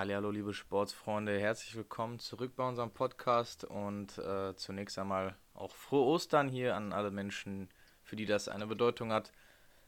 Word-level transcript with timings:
Hallo, 0.00 0.30
liebe 0.30 0.54
Sportsfreunde, 0.54 1.40
herzlich 1.40 1.74
willkommen 1.74 2.20
zurück 2.20 2.52
bei 2.54 2.68
unserem 2.68 2.92
Podcast 2.92 3.64
und 3.64 4.16
äh, 4.18 4.54
zunächst 4.54 4.96
einmal 4.96 5.34
auch 5.54 5.74
frohe 5.74 6.04
Ostern 6.04 6.48
hier 6.48 6.76
an 6.76 6.92
alle 6.92 7.10
Menschen, 7.10 7.68
für 8.04 8.14
die 8.14 8.24
das 8.24 8.46
eine 8.46 8.68
Bedeutung 8.68 9.10
hat. 9.12 9.32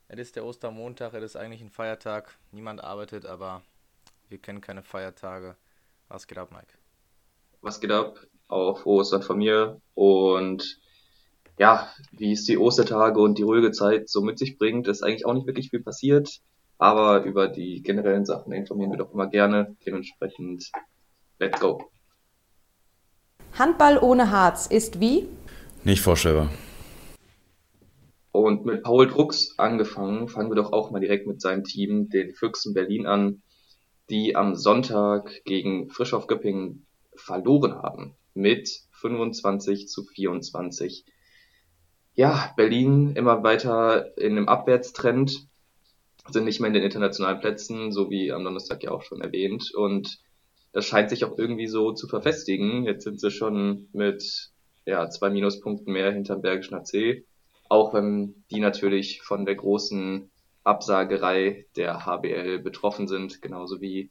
Es 0.08 0.18
ist 0.18 0.34
der 0.34 0.44
Ostermontag, 0.44 1.14
es 1.14 1.22
ist 1.22 1.36
eigentlich 1.36 1.60
ein 1.60 1.70
Feiertag, 1.70 2.36
niemand 2.50 2.82
arbeitet, 2.82 3.24
aber 3.24 3.62
wir 4.28 4.38
kennen 4.38 4.60
keine 4.60 4.82
Feiertage. 4.82 5.54
Was 6.08 6.26
geht 6.26 6.38
ab, 6.38 6.50
Mike? 6.50 6.74
Was 7.60 7.78
geht 7.78 7.92
ab? 7.92 8.18
Auch 8.48 8.80
frohe 8.80 9.02
Ostern 9.02 9.22
von 9.22 9.38
mir 9.38 9.80
und 9.94 10.80
ja, 11.56 11.88
wie 12.10 12.32
es 12.32 12.42
die 12.46 12.58
Ostertage 12.58 13.20
und 13.20 13.38
die 13.38 13.44
ruhige 13.44 13.70
Zeit 13.70 14.08
so 14.08 14.22
mit 14.22 14.40
sich 14.40 14.58
bringt, 14.58 14.88
ist 14.88 15.04
eigentlich 15.04 15.24
auch 15.24 15.34
nicht 15.34 15.46
wirklich 15.46 15.70
viel 15.70 15.84
passiert. 15.84 16.40
Aber 16.80 17.24
über 17.24 17.46
die 17.46 17.82
generellen 17.82 18.24
Sachen 18.24 18.54
informieren 18.54 18.90
wir 18.90 18.96
doch 18.96 19.12
immer 19.12 19.26
gerne. 19.26 19.76
Dementsprechend, 19.84 20.72
let's 21.38 21.60
go. 21.60 21.90
Handball 23.52 23.98
ohne 23.98 24.30
Harz 24.30 24.66
ist 24.66 24.98
wie? 24.98 25.28
Nicht 25.84 26.00
vorstellbar. 26.00 26.48
Und 28.32 28.64
mit 28.64 28.82
Paul 28.82 29.08
Drucks 29.08 29.58
angefangen, 29.58 30.28
fangen 30.28 30.50
wir 30.50 30.54
doch 30.54 30.72
auch 30.72 30.90
mal 30.90 31.00
direkt 31.00 31.26
mit 31.26 31.42
seinem 31.42 31.64
Team, 31.64 32.08
den 32.08 32.32
Füchsen 32.32 32.72
Berlin 32.72 33.04
an, 33.06 33.42
die 34.08 34.34
am 34.34 34.54
Sonntag 34.54 35.44
gegen 35.44 35.90
Frischhoff 35.90 36.28
Göppingen 36.28 36.86
verloren 37.14 37.74
haben. 37.74 38.16
Mit 38.32 38.70
25 38.92 39.86
zu 39.86 40.04
24 40.04 41.04
ja, 42.14 42.52
Berlin 42.56 43.12
immer 43.16 43.42
weiter 43.42 44.16
in 44.18 44.32
einem 44.32 44.48
Abwärtstrend, 44.48 45.46
sind 46.32 46.44
nicht 46.44 46.60
mehr 46.60 46.68
in 46.68 46.74
den 46.74 46.82
internationalen 46.82 47.40
Plätzen, 47.40 47.92
so 47.92 48.10
wie 48.10 48.32
am 48.32 48.44
Donnerstag 48.44 48.82
ja 48.82 48.90
auch 48.90 49.02
schon 49.02 49.20
erwähnt. 49.20 49.72
Und 49.74 50.18
das 50.72 50.86
scheint 50.86 51.10
sich 51.10 51.24
auch 51.24 51.36
irgendwie 51.38 51.66
so 51.66 51.92
zu 51.92 52.06
verfestigen. 52.06 52.84
Jetzt 52.84 53.04
sind 53.04 53.20
sie 53.20 53.30
schon 53.30 53.88
mit 53.92 54.50
ja, 54.86 55.08
zwei 55.08 55.30
Minuspunkten 55.30 55.92
mehr 55.92 56.12
hinterm 56.12 56.42
Bergischen 56.42 56.74
AC. 56.74 57.24
Auch 57.68 57.94
wenn 57.94 58.44
die 58.50 58.60
natürlich 58.60 59.22
von 59.22 59.44
der 59.44 59.54
großen 59.54 60.30
Absagerei 60.64 61.66
der 61.76 62.04
HBL 62.04 62.58
betroffen 62.58 63.08
sind, 63.08 63.42
genauso 63.42 63.80
wie 63.80 64.10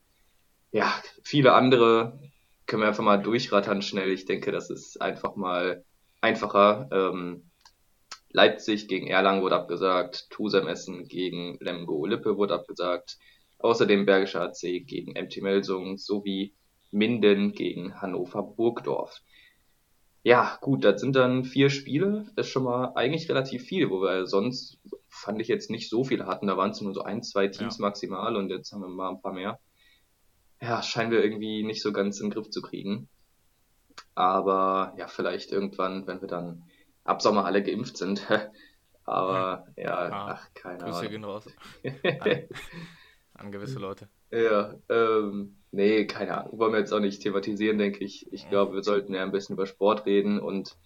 ja, 0.72 0.94
viele 1.24 1.54
andere. 1.54 2.20
Können 2.66 2.84
wir 2.84 2.88
einfach 2.88 3.04
mal 3.04 3.22
durchrattern 3.22 3.82
schnell. 3.82 4.12
Ich 4.12 4.26
denke, 4.26 4.52
das 4.52 4.70
ist 4.70 5.02
einfach 5.02 5.36
mal 5.36 5.84
einfacher. 6.22 6.88
Ähm, 6.92 7.49
Leipzig 8.32 8.88
gegen 8.88 9.08
Erlangen 9.08 9.42
wurde 9.42 9.56
abgesagt, 9.56 10.30
Tusem 10.30 10.68
Essen 10.68 11.08
gegen 11.08 11.58
Lemgo 11.60 12.06
Lippe 12.06 12.38
wurde 12.38 12.54
abgesagt, 12.54 13.18
außerdem 13.58 14.06
Bergischer 14.06 14.42
AC 14.42 14.62
gegen 14.62 15.14
MT 15.14 15.42
Melsung 15.42 15.98
sowie 15.98 16.54
Minden 16.92 17.54
gegen 17.54 18.02
Hannover 18.02 18.44
Burgdorf. 18.44 19.22
Ja, 20.22 20.58
gut, 20.62 20.84
das 20.84 21.02
sind 21.02 21.16
dann 21.16 21.46
vier 21.46 21.70
Spiele, 21.70 22.26
das 22.36 22.48
ist 22.48 22.52
schon 22.52 22.64
mal 22.64 22.92
eigentlich 22.96 23.30
relativ 23.30 23.64
viel, 23.64 23.90
wo 23.90 24.02
wir 24.02 24.28
sonst 24.28 24.78
fand 25.08 25.42
ich 25.42 25.48
jetzt 25.48 25.70
nicht 25.70 25.90
so 25.90 26.04
viele 26.04 26.28
hatten, 26.28 26.48
da 26.48 26.58
waren 26.58 26.72
es 26.72 26.82
nur 26.82 26.94
so 26.94 27.02
ein, 27.02 27.24
zwei 27.24 27.48
Teams 27.48 27.78
ja. 27.78 27.82
maximal 27.82 28.36
und 28.36 28.50
jetzt 28.50 28.72
haben 28.72 28.82
wir 28.82 28.90
mal 28.90 29.10
ein 29.10 29.22
paar 29.22 29.34
mehr. 29.34 29.60
Ja, 30.62 30.84
scheinen 30.84 31.12
wir 31.12 31.24
irgendwie 31.24 31.64
nicht 31.64 31.82
so 31.82 31.94
ganz 31.94 32.20
in 32.20 32.28
den 32.28 32.34
Griff 32.34 32.50
zu 32.50 32.62
kriegen. 32.62 33.08
Aber 34.14 34.94
ja, 34.98 35.08
vielleicht 35.08 35.52
irgendwann, 35.52 36.06
wenn 36.06 36.22
wir 36.22 36.28
dann 36.28 36.64
ab 37.04 37.22
Sommer 37.22 37.46
alle 37.46 37.64
geimpft 37.64 37.98
sind. 37.98 38.28
Aber 39.06 39.66
ja, 39.76 39.84
ja 39.84 40.10
ah, 40.10 40.32
ach, 40.34 40.54
keine 40.54 40.78
Grüße 40.78 41.00
Ahnung. 41.00 41.12
gehen 41.12 41.24
raus. 41.24 41.48
an, 41.84 42.48
an, 43.34 43.52
gewisse 43.52 43.80
Leute. 43.80 44.08
Ja, 44.30 44.76
ähm, 44.88 45.58
nee, 45.72 46.06
keine 46.06 46.38
Ahnung. 46.38 46.60
Wollen 46.60 46.74
wir 46.74 46.80
jetzt 46.80 46.94
auch 46.94 47.00
nicht 47.00 47.22
thematisieren, 47.22 47.80
denke 47.80 48.04
ich. 48.04 48.32
Ich 48.32 48.44
ja. 48.44 48.50
glaube, 48.50 48.76
wir 48.76 48.84
sollten 48.84 49.16
ja 49.16 49.24
ein 49.24 49.32
bisschen 49.32 49.56
über 49.56 49.66
Sport 49.66 50.06
reden 50.06 50.40
und 50.40 50.78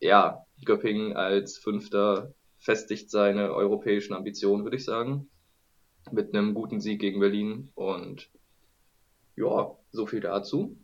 ja, 0.00 0.44
Göppingen 0.64 1.16
als 1.16 1.56
Fünfter 1.56 2.34
festigt 2.58 3.10
seine 3.10 3.54
europäischen 3.54 4.12
Ambitionen, 4.14 4.64
würde 4.64 4.76
ich 4.76 4.84
sagen. 4.84 5.30
Mit 6.10 6.34
einem 6.34 6.54
guten 6.54 6.80
Sieg 6.80 7.00
gegen 7.00 7.20
Berlin 7.20 7.70
und 7.74 8.30
ja, 9.36 9.76
so 9.92 10.06
viel 10.06 10.20
dazu. 10.20 10.76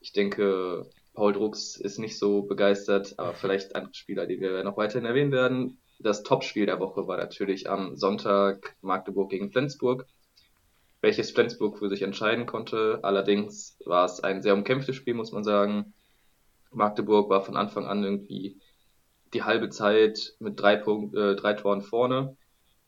Ich 0.00 0.12
denke, 0.12 0.88
Paul 1.14 1.34
Drucks 1.34 1.76
ist 1.76 1.98
nicht 1.98 2.18
so 2.18 2.42
begeistert, 2.42 3.14
aber 3.18 3.34
vielleicht 3.34 3.76
andere 3.76 3.94
Spieler, 3.94 4.26
die 4.26 4.40
wir 4.40 4.64
noch 4.64 4.76
weiterhin 4.76 5.04
erwähnen 5.04 5.32
werden. 5.32 5.78
Das 5.98 6.22
Topspiel 6.22 6.66
der 6.66 6.80
Woche 6.80 7.06
war 7.06 7.16
natürlich 7.16 7.68
am 7.68 7.96
Sonntag 7.96 8.74
Magdeburg 8.80 9.30
gegen 9.30 9.52
Flensburg, 9.52 10.06
welches 11.00 11.30
Flensburg 11.30 11.78
für 11.78 11.88
sich 11.88 12.02
entscheiden 12.02 12.46
konnte. 12.46 13.00
Allerdings 13.02 13.76
war 13.84 14.06
es 14.06 14.20
ein 14.20 14.42
sehr 14.42 14.54
umkämpftes 14.54 14.96
Spiel, 14.96 15.14
muss 15.14 15.32
man 15.32 15.44
sagen. 15.44 15.92
Magdeburg 16.70 17.28
war 17.28 17.42
von 17.42 17.56
Anfang 17.56 17.86
an 17.86 18.02
irgendwie 18.02 18.58
die 19.34 19.42
halbe 19.42 19.68
Zeit 19.68 20.34
mit 20.38 20.60
drei, 20.60 20.76
Punkt, 20.76 21.14
äh, 21.14 21.36
drei 21.36 21.54
Toren 21.54 21.82
vorne, 21.82 22.36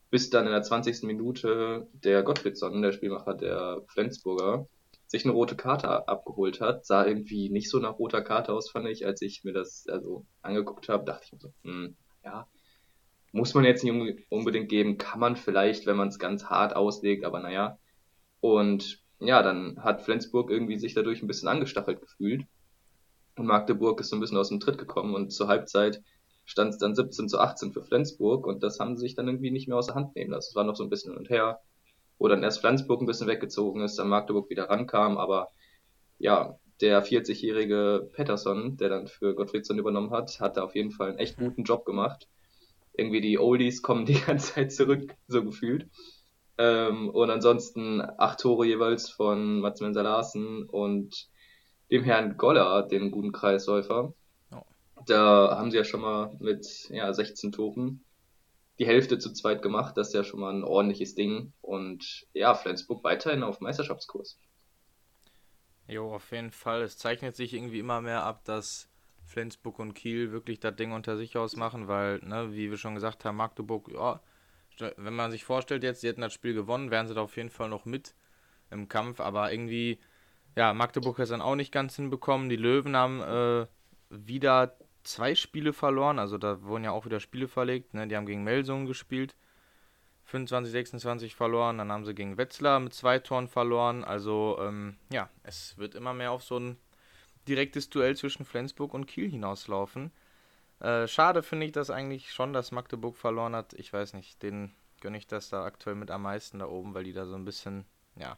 bis 0.09 0.29
dann 0.29 0.45
in 0.45 0.51
der 0.51 0.63
20. 0.63 1.03
Minute 1.03 1.87
der 1.93 2.23
Gottfriedsson, 2.23 2.81
der 2.81 2.91
Spielmacher 2.91 3.35
der 3.35 3.83
Flensburger, 3.87 4.67
sich 5.07 5.25
eine 5.25 5.33
rote 5.33 5.55
Karte 5.55 6.07
abgeholt 6.07 6.61
hat. 6.61 6.85
Sah 6.85 7.05
irgendwie 7.05 7.49
nicht 7.49 7.69
so 7.69 7.79
nach 7.79 7.99
roter 7.99 8.21
Karte 8.21 8.53
aus, 8.53 8.69
fand 8.71 8.87
ich, 8.87 9.05
als 9.05 9.21
ich 9.21 9.43
mir 9.43 9.53
das 9.53 9.87
also 9.87 10.25
angeguckt 10.41 10.89
habe. 10.89 11.05
Dachte 11.05 11.25
ich 11.25 11.33
mir 11.33 11.39
so, 11.39 11.53
hm, 11.63 11.95
ja, 12.23 12.47
muss 13.31 13.53
man 13.53 13.65
jetzt 13.65 13.83
nicht 13.83 14.25
unbedingt 14.29 14.69
geben, 14.69 14.97
kann 14.97 15.19
man 15.19 15.35
vielleicht, 15.35 15.85
wenn 15.85 15.97
man 15.97 16.07
es 16.07 16.19
ganz 16.19 16.45
hart 16.45 16.75
auslegt, 16.75 17.25
aber 17.25 17.39
naja. 17.39 17.77
Und 18.39 19.03
ja, 19.19 19.41
dann 19.43 19.83
hat 19.83 20.03
Flensburg 20.03 20.49
irgendwie 20.49 20.77
sich 20.79 20.93
dadurch 20.93 21.21
ein 21.21 21.27
bisschen 21.27 21.49
angestachelt 21.49 22.01
gefühlt. 22.01 22.45
Und 23.37 23.45
Magdeburg 23.45 23.99
ist 23.99 24.09
so 24.09 24.15
ein 24.15 24.21
bisschen 24.21 24.37
aus 24.37 24.49
dem 24.49 24.59
Tritt 24.59 24.77
gekommen 24.77 25.13
und 25.13 25.31
zur 25.31 25.47
Halbzeit 25.47 26.01
stand 26.45 26.71
es 26.71 26.77
dann 26.77 26.95
17 26.95 27.27
zu 27.27 27.39
18 27.39 27.73
für 27.73 27.83
Flensburg 27.83 28.47
und 28.47 28.63
das 28.63 28.79
haben 28.79 28.95
sie 28.95 29.01
sich 29.01 29.15
dann 29.15 29.27
irgendwie 29.27 29.51
nicht 29.51 29.67
mehr 29.67 29.77
aus 29.77 29.87
der 29.87 29.95
Hand 29.95 30.15
nehmen 30.15 30.31
lassen. 30.31 30.51
Es 30.51 30.55
war 30.55 30.63
noch 30.63 30.75
so 30.75 30.83
ein 30.83 30.89
bisschen 30.89 31.11
hin 31.11 31.19
und 31.19 31.29
her 31.29 31.59
wo 32.17 32.27
dann 32.27 32.43
erst 32.43 32.59
Flensburg 32.59 33.01
ein 33.01 33.05
bisschen 33.05 33.27
weggezogen 33.27 33.81
ist, 33.81 33.97
dann 33.97 34.09
Magdeburg 34.09 34.49
wieder 34.49 34.69
rankam, 34.69 35.17
aber 35.17 35.49
ja, 36.17 36.57
der 36.81 37.05
40-jährige 37.05 38.09
Pettersson, 38.13 38.77
der 38.77 38.89
dann 38.89 39.07
für 39.07 39.35
Gottfriedsson 39.35 39.79
übernommen 39.79 40.11
hat, 40.11 40.39
hat 40.39 40.57
da 40.57 40.63
auf 40.63 40.75
jeden 40.75 40.91
Fall 40.91 41.09
einen 41.09 41.19
echt 41.19 41.37
guten 41.37 41.63
Job 41.63 41.85
gemacht. 41.85 42.27
Irgendwie 42.93 43.21
die 43.21 43.39
Oldies 43.39 43.81
kommen 43.81 44.05
die 44.05 44.19
ganze 44.25 44.53
Zeit 44.53 44.71
zurück, 44.71 45.15
so 45.27 45.43
gefühlt. 45.43 45.89
Ähm, 46.57 47.09
und 47.09 47.29
ansonsten 47.29 48.01
acht 48.01 48.39
Tore 48.39 48.65
jeweils 48.65 49.09
von 49.09 49.59
Mats 49.59 49.81
Menser 49.81 50.03
Larsen 50.03 50.63
und 50.63 51.27
dem 51.91 52.03
Herrn 52.03 52.37
Goller, 52.37 52.83
dem 52.83 53.11
guten 53.11 53.31
Kreisläufer. 53.31 54.13
Oh. 54.51 54.61
Da 55.05 55.57
haben 55.57 55.71
sie 55.71 55.77
ja 55.77 55.83
schon 55.83 56.01
mal 56.01 56.35
mit 56.39 56.89
ja, 56.89 57.13
16 57.13 57.51
Toren 57.51 58.04
die 58.79 58.85
Hälfte 58.85 59.17
zu 59.17 59.31
zweit 59.33 59.61
gemacht. 59.61 59.97
Das 59.97 60.09
ist 60.09 60.13
ja 60.13 60.23
schon 60.23 60.39
mal 60.39 60.53
ein 60.53 60.63
ordentliches 60.63 61.15
Ding. 61.15 61.53
Und 61.61 62.27
ja, 62.33 62.53
Flensburg 62.53 63.03
weiterhin 63.03 63.43
auf 63.43 63.61
Meisterschaftskurs. 63.61 64.39
Jo, 65.87 66.13
auf 66.13 66.31
jeden 66.31 66.51
Fall. 66.51 66.81
Es 66.81 66.97
zeichnet 66.97 67.35
sich 67.35 67.53
irgendwie 67.53 67.79
immer 67.79 68.01
mehr 68.01 68.23
ab, 68.23 68.43
dass 68.45 68.89
Flensburg 69.25 69.79
und 69.79 69.93
Kiel 69.93 70.31
wirklich 70.31 70.59
das 70.59 70.75
Ding 70.75 70.91
unter 70.91 71.17
sich 71.17 71.37
ausmachen, 71.37 71.87
weil, 71.87 72.19
ne, 72.19 72.53
wie 72.53 72.69
wir 72.69 72.77
schon 72.77 72.95
gesagt 72.95 73.25
haben, 73.25 73.37
Magdeburg, 73.37 73.89
ja, 73.93 74.19
wenn 74.97 75.15
man 75.15 75.31
sich 75.31 75.43
vorstellt 75.43 75.83
jetzt, 75.83 76.01
sie 76.01 76.07
hätten 76.07 76.21
das 76.21 76.33
Spiel 76.33 76.53
gewonnen, 76.53 76.91
wären 76.91 77.07
sie 77.07 77.13
da 77.13 77.21
auf 77.21 77.37
jeden 77.37 77.49
Fall 77.49 77.69
noch 77.69 77.85
mit 77.85 78.15
im 78.71 78.87
Kampf, 78.89 79.19
aber 79.19 79.51
irgendwie, 79.51 79.99
ja, 80.55 80.73
Magdeburg 80.73 81.17
hat 81.17 81.23
es 81.23 81.29
dann 81.29 81.41
auch 81.41 81.55
nicht 81.55 81.71
ganz 81.71 81.95
hinbekommen. 81.95 82.49
Die 82.49 82.55
Löwen 82.55 82.95
haben 82.95 83.21
äh, 83.21 83.67
wieder 84.09 84.77
zwei 85.05 85.35
Spiele 85.35 85.73
verloren, 85.73 86.19
also 86.19 86.37
da 86.37 86.61
wurden 86.63 86.83
ja 86.83 86.91
auch 86.91 87.05
wieder 87.05 87.19
Spiele 87.19 87.47
verlegt. 87.47 87.93
Ne? 87.93 88.07
Die 88.07 88.15
haben 88.15 88.25
gegen 88.25 88.43
Melsungen 88.43 88.85
gespielt, 88.85 89.35
25, 90.25 90.71
26 90.71 91.35
verloren, 91.35 91.77
dann 91.77 91.91
haben 91.91 92.05
sie 92.05 92.15
gegen 92.15 92.37
Wetzlar 92.37 92.79
mit 92.79 92.93
zwei 92.93 93.19
Toren 93.19 93.47
verloren. 93.47 94.03
Also 94.03 94.57
ähm, 94.61 94.97
ja, 95.11 95.29
es 95.43 95.77
wird 95.77 95.95
immer 95.95 96.13
mehr 96.13 96.31
auf 96.31 96.43
so 96.43 96.59
ein 96.59 96.77
direktes 97.47 97.89
Duell 97.89 98.17
zwischen 98.17 98.45
Flensburg 98.45 98.93
und 98.93 99.05
Kiel 99.05 99.29
hinauslaufen. 99.29 100.11
Äh, 100.79 101.07
schade 101.07 101.43
finde 101.43 101.67
ich 101.67 101.71
das 101.71 101.89
eigentlich 101.89 102.33
schon, 102.33 102.53
dass 102.53 102.71
Magdeburg 102.71 103.15
verloren 103.15 103.55
hat. 103.55 103.73
Ich 103.73 103.93
weiß 103.93 104.13
nicht, 104.13 104.41
den 104.41 104.73
gönne 104.99 105.17
ich 105.17 105.27
das 105.27 105.49
da 105.49 105.63
aktuell 105.63 105.95
mit 105.95 106.09
am 106.09 106.23
meisten 106.23 106.59
da 106.59 106.67
oben, 106.67 106.93
weil 106.93 107.03
die 107.03 107.13
da 107.13 107.27
so 107.27 107.35
ein 107.35 107.45
bisschen, 107.45 107.85
ja, 108.15 108.37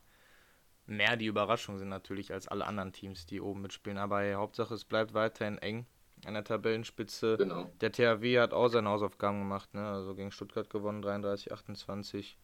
mehr 0.85 1.15
die 1.15 1.25
Überraschung 1.25 1.77
sind 1.77 1.89
natürlich 1.89 2.33
als 2.33 2.47
alle 2.47 2.65
anderen 2.65 2.91
Teams, 2.91 3.25
die 3.25 3.39
oben 3.39 3.61
mitspielen. 3.61 3.97
Aber 3.97 4.19
hey, 4.19 4.33
Hauptsache 4.33 4.73
es 4.73 4.83
bleibt 4.83 5.13
weiterhin 5.13 5.57
eng 5.59 5.85
an 6.25 6.33
der 6.33 6.43
Tabellenspitze. 6.43 7.37
Genau. 7.37 7.69
Der 7.81 7.91
THW 7.91 8.39
hat 8.39 8.53
auch 8.53 8.67
seine 8.69 8.89
Hausaufgaben 8.89 9.39
gemacht, 9.39 9.73
ne? 9.73 9.87
Also 9.87 10.15
gegen 10.15 10.31
Stuttgart 10.31 10.69
gewonnen, 10.69 11.01
33, 11.01 11.51
28. 11.51 12.37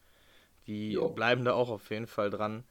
Die 0.66 0.92
jo. 0.92 1.08
bleiben 1.10 1.44
da 1.44 1.52
auch 1.52 1.70
auf 1.70 1.90
jeden 1.90 2.06
Fall 2.06 2.30
dran. 2.30 2.64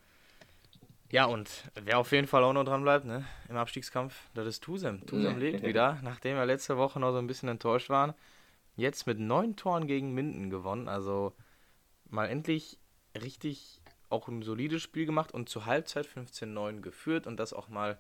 Ja, 1.12 1.26
und 1.26 1.70
wer 1.76 2.00
auf 2.00 2.12
jeden 2.12 2.28
Fall 2.28 2.44
auch 2.44 2.54
noch 2.54 2.64
dran 2.64 2.82
bleibt, 2.82 3.06
ne, 3.06 3.24
im 3.48 3.56
Abstiegskampf, 3.56 4.16
das 4.34 4.48
ist 4.48 4.64
Tusem. 4.64 5.06
Tusem 5.06 5.38
lebt 5.38 5.62
wieder, 5.64 6.00
nachdem 6.02 6.38
wir 6.38 6.46
letzte 6.48 6.76
Woche 6.76 7.00
noch 7.00 7.12
so 7.12 7.20
ein 7.20 7.28
bisschen 7.28 7.50
enttäuscht 7.50 7.90
waren. 7.90 8.16
Jetzt 8.76 9.06
mit 9.06 9.20
neun 9.20 9.56
Toren 9.56 9.86
gegen 9.86 10.16
Minden 10.16 10.50
gewonnen. 10.50 10.88
Also 10.88 11.34
mal 12.10 12.26
endlich 12.26 12.80
richtig 13.22 13.80
auch 14.10 14.28
ein 14.28 14.42
solides 14.42 14.82
Spiel 14.82 15.06
gemacht 15.06 15.34
und 15.34 15.50
zur 15.50 15.68
Halbzeit 15.68 16.08
15-9 16.08 16.82
geführt 16.82 17.28
und 17.28 17.38
das 17.38 17.54
auch 17.54 17.70
mal 17.70 18.00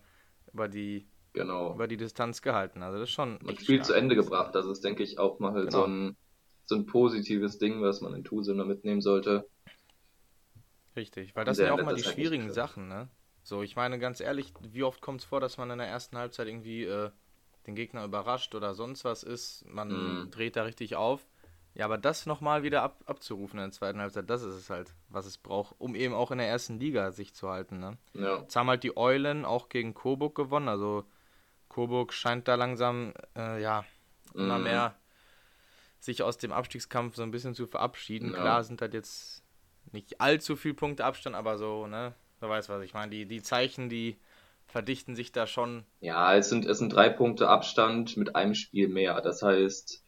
über 0.51 0.67
die, 0.67 1.07
Genau. 1.33 1.73
über 1.73 1.87
die 1.87 1.97
Distanz 1.97 2.41
gehalten. 2.41 2.83
Also 2.83 2.99
das 2.99 3.09
ist 3.09 3.13
schon. 3.15 3.37
Und 3.37 3.59
Spiel 3.61 3.77
stark. 3.77 3.85
zu 3.87 3.93
Ende 3.93 4.15
gebracht. 4.15 4.53
Das 4.55 4.65
ist, 4.65 4.83
denke 4.83 5.03
ich, 5.03 5.17
auch 5.19 5.39
mal 5.39 5.53
halt 5.53 5.71
so, 5.71 5.83
Genau. 5.83 5.93
ein, 6.09 6.15
so 6.65 6.75
ein 6.75 6.85
positives 6.85 7.57
Ding, 7.57 7.81
was 7.81 8.01
man 8.01 8.13
in 8.13 8.23
Tuse 8.23 8.51
immer 8.51 8.65
mitnehmen 8.65 9.01
sollte. 9.01 9.47
Richtig, 10.95 11.35
weil 11.35 11.45
das 11.45 11.57
sind 11.57 11.65
ja 11.65 11.73
auch 11.73 11.81
mal 11.83 11.95
die 11.95 12.03
schwierigen. 12.03 12.51
Sachen, 12.51 12.87
ne? 12.87 13.09
So, 13.41 13.61
ich 13.63 13.75
meine 13.75 13.99
ganz 13.99 14.21
ehrlich, 14.21 14.53
wie 14.61 14.83
oft 14.83 15.01
kommt 15.01 15.21
es 15.21 15.25
vor, 15.25 15.39
dass 15.39 15.57
man 15.57 15.69
in 15.71 15.79
der 15.79 15.87
ersten 15.87 16.17
Halbzeit 16.17 16.47
irgendwie 16.47 16.83
äh, 16.83 17.09
den 17.67 17.75
Gegner 17.75 18.05
überrascht 18.05 18.53
oder 18.55 18.73
sonst 18.75 19.03
was 19.03 19.23
ist, 19.23 19.65
man 19.67 20.23
Mhm. 20.25 20.31
dreht 20.31 20.55
da 20.55 20.63
richtig 20.63 20.95
auf. 20.95 21.27
Ja, 21.75 21.85
aber 21.85 21.97
das 21.97 22.27
nochmal 22.27 22.61
wieder 22.61 22.83
ab, 22.83 23.01
abzurufen 23.07 23.57
in 23.59 23.65
der 23.65 23.71
zweiten 23.71 23.99
Halbzeit, 23.99 24.29
das 24.29 24.43
ist 24.43 24.53
es 24.53 24.69
halt, 24.69 24.93
was 25.09 25.25
es 25.25 25.39
braucht, 25.39 25.73
um 25.79 25.95
eben 25.95 26.13
auch 26.13 26.29
in 26.29 26.37
der 26.37 26.47
ersten 26.47 26.79
Liga 26.79 27.11
sich 27.11 27.33
zu 27.33 27.49
halten, 27.49 27.79
ne? 27.79 27.97
Ja. 28.13 28.41
Jetzt 28.41 28.55
haben 28.55 28.67
halt 28.69 28.83
die 28.83 28.95
Eulen 28.95 29.43
auch 29.43 29.69
gegen 29.69 29.95
Coburg 29.95 30.35
gewonnen, 30.35 30.67
also 30.69 31.05
Coburg 31.73 32.13
scheint 32.13 32.47
da 32.47 32.55
langsam, 32.55 33.13
äh, 33.35 33.61
ja, 33.61 33.85
immer 34.33 34.57
Mhm. 34.57 34.63
mehr 34.63 34.95
sich 35.99 36.21
aus 36.21 36.37
dem 36.37 36.51
Abstiegskampf 36.51 37.15
so 37.15 37.23
ein 37.23 37.31
bisschen 37.31 37.55
zu 37.55 37.65
verabschieden. 37.65 38.33
Ja. 38.33 38.41
Klar 38.41 38.63
sind 38.63 38.81
halt 38.81 38.93
jetzt 38.93 39.43
nicht 39.91 40.19
allzu 40.19 40.55
viel 40.55 40.73
Punkte 40.73 41.05
Abstand, 41.05 41.35
aber 41.35 41.57
so, 41.57 41.87
ne, 41.87 42.13
du 42.41 42.49
weißt, 42.49 42.69
was 42.69 42.83
ich 42.83 42.93
meine. 42.93 43.11
Die, 43.11 43.25
die 43.25 43.41
Zeichen, 43.41 43.89
die 43.89 44.17
verdichten 44.67 45.15
sich 45.15 45.31
da 45.31 45.47
schon. 45.47 45.85
Ja, 46.01 46.35
es 46.35 46.49
sind, 46.49 46.65
es 46.65 46.79
sind 46.79 46.93
drei 46.93 47.09
Punkte 47.09 47.47
Abstand 47.47 48.17
mit 48.17 48.35
einem 48.35 48.55
Spiel 48.55 48.89
mehr. 48.89 49.21
Das 49.21 49.41
heißt, 49.41 50.03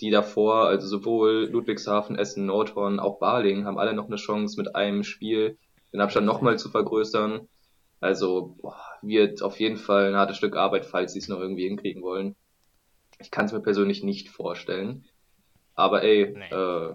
die 0.00 0.10
davor, 0.10 0.66
also 0.66 0.86
sowohl 0.86 1.48
Ludwigshafen, 1.50 2.18
Essen, 2.18 2.46
Nordhorn, 2.46 3.00
auch 3.00 3.18
Baling, 3.18 3.64
haben 3.64 3.78
alle 3.78 3.94
noch 3.94 4.06
eine 4.06 4.16
Chance, 4.16 4.60
mit 4.60 4.74
einem 4.74 5.04
Spiel 5.04 5.56
den 5.92 6.00
Abstand 6.00 6.26
nochmal 6.26 6.58
zu 6.58 6.68
vergrößern. 6.70 7.48
Also 8.02 8.56
boah, 8.62 8.78
wird 9.02 9.42
auf 9.42 9.60
jeden 9.60 9.78
Fall 9.78 10.08
ein 10.10 10.16
hartes 10.16 10.38
Stück 10.38 10.56
Arbeit, 10.56 10.86
falls 10.86 11.14
sie 11.14 11.20
es 11.20 11.28
noch 11.28 11.40
irgendwie 11.40 11.68
hinkriegen 11.68 12.02
wollen. 12.02 12.36
Ich 13.20 13.30
kann 13.32 13.46
es 13.46 13.52
mir 13.52 13.62
persönlich 13.62 14.02
nicht 14.04 14.30
vorstellen. 14.30 15.06
Aber 15.74 16.02
ey, 16.04 16.22
Nee. 16.34 16.50
äh, 16.50 16.94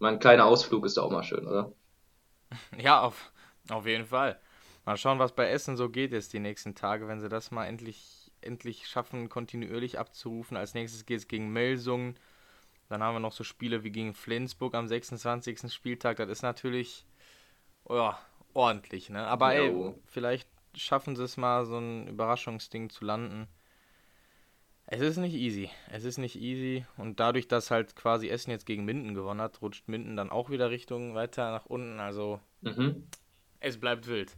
mal 0.00 0.12
ein 0.14 0.20
kleiner 0.20 0.46
Ausflug 0.46 0.86
ist 0.86 0.96
da 0.98 1.02
auch 1.02 1.10
mal 1.12 1.24
schön, 1.24 1.46
oder? 1.46 1.74
Ja, 2.78 3.00
auf, 3.02 3.32
auf 3.70 3.86
jeden 3.86 4.06
Fall. 4.06 4.40
Mal 4.84 4.96
schauen, 4.96 5.18
was 5.18 5.34
bei 5.34 5.48
Essen 5.48 5.76
so 5.76 5.88
geht 5.90 6.12
jetzt 6.12 6.32
die 6.32 6.38
nächsten 6.38 6.74
Tage, 6.74 7.08
wenn 7.08 7.20
sie 7.20 7.28
das 7.28 7.50
mal 7.50 7.66
endlich, 7.66 8.30
endlich 8.40 8.86
schaffen, 8.86 9.28
kontinuierlich 9.28 9.98
abzurufen. 9.98 10.56
Als 10.56 10.74
nächstes 10.74 11.06
geht 11.06 11.18
es 11.18 11.28
gegen 11.28 11.52
Melsungen. 11.52 12.16
Dann 12.88 13.02
haben 13.02 13.16
wir 13.16 13.20
noch 13.20 13.32
so 13.32 13.44
Spiele 13.44 13.84
wie 13.84 13.92
gegen 13.92 14.14
Flensburg 14.14 14.74
am 14.74 14.88
26. 14.88 15.74
Spieltag. 15.74 16.18
Das 16.18 16.28
ist 16.30 16.42
natürlich 16.42 17.06
ja, 17.90 18.18
ordentlich, 18.56 19.10
ne? 19.10 19.26
Aber 19.26 19.54
ey, 19.54 19.94
vielleicht 20.06 20.48
schaffen 20.74 21.16
sie 21.16 21.24
es 21.24 21.36
mal, 21.36 21.64
so 21.66 21.78
ein 21.78 22.08
Überraschungsding 22.08 22.90
zu 22.90 23.04
landen. 23.04 23.48
Es 24.88 25.00
ist 25.00 25.16
nicht 25.16 25.34
easy. 25.34 25.68
Es 25.90 26.04
ist 26.04 26.18
nicht 26.18 26.36
easy. 26.36 26.86
Und 26.96 27.18
dadurch, 27.18 27.48
dass 27.48 27.70
halt 27.70 27.96
quasi 27.96 28.28
Essen 28.28 28.50
jetzt 28.52 28.66
gegen 28.66 28.84
Minden 28.84 29.14
gewonnen 29.14 29.40
hat, 29.40 29.60
rutscht 29.60 29.88
Minden 29.88 30.16
dann 30.16 30.30
auch 30.30 30.48
wieder 30.50 30.70
Richtung 30.70 31.14
weiter 31.14 31.50
nach 31.50 31.66
unten. 31.66 31.98
Also 31.98 32.40
Mhm. 32.62 33.04
es 33.60 33.78
bleibt 33.78 34.06
wild. 34.06 34.36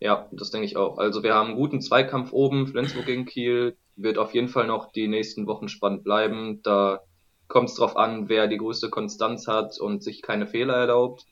Ja, 0.00 0.28
das 0.32 0.50
denke 0.50 0.66
ich 0.66 0.76
auch. 0.76 0.98
Also 0.98 1.22
wir 1.22 1.34
haben 1.34 1.48
einen 1.48 1.56
guten 1.56 1.80
Zweikampf 1.80 2.32
oben, 2.32 2.66
Flensburg 2.68 3.06
gegen 3.06 3.24
Kiel. 3.24 3.76
Wird 3.96 4.18
auf 4.18 4.34
jeden 4.34 4.48
Fall 4.48 4.66
noch 4.66 4.92
die 4.92 5.08
nächsten 5.08 5.46
Wochen 5.46 5.68
spannend 5.68 6.04
bleiben. 6.04 6.62
Da 6.62 7.00
kommt 7.48 7.70
es 7.70 7.74
drauf 7.74 7.96
an, 7.96 8.28
wer 8.28 8.46
die 8.46 8.58
größte 8.58 8.90
Konstanz 8.90 9.48
hat 9.48 9.80
und 9.80 10.02
sich 10.04 10.22
keine 10.22 10.46
Fehler 10.46 10.76
erlaubt. 10.76 11.26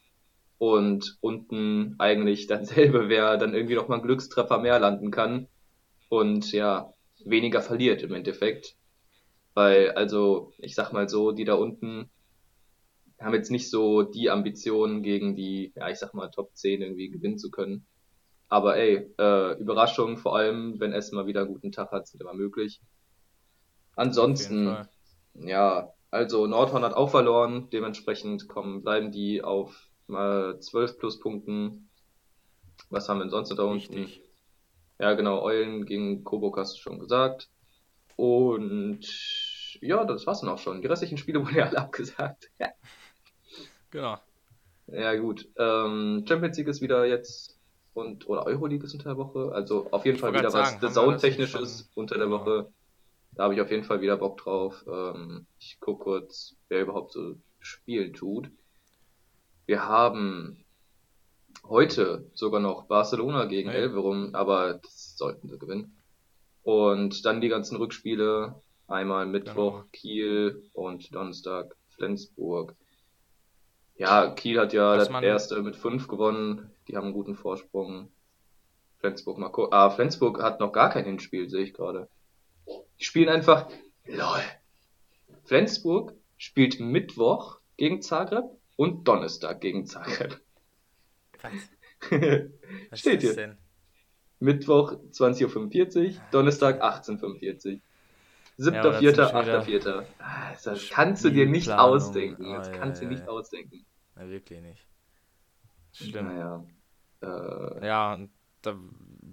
Und 0.58 1.18
unten 1.20 1.96
eigentlich 1.98 2.46
dasselbe, 2.46 3.08
wer 3.08 3.36
dann 3.36 3.54
irgendwie 3.54 3.74
noch 3.74 3.88
mal 3.88 3.96
einen 3.96 4.04
Glückstreffer 4.04 4.58
mehr 4.58 4.78
landen 4.78 5.10
kann. 5.10 5.48
Und 6.08 6.52
ja, 6.52 6.92
weniger 7.24 7.60
verliert 7.60 8.02
im 8.02 8.14
Endeffekt. 8.14 8.76
Weil, 9.54 9.90
also, 9.92 10.52
ich 10.58 10.74
sag 10.74 10.92
mal 10.92 11.08
so, 11.08 11.32
die 11.32 11.44
da 11.44 11.54
unten 11.54 12.10
haben 13.20 13.34
jetzt 13.34 13.50
nicht 13.50 13.70
so 13.70 14.02
die 14.02 14.30
Ambitionen 14.30 15.02
gegen 15.02 15.34
die, 15.36 15.72
ja, 15.74 15.88
ich 15.88 15.98
sag 15.98 16.12
mal, 16.14 16.28
Top 16.28 16.54
10 16.54 16.82
irgendwie 16.82 17.08
gewinnen 17.08 17.38
zu 17.38 17.50
können. 17.50 17.86
Aber 18.48 18.76
ey, 18.76 19.10
äh, 19.18 19.58
Überraschungen, 19.58 20.16
vor 20.16 20.36
allem, 20.36 20.78
wenn 20.78 20.92
es 20.92 21.12
mal 21.12 21.26
wieder 21.26 21.40
einen 21.40 21.52
guten 21.52 21.72
Tag 21.72 21.90
hat, 21.90 22.06
sind 22.06 22.20
immer 22.20 22.34
möglich. 22.34 22.80
Ansonsten, 23.96 24.76
ja, 25.34 25.92
also 26.10 26.46
Nordhorn 26.46 26.84
hat 26.84 26.94
auch 26.94 27.10
verloren, 27.10 27.68
dementsprechend 27.72 28.48
kommen, 28.48 28.82
bleiben 28.82 29.10
die 29.10 29.42
auf 29.42 29.88
mal 30.08 30.58
12 30.60 30.98
Pluspunkten. 30.98 31.88
Was 32.90 33.08
haben 33.08 33.18
wir 33.18 33.24
denn 33.24 33.30
sonst 33.30 33.50
noch 33.50 33.56
da 33.56 33.62
unten? 33.64 33.94
Richtig. 33.94 34.22
Ja, 34.98 35.12
genau, 35.14 35.42
Eulen 35.42 35.84
gegen 35.86 36.24
Coburg 36.24 36.56
hast 36.58 36.76
du 36.76 36.80
schon 36.80 36.98
gesagt. 36.98 37.48
Und 38.16 39.00
ja, 39.80 40.04
das 40.04 40.26
war's 40.26 40.40
dann 40.40 40.50
auch 40.50 40.58
schon. 40.58 40.80
Die 40.80 40.86
restlichen 40.88 41.18
Spiele 41.18 41.40
wurden 41.44 41.56
ja 41.56 41.66
alle 41.66 41.78
abgesagt. 41.78 42.50
Genau. 43.90 44.18
Ja, 44.88 45.14
gut. 45.16 45.48
Ähm, 45.56 46.24
Champions 46.28 46.56
League 46.58 46.68
ist 46.68 46.82
wieder 46.82 47.06
jetzt 47.06 47.58
und 47.94 48.28
oder 48.28 48.44
Euroleague 48.46 48.84
ist 48.84 48.92
unter 48.94 49.10
der 49.10 49.16
Woche. 49.16 49.52
Also 49.52 49.88
auf 49.90 50.04
jeden 50.04 50.16
Ich 50.16 50.20
Fall 50.20 50.34
wieder 50.34 50.44
was 50.46 50.52
sagen, 50.52 50.66
haben 50.76 50.82
wir 50.82 50.88
The 50.88 50.94
Zone 50.94 51.12
das 51.14 51.22
nicht 51.22 51.30
technisches 51.36 51.78
schon- 51.78 51.88
unter 51.94 52.16
der 52.18 52.26
Genau. 52.26 52.40
Woche. 52.40 52.72
Da 53.32 53.44
habe 53.44 53.54
ich 53.54 53.60
auf 53.60 53.70
jeden 53.70 53.84
Fall 53.84 54.00
wieder 54.00 54.16
Bock 54.16 54.38
drauf. 54.38 54.84
Ähm, 54.86 55.46
ich 55.58 55.78
guck 55.80 56.00
kurz, 56.00 56.56
wer 56.68 56.82
überhaupt 56.82 57.12
so 57.12 57.36
spielen 57.60 58.12
tut. 58.12 58.50
Wir 59.66 59.84
haben 59.86 60.64
heute 61.68 62.30
sogar 62.34 62.60
noch 62.60 62.86
Barcelona 62.86 63.46
gegen 63.46 63.70
Hey. 63.70 63.82
Elverum, 63.82 64.34
aber 64.34 64.74
das 64.74 65.16
sollten 65.16 65.48
sie 65.48 65.58
gewinnen. 65.58 65.96
Und 66.62 67.24
dann 67.24 67.40
die 67.40 67.48
ganzen 67.48 67.76
Rückspiele. 67.76 68.60
Einmal 68.88 69.26
Mittwoch 69.26 69.72
Genau. 69.80 69.88
Kiel 69.90 70.70
und 70.72 71.12
Donnerstag 71.12 71.74
Flensburg. 71.96 72.76
Ja, 73.96 74.30
Kiel 74.30 74.60
hat 74.60 74.72
ja 74.72 74.96
Was 74.96 75.08
das 75.08 75.22
erste 75.22 75.62
mit 75.62 75.74
fünf 75.74 76.06
gewonnen. 76.06 76.70
Die 76.86 76.96
haben 76.96 77.06
einen 77.06 77.14
guten 77.14 77.34
Vorsprung. 77.34 78.08
Flensburg 78.98 79.38
mal 79.38 79.48
gucken. 79.48 79.72
Ah, 79.72 79.90
Flensburg 79.90 80.40
hat 80.40 80.60
noch 80.60 80.72
gar 80.72 80.90
kein 80.90 81.04
Hinspiel, 81.04 81.48
sehe 81.48 81.64
ich 81.64 81.74
gerade. 81.74 82.08
Die 83.00 83.04
spielen 83.04 83.28
einfach. 83.28 83.68
LOL. 84.06 84.42
Flensburg 85.44 86.12
spielt 86.36 86.78
Mittwoch 86.78 87.58
gegen 87.76 88.02
Zagreb 88.02 88.44
und 88.76 89.06
Donnerstag 89.08 89.60
gegen 89.60 89.86
Zagreb. 89.86 90.40
Was? 91.42 91.52
Steht 93.00 93.22
das 93.22 93.22
hier. 93.22 93.34
denn? 93.34 93.58
Mittwoch 94.38 94.92
20.45 95.12 96.16
Uhr, 96.16 96.22
Donnerstag 96.30 96.82
18.45 96.82 97.74
Uhr. 97.76 97.80
Ja, 98.72 98.80
aber 98.80 98.92
das 98.92 99.02
7.4., 99.02 99.14
sind 99.14 99.30
schon 99.30 99.42
wieder 99.42 99.60
8.4. 99.62 100.06
Ah, 100.18 100.52
Das 100.64 100.88
kannst 100.90 101.24
du 101.24 101.30
dir 101.30 101.46
nicht 101.46 101.70
ausdenken. 101.70 102.44
Das 102.52 102.68
Oh, 102.68 102.72
ja, 102.72 102.78
kannst 102.78 103.00
du 103.00 103.04
ja, 103.04 103.10
nicht 103.10 103.22
ja. 103.22 103.28
ausdenken. 103.28 103.84
Na, 104.14 104.28
wirklich 104.28 104.60
nicht. 104.60 104.86
Schlimm. 105.92 106.26
Naja. 106.26 106.64
Äh, 107.22 107.86
Ja, 107.86 108.18
da, 108.62 108.76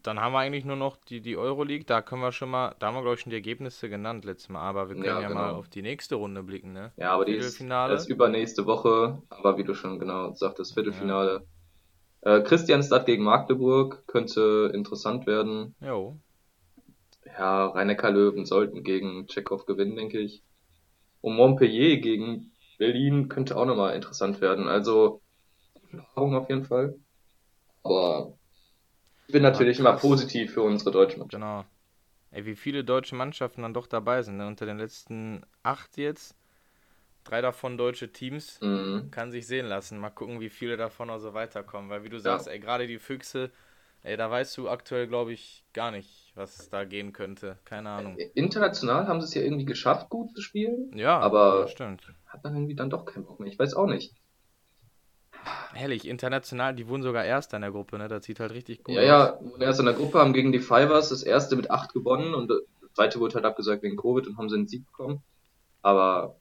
dann 0.03 0.19
haben 0.19 0.33
wir 0.33 0.39
eigentlich 0.39 0.65
nur 0.65 0.75
noch 0.75 0.97
die, 0.97 1.21
die 1.21 1.37
Euroleague. 1.37 1.85
Da 1.85 2.01
können 2.01 2.21
wir 2.21 2.31
schon 2.31 2.49
mal, 2.49 2.75
da 2.79 2.87
haben 2.87 2.95
wir 2.95 3.01
glaube 3.01 3.15
ich 3.15 3.21
schon 3.21 3.29
die 3.31 3.37
Ergebnisse 3.37 3.89
genannt 3.89 4.25
letztes 4.25 4.49
Mal, 4.49 4.61
aber 4.61 4.89
wir 4.89 4.95
können 4.95 5.05
Ja, 5.07 5.21
ja, 5.21 5.27
genau. 5.27 5.39
mal 5.39 5.51
auf 5.51 5.69
die 5.69 5.81
nächste 5.81 6.15
Runde 6.15 6.43
blicken, 6.43 6.73
ne? 6.73 6.91
ja, 6.97 7.11
aber 7.11 7.25
die 7.25 7.33
ist, 7.33 7.59
ist 7.59 8.09
übernächste 8.09 8.65
Woche. 8.65 9.21
Aber 9.29 9.57
wie 9.57 9.63
du 9.63 9.73
schon 9.73 9.99
genau 9.99 10.33
sagtest, 10.33 10.73
Viertelfinale. 10.73 11.45
Äh, 12.21 12.41
Christianstadt 12.41 13.05
gegen 13.05 13.23
Magdeburg 13.23 14.05
könnte 14.07 14.71
interessant 14.73 15.27
werden. 15.27 15.75
Jo. 15.81 16.15
Ja, 17.25 17.67
Rhein-Neckar-Löwen 17.67 18.45
sollten 18.45 18.83
gegen 18.83 19.27
Tschechow 19.27 19.65
gewinnen, 19.65 19.95
denke 19.95 20.19
ich. 20.19 20.43
Und 21.21 21.35
Montpellier 21.35 21.97
gegen 21.97 22.51
Berlin 22.77 23.29
könnte 23.29 23.57
auch 23.57 23.65
nochmal 23.65 23.95
interessant 23.95 24.41
werden. 24.41 24.67
Also, 24.67 25.21
Erfahrung 25.91 26.35
auf 26.35 26.49
jeden 26.49 26.63
Fall. 26.65 26.95
Aber 27.83 28.37
ich 29.27 29.33
bin 29.33 29.43
natürlich 29.43 29.79
immer 29.79 29.91
krass. 29.91 30.01
positiv 30.01 30.53
für 30.53 30.61
unsere 30.61 30.91
deutsche 30.91 31.17
Mannschaft. 31.19 31.41
Genau. 31.41 31.65
Ey, 32.31 32.45
wie 32.45 32.55
viele 32.55 32.83
deutsche 32.83 33.15
Mannschaften 33.15 33.61
dann 33.61 33.73
doch 33.73 33.85
dabei 33.87 34.21
sind, 34.23 34.37
ne? 34.37 34.47
Unter 34.47 34.65
den 34.65 34.77
letzten 34.79 35.43
acht 35.61 35.97
jetzt. 35.97 36.35
Drei 37.23 37.41
davon 37.41 37.77
deutsche 37.77 38.11
Teams. 38.11 38.59
Mhm. 38.61 39.09
Kann 39.11 39.31
sich 39.31 39.47
sehen 39.47 39.67
lassen. 39.67 39.97
Mal 39.99 40.09
gucken, 40.09 40.39
wie 40.41 40.49
viele 40.49 40.75
davon 40.75 41.09
also 41.09 41.33
weiterkommen. 41.33 41.89
Weil 41.89 42.03
wie 42.03 42.09
du 42.09 42.19
sagst, 42.19 42.47
ey, 42.47 42.59
gerade 42.59 42.87
die 42.87 42.99
Füchse, 42.99 43.51
ey, 44.01 44.17
da 44.17 44.29
weißt 44.29 44.57
du 44.57 44.67
aktuell, 44.67 45.07
glaube 45.07 45.31
ich, 45.31 45.63
gar 45.73 45.91
nicht, 45.91 46.31
was 46.35 46.69
da 46.69 46.83
gehen 46.83 47.13
könnte. 47.13 47.59
Keine 47.65 47.89
Ahnung. 47.89 48.17
International 48.33 49.07
haben 49.07 49.21
sie 49.21 49.27
es 49.27 49.33
ja 49.35 49.41
irgendwie 49.43 49.65
geschafft, 49.65 50.09
gut 50.09 50.35
zu 50.35 50.41
spielen. 50.41 50.91
Ja, 50.97 51.19
aber- 51.19 51.61
das 51.61 51.71
stimmt. 51.71 52.01
Hat 52.27 52.43
man 52.43 52.55
irgendwie 52.55 52.75
dann 52.75 52.89
doch 52.89 53.05
keinen 53.05 53.25
Bock 53.25 53.39
mehr. 53.39 53.49
Ich 53.51 53.59
weiß 53.59 53.75
auch 53.75 53.85
nicht. 53.85 54.15
Herrlich, 55.73 56.07
international, 56.07 56.75
die 56.75 56.87
wurden 56.87 57.03
sogar 57.03 57.25
Erster 57.25 57.57
in 57.57 57.61
der 57.61 57.71
Gruppe, 57.71 57.97
ne? 57.97 58.07
Das 58.07 58.25
sieht 58.25 58.39
halt 58.39 58.53
richtig 58.53 58.83
gut 58.83 58.95
Ja, 58.95 59.01
ja, 59.01 59.37
wurden 59.41 59.61
erst 59.61 59.79
in 59.79 59.85
der 59.85 59.95
Gruppe, 59.95 60.19
haben 60.19 60.33
gegen 60.33 60.51
die 60.51 60.59
Fivers 60.59 61.09
das 61.09 61.23
erste 61.23 61.55
mit 61.55 61.71
acht 61.71 61.93
gewonnen 61.93 62.33
und 62.33 62.49
das 62.49 62.61
zweite 62.93 63.19
wurde 63.19 63.35
halt 63.35 63.45
abgesagt 63.45 63.83
wegen 63.83 63.97
Covid 63.97 64.27
und 64.27 64.37
haben 64.37 64.49
sie 64.49 64.55
einen 64.55 64.67
Sieg 64.67 64.85
bekommen. 64.85 65.23
Aber, 65.81 66.35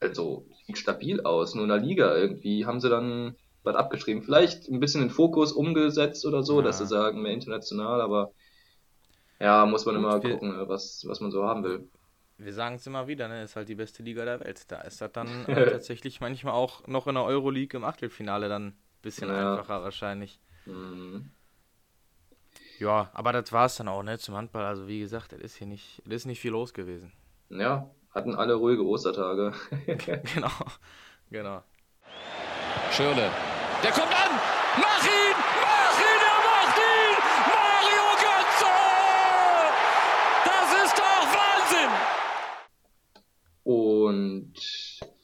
also, 0.00 0.46
sieht 0.66 0.78
stabil 0.78 1.20
aus. 1.22 1.54
Nur 1.54 1.64
in 1.64 1.70
der 1.70 1.78
Liga 1.78 2.14
irgendwie 2.14 2.66
haben 2.66 2.80
sie 2.80 2.90
dann 2.90 3.36
was 3.64 3.74
abgeschrieben. 3.74 4.22
Vielleicht 4.22 4.68
ein 4.68 4.80
bisschen 4.80 5.00
den 5.00 5.10
Fokus 5.10 5.52
umgesetzt 5.52 6.24
oder 6.26 6.42
so, 6.42 6.58
Ja. 6.58 6.66
dass 6.66 6.78
sie 6.78 6.86
sagen, 6.86 7.22
mehr 7.22 7.32
international, 7.32 8.00
aber 8.00 8.32
ja, 9.40 9.66
muss 9.66 9.86
man 9.86 9.96
immer 9.96 10.20
gucken, 10.20 10.54
was, 10.68 11.04
was 11.06 11.20
man 11.20 11.30
so 11.30 11.44
haben 11.44 11.64
will. 11.64 11.88
Wir 12.38 12.54
sagen 12.54 12.76
es 12.76 12.86
immer 12.86 13.08
wieder, 13.08 13.26
ne? 13.28 13.42
Ist 13.42 13.56
halt 13.56 13.68
die 13.68 13.74
beste 13.74 14.02
Liga 14.02 14.24
der 14.24 14.38
Welt. 14.40 14.70
Da 14.70 14.80
ist 14.82 15.00
das 15.00 15.10
dann 15.12 15.44
äh, 15.46 15.70
tatsächlich 15.70 16.20
manchmal 16.20 16.54
auch 16.54 16.86
noch 16.86 17.06
in 17.08 17.14
der 17.16 17.24
Euroleague 17.24 17.76
im 17.76 17.84
Achtelfinale 17.84 18.48
dann 18.48 18.68
ein 18.68 18.78
bisschen 19.02 19.28
Ja. 19.28 19.52
einfacher 19.54 19.82
wahrscheinlich. 19.82 20.38
Mhm. 20.66 21.30
Ja, 22.78 23.10
aber 23.12 23.32
das 23.32 23.50
war 23.52 23.66
es 23.66 23.74
dann 23.76 23.88
auch, 23.88 24.02
ne? 24.04 24.18
Zum 24.18 24.36
Handball. 24.36 24.64
Also 24.64 24.86
wie 24.86 25.00
gesagt, 25.00 25.32
es 25.32 25.40
ist 25.40 25.56
hier 25.56 25.66
nicht, 25.66 26.00
es 26.06 26.12
ist 26.14 26.26
nicht 26.26 26.40
viel 26.40 26.52
los 26.52 26.72
gewesen. 26.72 27.12
Ja, 27.50 27.90
hatten 28.14 28.36
alle 28.36 28.54
ruhige 28.54 28.84
Ostertage. 28.86 29.52
genau. 29.86 30.50
Genau. 31.30 31.62
Schirle. 32.92 33.30
Der 33.82 33.90
kommt 33.92 34.12
an! 34.12 34.30
Mach 34.76 35.04
ihn! 35.04 35.47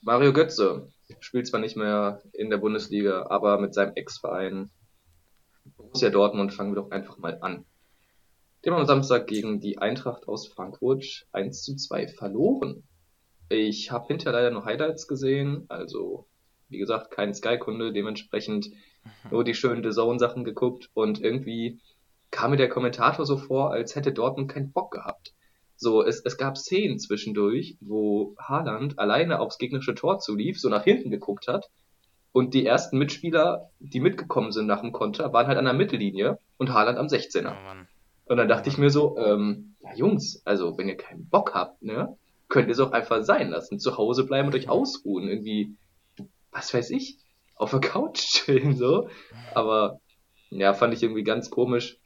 Mario 0.05 0.35
Götze 0.35 0.93
spielt 1.21 1.47
zwar 1.47 1.61
nicht 1.61 1.77
mehr 1.77 2.21
in 2.35 2.51
der 2.51 2.59
Bundesliga, 2.59 3.27
aber 3.31 3.59
mit 3.59 3.73
seinem 3.73 3.95
Ex-Verein 3.95 4.71
Borussia 5.79 6.11
Dortmund 6.11 6.53
fangen 6.53 6.73
wir 6.73 6.83
doch 6.83 6.91
einfach 6.91 7.17
mal 7.17 7.39
an. 7.41 7.65
Haben 8.67 8.77
am 8.77 8.87
Samstag 8.87 9.27
gegen 9.27 9.61
die 9.61 9.79
Eintracht 9.79 10.29
aus 10.29 10.47
Frankfurt 10.47 11.27
1 11.33 11.63
zu 11.63 11.77
2 11.77 12.09
verloren. 12.09 12.83
Ich 13.49 13.91
habe 13.91 14.07
hinterher 14.09 14.33
leider 14.33 14.51
nur 14.51 14.67
Highlights 14.67 15.09
gesehen, 15.09 15.65
also 15.69 16.27
wie 16.69 16.79
gesagt, 16.79 17.11
kein 17.11 17.33
Sky-Kunde, 17.33 17.93
dementsprechend 17.93 18.71
nur 19.31 19.43
die 19.43 19.55
schönen 19.55 19.83
The 19.83 19.91
Zone-Sachen 19.91 20.45
geguckt 20.45 20.91
und 20.93 21.21
irgendwie 21.21 21.81
kam 22.31 22.51
mir 22.51 22.57
der 22.59 22.69
Kommentator 22.69 23.25
so 23.25 23.39
vor, 23.39 23.71
als 23.71 23.97
hätte 23.97 24.13
Dortmund 24.13 24.51
keinen 24.51 24.73
Bock 24.73 24.91
gehabt. 24.91 25.34
So, 25.76 26.04
es, 26.04 26.21
es 26.25 26.37
gab 26.37 26.57
Szenen 26.57 26.99
zwischendurch, 26.99 27.76
wo 27.81 28.35
Haaland 28.38 28.99
alleine 28.99 29.40
aufs 29.40 29.59
gegnerische 29.59 29.95
Tor 29.95 30.19
zulief, 30.19 30.61
so 30.61 30.69
nach 30.69 30.85
hinten 30.85 31.11
geguckt 31.11 31.49
hat. 31.49 31.71
Und 32.33 32.54
die 32.54 32.66
ersten 32.66 32.99
Mitspieler, 32.99 33.71
die 33.78 34.00
mitgekommen 34.00 34.50
sind 34.50 34.66
nach 34.66 34.81
dem 34.81 34.93
Konter, 34.93 35.33
waren 35.33 35.47
halt 35.47 35.59
an 35.59 35.66
der 35.66 35.75
Mittellinie 35.75 36.38
und 36.57 36.73
Haaland 36.73 36.99
am 36.99 37.07
16er. 37.07 37.52
Oh. 37.52 37.85
Und 38.26 38.37
dann 38.38 38.49
dachte 38.49 38.69
ich 38.69 38.78
mir 38.78 38.90
so, 38.90 39.16
ähm, 39.19 39.75
ja 39.81 39.95
Jungs, 39.95 40.43
also 40.45 40.76
wenn 40.78 40.88
ihr 40.88 40.97
keinen 40.97 41.28
Bock 41.28 41.54
habt, 41.54 41.83
ne, 41.83 42.16
könnt 42.49 42.69
ihr 42.69 42.73
es 42.73 42.81
auch 42.81 42.93
einfach 42.93 43.23
sein 43.23 43.50
lassen. 43.50 43.78
Zu 43.78 43.97
Hause 43.97 44.25
bleiben 44.25 44.49
und 44.49 44.54
euch 44.54 44.69
ausruhen. 44.69 45.28
Irgendwie, 45.28 45.76
was 46.50 46.73
weiß 46.73 46.90
ich, 46.90 47.19
auf 47.57 47.71
der 47.71 47.81
Couch 47.81 48.19
chillen, 48.33 48.76
so. 48.76 49.09
Aber, 49.54 50.00
ja, 50.50 50.73
fand 50.75 50.95
ich 50.95 51.02
irgendwie 51.02 51.25
ganz 51.25 51.50
komisch. 51.50 51.99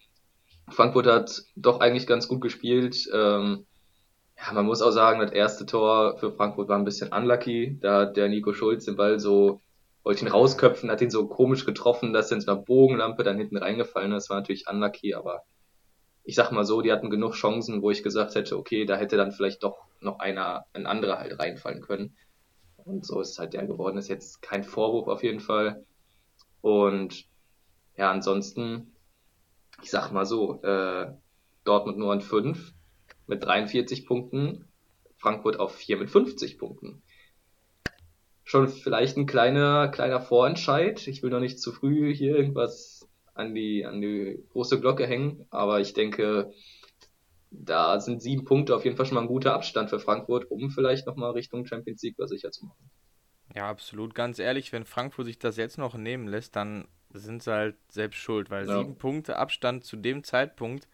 Frankfurt 0.71 1.07
hat 1.07 1.43
doch 1.57 1.81
eigentlich 1.81 2.07
ganz 2.07 2.29
gut 2.29 2.41
gespielt. 2.41 3.09
Ähm, 3.13 3.67
ja, 4.37 4.53
man 4.53 4.67
muss 4.67 4.83
auch 4.83 4.91
sagen, 4.91 5.21
das 5.21 5.33
erste 5.33 5.67
Tor 5.67 6.17
für 6.19 6.33
Frankfurt 6.33 6.69
war 6.69 6.79
ein 6.79 6.85
bisschen 6.85 7.13
unlucky. 7.13 7.79
Da 7.81 8.01
hat 8.01 8.17
der 8.17 8.29
Nico 8.29 8.53
Schulz 8.53 8.85
den 8.85 8.97
Ball 8.97 9.19
so, 9.19 9.61
wollte 10.05 10.25
ihn 10.25 10.31
rausköpfen, 10.31 10.91
hat 10.91 11.01
ihn 11.01 11.11
so 11.11 11.27
komisch 11.27 11.67
getroffen, 11.67 12.13
dass 12.13 12.31
er 12.31 12.37
in 12.37 12.41
so 12.43 12.53
einer 12.53 12.61
Bogenlampe 12.61 13.25
dann 13.25 13.39
hinten 13.39 13.57
reingefallen 13.57 14.13
ist. 14.13 14.31
War 14.31 14.39
natürlich 14.39 14.69
unlucky, 14.69 15.15
aber 15.15 15.43
ich 16.23 16.35
sag 16.35 16.53
mal 16.53 16.65
so, 16.65 16.83
die 16.83 16.93
hatten 16.93 17.11
genug 17.11 17.33
Chancen, 17.33 17.83
wo 17.83 17.91
ich 17.91 18.03
gesagt 18.03 18.35
hätte, 18.35 18.59
okay, 18.59 18.85
da 18.85 18.97
hätte 18.97 19.17
dann 19.17 19.33
vielleicht 19.33 19.63
doch 19.63 19.79
noch 20.01 20.19
einer, 20.19 20.67
ein 20.73 20.87
anderer 20.87 21.19
halt 21.19 21.39
reinfallen 21.39 21.81
können. 21.81 22.15
Und 22.77 23.05
so 23.05 23.21
ist 23.21 23.39
halt 23.39 23.55
der 23.55 23.67
geworden. 23.67 23.99
Ist 23.99 24.09
jetzt 24.09 24.41
kein 24.43 24.63
Vorwurf 24.63 25.09
auf 25.09 25.23
jeden 25.23 25.41
Fall. 25.41 25.85
Und 26.61 27.25
ja, 27.97 28.11
ansonsten, 28.11 28.93
ich 29.83 29.91
sag 29.91 30.11
mal 30.11 30.27
so, 30.27 30.63
äh, 30.63 31.13
Dortmund 31.65 31.99
nur 31.99 32.13
an 32.13 32.21
5 32.21 32.73
mit 33.27 33.45
43 33.45 34.07
Punkten, 34.07 34.65
Frankfurt 35.19 35.61
auf 35.61 35.75
4 35.75 35.99
mit 35.99 36.11
50 36.11 36.59
Punkten. 36.59 37.03
Schon 38.45 38.69
vielleicht 38.69 39.17
ein 39.17 39.27
kleiner, 39.27 39.89
kleiner 39.89 40.21
Vorentscheid. 40.21 41.07
Ich 41.07 41.23
will 41.23 41.31
noch 41.31 41.41
nicht 41.41 41.61
zu 41.61 41.73
früh 41.73 42.15
hier 42.15 42.37
irgendwas 42.37 43.07
an 43.35 43.55
die, 43.55 43.85
an 43.85 44.01
die 44.01 44.43
große 44.51 44.81
Glocke 44.81 45.07
hängen, 45.07 45.47
aber 45.51 45.81
ich 45.81 45.93
denke, 45.93 46.53
da 47.51 48.01
sind 48.01 48.23
sieben 48.23 48.45
Punkte 48.45 48.75
auf 48.75 48.85
jeden 48.85 48.97
Fall 48.97 49.07
schon 49.07 49.15
mal 49.15 49.23
ein 49.23 49.29
guter 49.29 49.55
Abstand 49.55 49.91
für 49.91 50.01
Frankfurt, 50.01 50.51
um 50.51 50.71
vielleicht 50.71 51.07
nochmal 51.07 51.33
Richtung 51.33 51.67
Champions 51.67 52.03
League 52.03 52.17
was 52.19 52.31
sicher 52.31 52.51
zu 52.51 52.67
machen. 52.67 52.91
Ja, 53.55 53.69
absolut. 53.69 54.15
Ganz 54.15 54.39
ehrlich, 54.39 54.73
wenn 54.73 54.85
Frankfurt 54.85 55.27
sich 55.27 55.39
das 55.39 55.57
jetzt 55.57 55.79
noch 55.79 55.97
nehmen 55.97 56.29
lässt, 56.29 56.57
dann 56.57 56.87
sind 57.19 57.43
sie 57.43 57.53
halt 57.53 57.77
selbst 57.91 58.19
schuld, 58.19 58.51
weil 58.51 58.67
Ja. 58.67 58.85
sieben 58.85 58.97
Punkte 58.97 59.37
Abstand 59.37 59.85
zu 59.85 59.97
dem 59.97 60.25
Zeitpunkt 60.25 60.89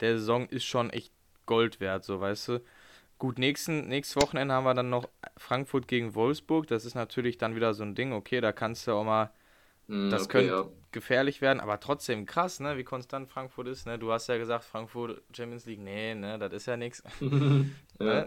der 0.00 0.18
Saison 0.18 0.48
ist 0.48 0.64
schon 0.64 0.90
echt 0.90 1.12
Gold 1.46 1.80
wert, 1.80 2.04
so 2.04 2.20
weißt 2.20 2.48
du. 2.48 2.60
Gut, 3.18 3.38
nächsten, 3.38 3.88
nächstes 3.88 4.16
Wochenende 4.16 4.54
haben 4.54 4.64
wir 4.64 4.74
dann 4.74 4.90
noch 4.90 5.08
Frankfurt 5.38 5.88
gegen 5.88 6.14
Wolfsburg. 6.14 6.66
Das 6.68 6.84
ist 6.86 6.94
natürlich 6.96 7.38
dann 7.38 7.56
wieder 7.56 7.74
so 7.74 7.84
ein 7.84 7.94
Ding, 7.96 8.12
okay, 8.12 8.40
da 8.42 8.52
kannst 8.52 8.86
du 8.86 8.92
auch 8.94 9.04
mal, 9.04 9.32
Hm, 9.88 10.08
das 10.08 10.28
okay, 10.28 10.28
könnte 10.28 10.56
gefährlich 10.92 11.40
werden, 11.40 11.60
aber 11.60 11.80
trotzdem 11.80 12.26
krass, 12.26 12.60
ne, 12.60 12.76
wie 12.78 12.84
konstant 12.84 13.28
Frankfurt 13.30 13.68
ist, 13.68 13.86
ne? 13.86 13.98
Du 13.98 14.12
hast 14.12 14.28
ja 14.28 14.36
gesagt, 14.38 14.64
Frankfurt 14.64 15.22
Champions 15.36 15.66
League, 15.66 15.80
nee, 15.80 16.14
ne, 16.14 16.38
das 16.38 16.52
ist 16.52 16.66
ja 16.66 16.76
nichts. 16.76 17.02
ja. 18.00 18.26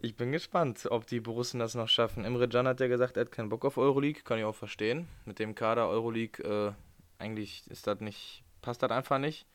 Ich 0.00 0.16
bin 0.16 0.30
gespannt, 0.30 0.86
ob 0.90 1.06
die 1.06 1.20
Borussen 1.20 1.58
das 1.58 1.74
noch 1.74 1.88
schaffen. 1.88 2.24
Emre 2.24 2.48
Can 2.48 2.68
hat 2.68 2.78
ja 2.78 2.86
gesagt, 2.86 3.16
er 3.16 3.22
hat 3.22 3.32
keinen 3.32 3.48
Bock 3.48 3.64
auf 3.64 3.78
Euroleague, 3.78 4.22
kann 4.22 4.38
ich 4.38 4.44
auch 4.44 4.54
verstehen. 4.54 5.08
Mit 5.24 5.40
dem 5.40 5.56
Kader 5.56 5.88
Euroleague, 5.88 6.44
äh, 6.44 6.72
eigentlich 7.18 7.68
ist 7.68 7.86
das 7.88 8.00
nicht, 8.00 8.44
passt 8.62 8.82
das 8.82 8.90
einfach 8.92 9.18
nicht. 9.18 9.46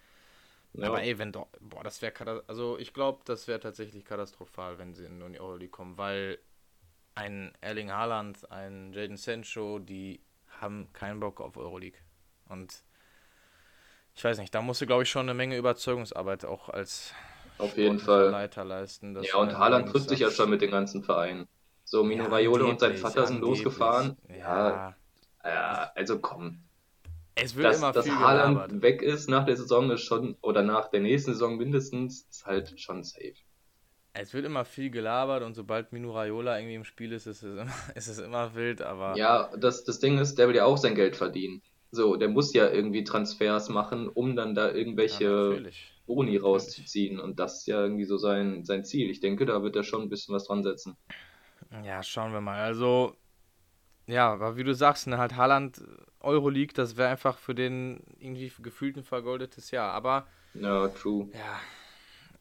Ja. 0.74 0.88
Aber 0.88 1.02
ey, 1.02 1.18
wenn 1.18 1.32
doch, 1.32 1.48
boah, 1.62 1.84
das 1.84 2.02
wäre, 2.02 2.44
also 2.48 2.78
ich 2.78 2.94
glaube, 2.94 3.22
das 3.26 3.48
wäre 3.48 3.60
tatsächlich 3.60 4.04
katastrophal, 4.04 4.80
wenn 4.80 4.94
sie 4.94 5.06
in 5.06 5.20
die 5.20 5.40
Euroleague 5.40 5.70
kommen, 5.70 5.98
weil 5.98 6.40
ein 7.16 7.54
Erling 7.62 7.92
Haaland, 7.92 8.52
ein 8.52 8.92
Jaden 8.92 9.18
Sancho, 9.18 9.80
die 9.80 10.20
haben 10.60 10.92
keinen 10.92 11.20
Bock 11.20 11.40
auf 11.40 11.56
Euroleague. 11.56 12.00
Und 12.50 12.84
ich 14.16 14.24
weiß 14.24 14.40
nicht, 14.40 14.54
da 14.54 14.62
musst 14.62 14.82
du, 14.82 14.88
glaube 14.88 15.04
ich, 15.04 15.10
schon 15.10 15.28
eine 15.28 15.34
Menge 15.36 15.58
Überzeugungsarbeit 15.58 16.44
auch 16.44 16.70
als 16.70 17.14
Auf 17.58 17.78
jeden 17.78 18.00
Fall. 18.00 18.30
Leiter 18.32 18.64
leisten. 18.66 19.16
Ja, 19.20 19.38
und 19.38 19.58
Haaland 19.58 19.90
trifft 19.90 20.10
sich 20.10 20.20
ja 20.20 20.32
schon 20.32 20.50
mit 20.50 20.62
den 20.62 20.72
ganzen 20.72 21.04
Vereinen. 21.04 21.48
So, 21.86 22.04
Mino 22.04 22.26
Ja, 22.26 22.28
Raiola 22.28 22.66
und 22.66 22.80
sein 22.80 22.96
Vater 22.98 23.28
sind 23.28 23.40
angeblich. 23.40 23.42
losgefahren. 23.42 24.18
Ja, 24.30 24.84
Ja, 24.84 24.98
ja, 25.44 25.92
also 25.96 26.20
komm. 26.20 26.64
es 27.36 27.56
wird 27.56 27.70
Dass, 27.70 27.72
immer 27.72 27.94
dass 27.94 28.10
viel 28.10 28.18
Haaland 28.20 28.66
gelabert. 28.66 28.76
weg 28.84 29.02
ist 29.02 29.30
nach 29.30 29.46
der 29.46 29.58
Saison 29.58 29.92
ist 29.92 30.02
schon, 30.04 30.38
oder 30.42 30.64
nach 30.64 30.90
der 30.90 31.02
nächsten 31.02 31.34
Saison 31.34 31.58
mindestens, 31.58 32.24
ist 32.30 32.46
halt 32.46 32.80
schon 32.80 33.04
safe. 33.04 33.36
Es 34.14 34.34
wird 34.34 34.46
immer 34.46 34.66
viel 34.66 34.90
gelabert 34.92 35.44
und 35.44 35.54
sobald 35.56 35.92
Minu 35.92 36.12
Raiola 36.12 36.58
irgendwie 36.60 36.76
im 36.76 36.84
Spiel 36.84 37.12
ist, 37.12 37.26
ist 37.28 37.44
es 37.44 37.58
immer, 37.60 37.74
ist 37.96 38.08
es 38.08 38.20
immer 38.20 38.54
wild, 38.56 38.82
aber 38.82 39.20
Ja, 39.20 39.50
das, 39.58 39.84
das 39.86 40.00
Ding 40.00 40.18
ist, 40.18 40.36
der 40.38 40.48
will 40.48 40.56
ja 40.56 40.66
auch 40.66 40.78
sein 40.78 40.96
Geld 40.96 41.16
verdienen. 41.16 41.62
So, 41.92 42.16
der 42.16 42.30
muss 42.30 42.54
ja 42.54 42.70
irgendwie 42.70 43.04
Transfers 43.04 43.70
machen, 43.70 44.08
um 44.10 44.36
dann 44.36 44.56
da 44.56 44.72
ja, 44.98 45.22
irgendwelche 45.22 45.22
natürlich. 45.22 45.93
Boni 46.06 46.38
rauszuziehen. 46.38 47.20
Und 47.20 47.40
das 47.40 47.60
ist 47.60 47.68
ja 47.68 47.82
irgendwie 47.82 48.06
so 48.06 48.18
sein, 48.18 48.64
sein 48.66 48.84
Ziel. 48.86 49.10
Ich 49.10 49.20
denke, 49.22 49.46
da 49.46 49.64
wird 49.64 49.76
er 49.76 49.84
schon 49.84 50.02
ein 50.04 50.10
bisschen 50.10 50.36
was 50.36 50.46
dran 50.46 50.64
setzen. 50.64 50.98
Ja, 51.84 52.04
schauen 52.04 52.34
wir 52.34 52.42
mal. 52.42 52.60
Also, 52.60 53.16
ja, 54.08 54.34
aber 54.34 54.58
wie 54.58 54.64
du 54.66 54.74
sagst, 54.76 55.08
ne, 55.08 55.18
halt 55.18 55.36
Haaland, 55.36 55.82
Euroleague, 56.22 56.74
das 56.74 56.98
wäre 56.98 57.10
einfach 57.12 57.38
für 57.40 57.56
den 57.56 58.02
irgendwie 58.20 58.52
gefühlt 58.62 58.98
ein 58.98 59.04
vergoldetes 59.04 59.72
Jahr. 59.72 59.94
Aber 59.94 60.28
Ja, 60.54 60.88
true. 60.90 61.28
ja, 61.34 61.60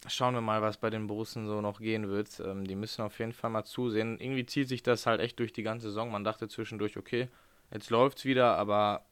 schauen 0.09 0.35
wir 0.35 0.41
mal, 0.41 0.63
was 0.63 0.79
bei 0.79 0.91
den 0.91 1.07
Borussen 1.07 1.47
so 1.47 1.61
noch 1.61 1.81
gehen 1.81 2.09
wird. 2.09 2.41
Ähm, 2.41 2.67
die 2.67 2.75
müssen 2.77 3.03
auf 3.03 3.19
jeden 3.19 3.33
Fall 3.33 3.51
mal 3.51 3.65
zusehen. 3.65 4.19
Irgendwie 4.21 4.47
zieht 4.47 4.69
sich 4.69 4.83
das 4.83 5.07
halt 5.07 5.21
echt 5.21 5.39
durch 5.39 5.53
die 5.53 5.63
ganze 5.63 5.89
Saison. 5.89 6.11
Man 6.11 6.25
dachte 6.25 6.49
zwischendurch, 6.49 6.97
okay, 6.97 7.29
jetzt 7.73 7.91
läuft's 7.91 8.25
wieder, 8.25 8.57
aber 8.59 9.07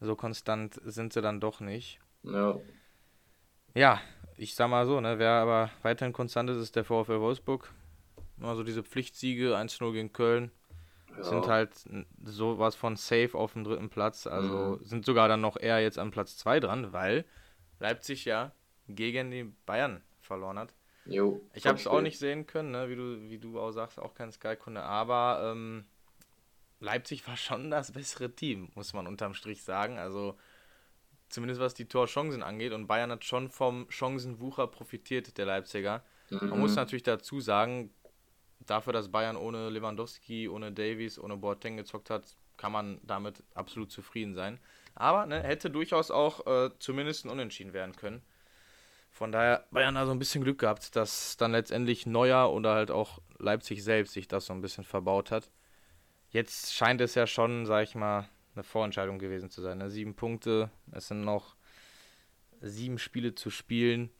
so 0.00 0.16
konstant 0.16 0.80
sind 0.84 1.12
sie 1.12 1.22
dann 1.22 1.40
doch 1.40 1.60
nicht. 1.60 2.00
Ja, 2.22 2.60
Ja, 3.76 4.00
ich 4.38 4.54
sag 4.54 4.70
mal 4.70 4.86
so, 4.86 5.00
ne, 5.02 5.18
wer 5.18 5.32
aber 5.32 5.70
weiterhin 5.82 6.14
konstant 6.14 6.48
ist, 6.48 6.56
ist 6.56 6.76
der 6.76 6.84
VfL 6.84 7.20
Wolfsburg. 7.20 7.70
Also 8.40 8.62
diese 8.64 8.82
Pflichtsiege, 8.82 9.54
1-0 9.54 9.92
gegen 9.92 10.14
Köln, 10.14 10.50
ja. 11.14 11.22
sind 11.24 11.46
halt 11.46 11.72
sowas 12.24 12.74
von 12.74 12.96
safe 12.96 13.32
auf 13.34 13.52
dem 13.52 13.64
dritten 13.64 13.90
Platz. 13.90 14.26
Also 14.26 14.78
Mhm. 14.80 14.84
sind 14.84 15.04
sogar 15.04 15.28
dann 15.28 15.42
noch 15.42 15.58
eher 15.58 15.80
jetzt 15.80 15.98
an 15.98 16.10
Platz 16.10 16.38
2 16.38 16.58
dran, 16.58 16.94
weil 16.94 17.26
Leipzig 17.78 18.24
ja 18.24 18.52
gegen 18.88 19.30
die 19.30 19.44
Bayern 19.66 20.02
verloren 20.22 20.58
hat. 20.58 20.72
Jo, 21.04 21.40
Ich 21.52 21.66
habe 21.66 21.78
es 21.78 21.86
auch 21.86 22.00
nicht 22.00 22.18
sehen 22.18 22.46
können, 22.46 22.70
ne, 22.70 22.88
wie, 22.88 22.96
du, 22.96 23.28
wie 23.28 23.38
du 23.38 23.60
auch 23.60 23.72
sagst, 23.72 23.98
auch 23.98 24.14
kein 24.14 24.32
Sky-Kunde, 24.32 24.82
aber 24.82 25.52
ähm, 25.52 25.84
Leipzig 26.80 27.28
war 27.28 27.36
schon 27.36 27.70
das 27.70 27.92
bessere 27.92 28.34
Team, 28.34 28.70
muss 28.74 28.94
man 28.94 29.06
unterm 29.06 29.34
Strich 29.34 29.62
sagen. 29.62 29.98
Also 29.98 30.36
zumindest 31.28 31.60
was 31.60 31.74
die 31.74 31.86
Torchancen 31.88 32.42
angeht 32.42 32.72
und 32.72 32.86
Bayern 32.86 33.10
hat 33.10 33.24
schon 33.24 33.50
vom 33.50 33.86
Chancenwucher 33.90 34.66
profitiert, 34.66 35.36
der 35.38 35.46
Leipziger. 35.46 36.04
Man 36.48 36.58
Mhm. 36.58 36.60
muss 36.60 36.76
natürlich 36.76 37.02
dazu 37.02 37.40
sagen, 37.40 37.92
dafür, 38.60 38.92
dass 38.92 39.10
Bayern 39.10 39.36
ohne 39.36 39.70
Lewandowski, 39.70 40.48
ohne 40.48 40.72
Davies, 40.72 41.18
ohne 41.18 41.36
Boateng 41.36 41.76
gezockt 41.76 42.10
hat, 42.10 42.36
kann 42.56 42.72
man 42.72 43.00
damit 43.02 43.42
absolut 43.54 43.90
zufrieden 43.92 44.34
sein. 44.34 44.58
Aber 44.94 45.26
ne, 45.26 45.42
hätte 45.42 45.70
durchaus 45.70 46.10
auch 46.10 46.46
äh, 46.46 46.70
zumindest 46.78 47.24
ein 47.24 47.30
Unentschieden 47.30 47.72
werden 47.74 47.94
können. 47.96 48.22
Von 49.10 49.32
daher 49.32 49.66
Bayern 49.70 49.94
da 49.94 50.04
so 50.06 50.12
ein 50.12 50.18
bisschen 50.18 50.44
Glück 50.44 50.58
gehabt, 50.58 50.94
dass 50.96 51.36
dann 51.36 51.52
letztendlich 51.52 52.06
Neuer 52.06 52.52
oder 52.52 52.74
halt 52.74 52.90
auch 52.90 53.20
Leipzig 53.38 53.82
selbst 53.82 54.12
sich 54.12 54.28
das 54.28 54.46
so 54.46 54.52
ein 54.52 54.60
bisschen 54.60 54.84
verbaut 54.84 55.30
hat. 55.30 55.50
Jetzt 56.30 56.74
scheint 56.74 57.00
es 57.00 57.14
ja 57.14 57.26
schon, 57.26 57.66
sag 57.66 57.84
ich 57.84 57.94
mal, 57.94 58.28
eine 58.56 58.64
Vorentscheidung 58.64 59.18
gewesen 59.18 59.50
zu 59.50 59.62
sein. 59.62 59.78
Ne? 59.78 59.90
Sieben 59.90 60.14
Punkte, 60.14 60.70
es 60.92 61.08
sind 61.08 61.22
noch 61.22 61.56
sieben 62.60 62.98
Spiele 62.98 63.34
zu 63.34 63.50
spielen. 63.50 64.10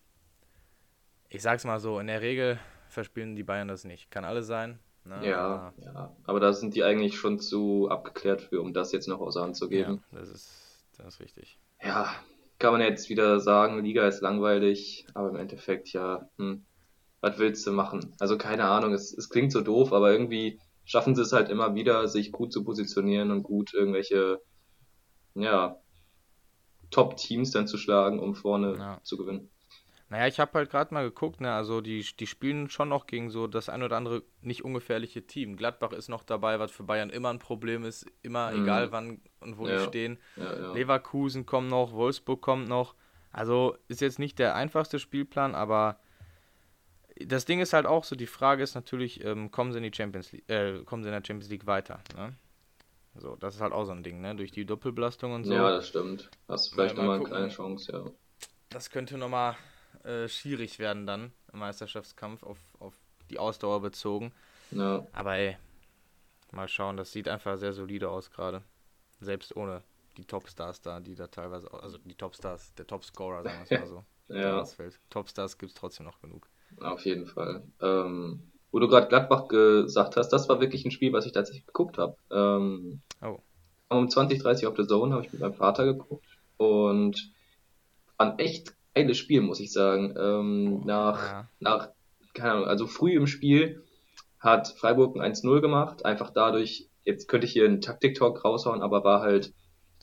Ich 1.28 1.42
sag's 1.42 1.64
mal 1.64 1.80
so, 1.80 1.98
in 1.98 2.06
der 2.06 2.20
Regel 2.20 2.58
verspielen 2.88 3.34
die 3.34 3.42
Bayern 3.42 3.68
das 3.68 3.84
nicht. 3.84 4.10
Kann 4.10 4.24
alles 4.24 4.46
sein. 4.46 4.78
Ne? 5.04 5.28
Ja, 5.28 5.38
aber, 5.38 5.74
ja, 5.78 6.16
aber 6.24 6.40
da 6.40 6.52
sind 6.52 6.74
die 6.74 6.84
eigentlich 6.84 7.16
schon 7.16 7.38
zu 7.38 7.88
abgeklärt 7.88 8.42
für, 8.42 8.60
um 8.60 8.72
das 8.72 8.92
jetzt 8.92 9.08
noch 9.08 9.20
außer 9.20 9.42
Hand 9.42 9.56
zu 9.56 9.68
geben. 9.68 10.02
Ja, 10.12 10.18
das 10.18 10.28
ist, 10.30 10.84
das 10.96 11.14
ist 11.14 11.20
richtig. 11.20 11.58
Ja, 11.82 12.12
kann 12.58 12.72
man 12.72 12.80
jetzt 12.80 13.08
wieder 13.08 13.40
sagen, 13.40 13.84
Liga 13.84 14.06
ist 14.08 14.20
langweilig, 14.20 15.06
aber 15.14 15.30
im 15.30 15.36
Endeffekt 15.36 15.92
ja, 15.92 16.28
hm, 16.38 16.64
was 17.20 17.38
willst 17.38 17.66
du 17.66 17.72
machen? 17.72 18.14
Also 18.18 18.36
keine 18.38 18.64
Ahnung, 18.64 18.92
es, 18.92 19.16
es 19.16 19.28
klingt 19.28 19.52
so 19.52 19.60
doof, 19.60 19.92
aber 19.92 20.10
irgendwie 20.10 20.58
schaffen 20.86 21.14
sie 21.14 21.22
es 21.22 21.32
halt 21.32 21.50
immer 21.50 21.74
wieder, 21.74 22.08
sich 22.08 22.32
gut 22.32 22.52
zu 22.52 22.64
positionieren 22.64 23.30
und 23.30 23.42
gut 23.42 23.74
irgendwelche, 23.74 24.40
ja, 25.34 25.76
Top-Teams 26.90 27.50
dann 27.50 27.66
zu 27.66 27.76
schlagen, 27.76 28.20
um 28.20 28.34
vorne 28.34 28.76
ja. 28.78 29.00
zu 29.02 29.18
gewinnen. 29.18 29.50
Naja, 30.08 30.28
ich 30.28 30.38
habe 30.38 30.52
halt 30.54 30.70
gerade 30.70 30.94
mal 30.94 31.02
geguckt, 31.02 31.40
ne, 31.40 31.52
also 31.52 31.80
die, 31.80 32.06
die 32.20 32.28
spielen 32.28 32.70
schon 32.70 32.88
noch 32.88 33.08
gegen 33.08 33.28
so 33.28 33.48
das 33.48 33.68
ein 33.68 33.82
oder 33.82 33.96
andere 33.96 34.22
nicht 34.40 34.64
ungefährliche 34.64 35.26
Team. 35.26 35.56
Gladbach 35.56 35.90
ist 35.90 36.08
noch 36.08 36.22
dabei, 36.22 36.60
was 36.60 36.70
für 36.70 36.84
Bayern 36.84 37.10
immer 37.10 37.30
ein 37.30 37.40
Problem 37.40 37.84
ist, 37.84 38.06
immer 38.22 38.52
mhm. 38.52 38.62
egal 38.62 38.92
wann 38.92 39.20
und 39.40 39.58
wo 39.58 39.66
ja. 39.66 39.78
die 39.78 39.84
stehen. 39.84 40.18
Ja. 40.36 40.72
Leverkusen 40.72 41.44
kommt 41.44 41.70
noch, 41.70 41.92
Wolfsburg 41.92 42.40
kommt 42.40 42.68
noch. 42.68 42.94
Also 43.32 43.76
ist 43.88 44.00
jetzt 44.00 44.20
nicht 44.20 44.38
der 44.38 44.54
einfachste 44.54 45.00
Spielplan, 45.00 45.56
aber 45.56 45.98
das 47.24 47.44
Ding 47.44 47.60
ist 47.60 47.72
halt 47.72 47.86
auch 47.86 48.04
so, 48.04 48.16
die 48.16 48.26
Frage 48.26 48.62
ist 48.62 48.74
natürlich, 48.74 49.24
ähm, 49.24 49.50
kommen 49.50 49.72
sie 49.72 49.78
in 49.78 49.84
die 49.84 49.96
Champions 49.96 50.32
League, 50.32 50.48
äh, 50.48 50.82
kommen 50.84 51.02
sie 51.02 51.08
in 51.08 51.14
der 51.14 51.22
Champions 51.26 51.50
League 51.50 51.66
weiter, 51.66 52.00
ne? 52.16 52.34
So, 53.18 53.34
das 53.36 53.54
ist 53.54 53.60
halt 53.62 53.72
auch 53.72 53.86
so 53.86 53.92
ein 53.92 54.02
Ding, 54.02 54.20
ne? 54.20 54.34
Durch 54.34 54.52
die 54.52 54.66
Doppelbelastung 54.66 55.32
und 55.32 55.44
so. 55.44 55.54
Ja, 55.54 55.70
das 55.70 55.88
stimmt. 55.88 56.30
Hast 56.48 56.68
du 56.70 56.74
vielleicht 56.74 56.96
nochmal 56.96 57.16
eine 57.16 57.24
kleine 57.24 57.48
Chance, 57.48 57.92
ja. 57.92 58.04
Das 58.68 58.90
könnte 58.90 59.16
nochmal 59.16 59.56
äh, 60.04 60.28
schwierig 60.28 60.78
werden 60.78 61.06
dann 61.06 61.32
im 61.52 61.60
Meisterschaftskampf 61.60 62.42
auf, 62.42 62.58
auf 62.78 62.94
die 63.30 63.38
Ausdauer 63.38 63.80
bezogen. 63.80 64.32
Ja. 64.70 65.06
Aber 65.12 65.36
ey, 65.36 65.56
mal 66.52 66.68
schauen, 66.68 66.96
das 66.96 67.12
sieht 67.12 67.28
einfach 67.28 67.56
sehr 67.56 67.72
solide 67.72 68.10
aus 68.10 68.30
gerade. 68.30 68.62
Selbst 69.20 69.56
ohne 69.56 69.82
die 70.16 70.24
Topstars 70.24 70.80
da, 70.82 71.00
die 71.00 71.14
da 71.14 71.26
teilweise, 71.26 71.72
also 71.72 71.98
die 71.98 72.14
Topstars, 72.14 72.74
der 72.74 72.86
Topscorer, 72.86 73.42
sagen 73.42 73.64
wir 73.66 73.78
es 73.78 73.80
mal 73.80 73.88
so. 73.88 74.04
ja. 74.34 74.64
Topstars 75.08 75.56
gibt 75.56 75.70
es 75.72 75.74
trotzdem 75.74 76.04
noch 76.04 76.20
genug. 76.20 76.48
Auf 76.80 77.04
jeden 77.04 77.26
Fall. 77.26 77.64
Ähm, 77.80 78.52
wo 78.70 78.78
du 78.78 78.88
gerade 78.88 79.08
Gladbach 79.08 79.48
gesagt 79.48 80.16
hast, 80.16 80.28
das 80.30 80.48
war 80.48 80.60
wirklich 80.60 80.84
ein 80.84 80.90
Spiel, 80.90 81.12
was 81.12 81.26
ich 81.26 81.32
tatsächlich 81.32 81.66
geguckt 81.66 81.98
habe. 81.98 82.16
Ähm, 82.30 83.00
oh. 83.22 83.38
Um 83.88 84.10
2030 84.10 84.66
auf 84.66 84.74
der 84.74 84.86
Zone 84.86 85.14
habe 85.14 85.24
ich 85.24 85.32
mit 85.32 85.40
meinem 85.40 85.54
Vater 85.54 85.84
geguckt 85.84 86.26
und 86.56 87.32
ein 88.18 88.38
echt 88.38 88.74
geiles 88.94 89.18
Spiel, 89.18 89.40
muss 89.42 89.60
ich 89.60 89.72
sagen. 89.72 90.14
Ähm, 90.18 90.80
nach, 90.84 91.22
ja. 91.22 91.48
nach, 91.60 91.88
keine 92.34 92.52
Ahnung, 92.52 92.66
also 92.66 92.86
früh 92.86 93.14
im 93.14 93.26
Spiel 93.26 93.82
hat 94.38 94.68
Freiburg 94.68 95.16
ein 95.16 95.34
1-0 95.34 95.60
gemacht, 95.60 96.04
einfach 96.04 96.30
dadurch, 96.30 96.88
jetzt 97.04 97.28
könnte 97.28 97.46
ich 97.46 97.52
hier 97.52 97.64
einen 97.64 97.80
Taktik-Talk 97.80 98.44
raushauen, 98.44 98.82
aber 98.82 99.04
war 99.04 99.20
halt, 99.20 99.52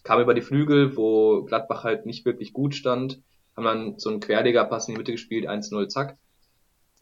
kam 0.04 0.20
über 0.20 0.34
die 0.34 0.42
Flügel, 0.42 0.98
wo 0.98 1.44
Gladbach 1.44 1.84
halt 1.84 2.06
nicht 2.06 2.26
wirklich 2.26 2.54
gut 2.54 2.76
stand, 2.76 3.22
haben 3.56 3.66
dann 3.66 4.00
so 4.00 4.10
einen 4.10 4.20
Querleger-Pass 4.20 4.88
in 4.88 4.96
die 4.96 4.98
Mitte 4.98 5.12
gespielt, 5.12 5.48
1-0, 5.48 5.88
zack. 5.88 6.18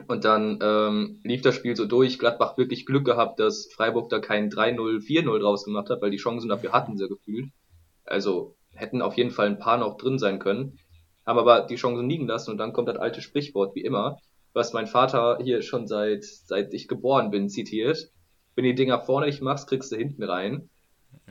Und 0.07 0.25
dann 0.25 0.59
ähm, 0.61 1.19
lief 1.23 1.41
das 1.41 1.55
Spiel 1.55 1.75
so 1.75 1.85
durch. 1.85 2.19
Gladbach 2.19 2.57
wirklich 2.57 2.85
Glück 2.85 3.05
gehabt, 3.05 3.39
dass 3.39 3.69
Freiburg 3.73 4.09
da 4.09 4.19
kein 4.19 4.49
3-0, 4.49 5.05
4-0 5.05 5.39
draus 5.39 5.65
gemacht 5.65 5.89
hat, 5.89 6.01
weil 6.01 6.11
die 6.11 6.17
Chancen 6.17 6.49
dafür 6.49 6.71
hatten 6.71 6.97
sie 6.97 7.07
gefühlt. 7.07 7.49
Also 8.05 8.55
hätten 8.73 9.01
auf 9.01 9.15
jeden 9.17 9.31
Fall 9.31 9.47
ein 9.47 9.59
paar 9.59 9.77
noch 9.77 9.97
drin 9.97 10.19
sein 10.19 10.39
können. 10.39 10.77
Haben 11.25 11.39
aber 11.39 11.61
die 11.61 11.75
Chancen 11.75 12.09
liegen 12.09 12.27
lassen 12.27 12.51
und 12.51 12.57
dann 12.57 12.73
kommt 12.73 12.87
das 12.87 12.97
alte 12.97 13.21
Sprichwort, 13.21 13.75
wie 13.75 13.83
immer, 13.83 14.17
was 14.53 14.73
mein 14.73 14.87
Vater 14.87 15.37
hier 15.41 15.61
schon 15.61 15.87
seit, 15.87 16.23
seit 16.23 16.73
ich 16.73 16.87
geboren 16.87 17.31
bin 17.31 17.49
zitiert. 17.49 18.09
Wenn 18.55 18.65
die 18.65 18.75
Dinger 18.75 18.99
vorne 18.99 19.27
nicht 19.27 19.41
machst, 19.41 19.69
kriegst 19.69 19.91
du 19.91 19.95
hinten 19.95 20.23
rein. 20.23 20.69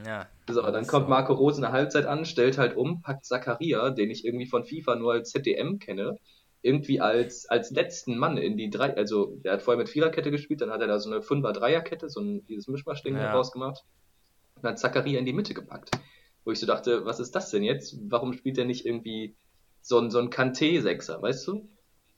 Ja. 0.07 0.27
So, 0.49 0.63
dann 0.63 0.87
kommt 0.87 1.07
so. 1.07 1.11
Marco 1.11 1.33
Rose 1.35 1.57
in 1.57 1.63
der 1.63 1.73
Halbzeit 1.73 2.07
an, 2.07 2.25
stellt 2.25 2.59
halt 2.59 2.77
um, 2.77 3.03
packt 3.03 3.25
Zakaria, 3.25 3.91
den 3.91 4.11
ich 4.11 4.25
irgendwie 4.25 4.47
von 4.47 4.65
FIFA 4.65 4.97
nur 4.97 5.13
als 5.13 5.31
ZDM 5.31 5.79
kenne, 5.79 6.19
irgendwie 6.63 7.01
als, 7.01 7.47
als 7.47 7.71
letzten 7.71 8.19
Mann 8.19 8.37
in 8.37 8.57
die 8.57 8.71
drei, 8.71 8.95
also 8.97 9.37
der 9.45 9.55
hat 9.55 9.63
vorher 9.63 9.79
mit 9.79 9.89
Viererkette 9.89 10.31
gespielt, 10.31 10.61
dann 10.61 10.71
hat 10.71 10.81
er 10.81 10.89
da 10.89 10.99
so 10.99 11.11
eine 11.11 11.23
Fünfer-Dreierkette, 11.23 12.09
so 12.09 12.21
ein, 12.21 12.47
dieses 12.47 12.69
Mischmaschding 12.69 13.17
ja. 13.17 13.33
rausgemacht 13.33 13.85
und 14.57 14.69
hat 14.69 14.79
Zakaria 14.79 15.19
in 15.19 15.25
die 15.25 15.33
Mitte 15.33 15.55
gepackt. 15.55 15.91
Wo 16.45 16.51
ich 16.51 16.61
so 16.61 16.67
dachte, 16.67 17.05
was 17.05 17.21
ist 17.21 17.35
das 17.35 17.51
denn 17.51 17.63
jetzt? 17.63 17.97
Warum 18.09 18.33
spielt 18.33 18.59
er 18.59 18.65
nicht 18.65 18.87
irgendwie 18.87 19.35
so 19.81 19.99
ein, 19.99 20.11
so 20.11 20.19
ein 20.19 20.31
Kanté-Sechser, 20.31 21.21
weißt 21.21 21.49
du? 21.49 21.69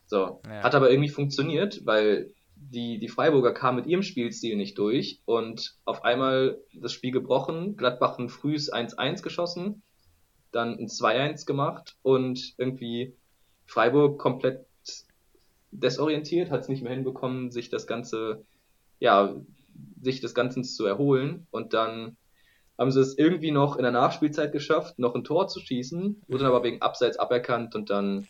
So. 0.07 0.41
Ja. 0.47 0.63
Hat 0.63 0.75
aber 0.75 0.91
irgendwie 0.91 1.09
funktioniert, 1.09 1.85
weil 1.85 2.33
die, 2.57 2.99
die 2.99 3.09
Freiburger 3.09 3.53
kamen 3.53 3.79
mit 3.79 3.87
ihrem 3.87 4.03
Spielstil 4.03 4.57
nicht 4.57 4.79
durch 4.79 5.21
und 5.25 5.77
auf 5.85 6.05
einmal 6.05 6.61
das 6.75 6.93
Spiel 6.93 7.11
gebrochen, 7.11 7.77
Gladbach 7.77 8.19
ein 8.19 8.29
frühes 8.29 8.73
1-1 8.73 9.23
geschossen, 9.23 9.83
dann 10.53 10.79
ein 10.79 10.87
2-1 10.87 11.47
gemacht 11.47 11.97
und 12.03 12.55
irgendwie 12.59 13.17
Freiburg 13.73 14.19
komplett 14.19 14.67
desorientiert, 15.71 16.51
hat 16.51 16.61
es 16.61 16.69
nicht 16.69 16.83
mehr 16.83 16.93
hinbekommen, 16.93 17.51
sich 17.51 17.71
das 17.71 17.87
Ganze, 17.87 18.45
ja, 19.01 19.35
sich 20.03 20.21
des 20.21 20.35
Ganzen 20.35 20.63
zu 20.63 20.85
erholen 20.85 21.47
und 21.51 21.73
dann 21.73 22.19
haben 22.77 22.91
sie 22.91 23.01
es 23.01 23.17
irgendwie 23.17 23.51
noch 23.51 23.77
in 23.77 23.83
der 23.83 23.93
Nachspielzeit 23.93 24.53
geschafft, 24.53 24.99
noch 24.99 25.15
ein 25.15 25.25
Tor 25.25 25.49
zu 25.49 25.59
schießen, 25.59 26.23
wurde 26.29 26.47
aber 26.47 26.63
wegen 26.63 26.83
Abseits 26.83 27.17
aberkannt 27.17 27.75
und 27.75 27.89
dann 27.89 28.29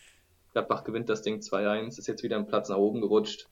Gladbach 0.53 0.85
gewinnt 0.85 1.09
das 1.09 1.23
Ding 1.23 1.39
2-1, 1.39 1.99
ist 1.99 2.07
jetzt 2.07 2.23
wieder 2.23 2.37
einen 2.37 2.47
Platz 2.47 2.69
nach 2.69 2.77
oben 2.77 3.01
gerutscht 3.01 3.49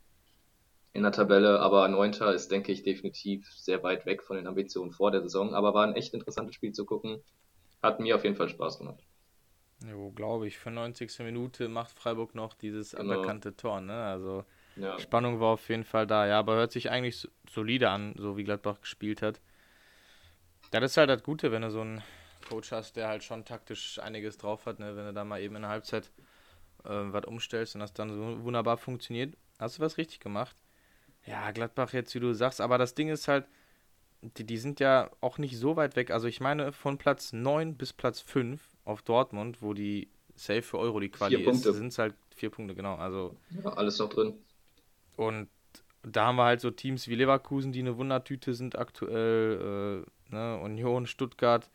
in 0.94 1.04
der 1.04 1.12
Tabelle, 1.12 1.60
aber 1.60 1.90
Neunter 1.90 2.34
ist, 2.34 2.52
denke 2.52 2.72
ich, 2.72 2.84
definitiv 2.84 3.52
sehr 3.52 3.84
weit 3.84 4.06
weg 4.06 4.24
von 4.24 4.38
den 4.38 4.48
Ambitionen 4.48 4.94
vor 4.94 5.12
der 5.12 5.24
Saison, 5.24 5.54
aber 5.54 5.74
war 5.74 5.86
ein 5.86 5.96
echt 5.96 6.14
interessantes 6.14 6.56
Spiel 6.56 6.72
zu 6.72 6.86
gucken. 6.86 7.22
Hat 7.84 8.00
mir 8.00 8.16
auf 8.16 8.24
jeden 8.24 8.38
Fall 8.38 8.48
Spaß 8.48 8.78
gemacht. 8.78 9.04
Jo, 9.90 10.12
glaube 10.12 10.48
ich. 10.48 10.58
95. 10.58 11.20
Minute 11.20 11.68
macht 11.68 11.92
Freiburg 11.92 12.36
noch 12.36 12.54
dieses 12.54 12.92
genau. 12.92 13.14
aberkannte 13.14 13.56
Tor, 13.56 13.82
ne? 13.82 14.04
Also 14.04 14.46
ja. 14.76 14.98
Spannung 15.00 15.40
war 15.40 15.50
auf 15.50 15.70
jeden 15.70 15.84
Fall 15.84 16.08
da, 16.08 16.28
ja, 16.28 16.40
aber 16.40 16.56
hört 16.56 16.72
sich 16.72 16.90
eigentlich 16.90 17.28
solide 17.50 17.90
an, 17.90 18.14
so 18.18 18.38
wie 18.38 18.44
Gladbach 18.44 18.82
gespielt 18.82 19.22
hat. 19.22 19.42
Das 20.72 20.84
ist 20.84 20.98
halt 20.98 21.10
das 21.10 21.24
Gute, 21.24 21.52
wenn 21.52 21.64
du 21.64 21.72
so 21.72 21.82
einen 21.82 22.02
Coach 22.48 22.72
hast, 22.72 22.96
der 22.96 23.08
halt 23.08 23.24
schon 23.24 23.44
taktisch 23.44 24.00
einiges 24.00 24.38
drauf 24.38 24.66
hat, 24.66 24.80
ne? 24.80 24.96
Wenn 24.96 25.06
du 25.06 25.14
da 25.14 25.24
mal 25.24 25.42
eben 25.42 25.56
in 25.56 25.64
der 25.64 25.72
Halbzeit 25.72 26.12
äh, 26.84 26.90
was 26.90 27.26
umstellst 27.26 27.76
und 27.76 27.82
das 27.82 27.94
dann 27.94 28.10
so 28.10 28.44
wunderbar 28.44 28.78
funktioniert, 28.78 29.36
hast 29.60 29.78
du 29.78 29.82
was 29.82 29.98
richtig 29.98 30.20
gemacht. 30.20 30.56
Ja, 31.26 31.52
Gladbach 31.52 31.94
jetzt, 31.94 32.16
wie 32.16 32.20
du 32.20 32.34
sagst, 32.34 32.62
aber 32.62 32.78
das 32.78 32.96
Ding 32.96 33.10
ist 33.10 33.28
halt, 33.28 33.46
die, 34.22 34.44
die 34.44 34.58
sind 34.58 34.80
ja 34.80 35.10
auch 35.20 35.38
nicht 35.38 35.58
so 35.58 35.76
weit 35.76 35.96
weg. 35.96 36.12
Also 36.12 36.28
ich 36.28 36.40
meine, 36.40 36.72
von 36.72 36.98
Platz 36.98 37.34
9 37.34 37.76
bis 37.76 37.94
Platz 37.94 38.20
5 38.22 38.62
auf 38.86 39.02
Dortmund, 39.02 39.62
wo 39.62 39.74
die 39.74 40.10
Safe 40.36 40.62
für 40.62 40.80
Euro 40.80 41.00
die 41.00 41.10
Quali 41.10 41.44
ist, 41.44 41.64
sind 41.64 41.88
es 41.88 41.98
halt 41.98 42.16
vier 42.36 42.50
Punkte, 42.50 42.76
genau. 42.76 42.96
Also 42.96 43.36
ja, 43.64 43.72
alles 43.74 44.00
noch 44.00 44.10
drin. 44.10 44.34
Und 45.16 45.50
da 46.04 46.28
haben 46.28 46.38
wir 46.38 46.46
halt 46.46 46.62
so 46.62 46.72
Teams 46.72 47.08
wie 47.08 47.16
Leverkusen, 47.16 47.72
die 47.72 47.80
eine 47.80 47.98
Wundertüte 47.98 48.54
sind 48.54 48.78
aktuell, 48.78 50.06
äh, 50.32 50.34
ne, 50.34 50.60
Union, 50.60 51.06
Stuttgart. 51.06 51.70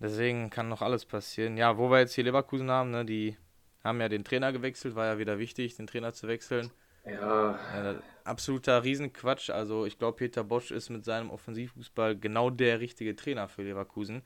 Deswegen 0.00 0.50
kann 0.50 0.68
noch 0.68 0.82
alles 0.82 1.06
passieren. 1.06 1.56
Ja, 1.56 1.78
wo 1.78 1.90
wir 1.90 2.00
jetzt 2.00 2.14
hier 2.14 2.24
Leverkusen 2.24 2.70
haben, 2.70 2.90
ne, 2.90 3.04
die 3.04 3.36
haben 3.82 4.00
ja 4.00 4.08
den 4.08 4.24
Trainer 4.24 4.52
gewechselt, 4.52 4.94
war 4.94 5.06
ja 5.06 5.18
wieder 5.18 5.38
wichtig, 5.38 5.76
den 5.76 5.86
Trainer 5.86 6.12
zu 6.12 6.28
wechseln. 6.28 6.70
Ja. 7.04 7.58
Äh, 7.74 7.96
absoluter 8.24 8.82
Riesenquatsch. 8.82 9.50
Also 9.50 9.86
ich 9.86 9.98
glaube, 9.98 10.16
Peter 10.16 10.44
Bosch 10.44 10.70
ist 10.70 10.90
mit 10.90 11.04
seinem 11.04 11.30
Offensivfußball 11.30 12.16
genau 12.18 12.50
der 12.50 12.80
richtige 12.80 13.14
Trainer 13.14 13.48
für 13.48 13.62
Leverkusen 13.62 14.22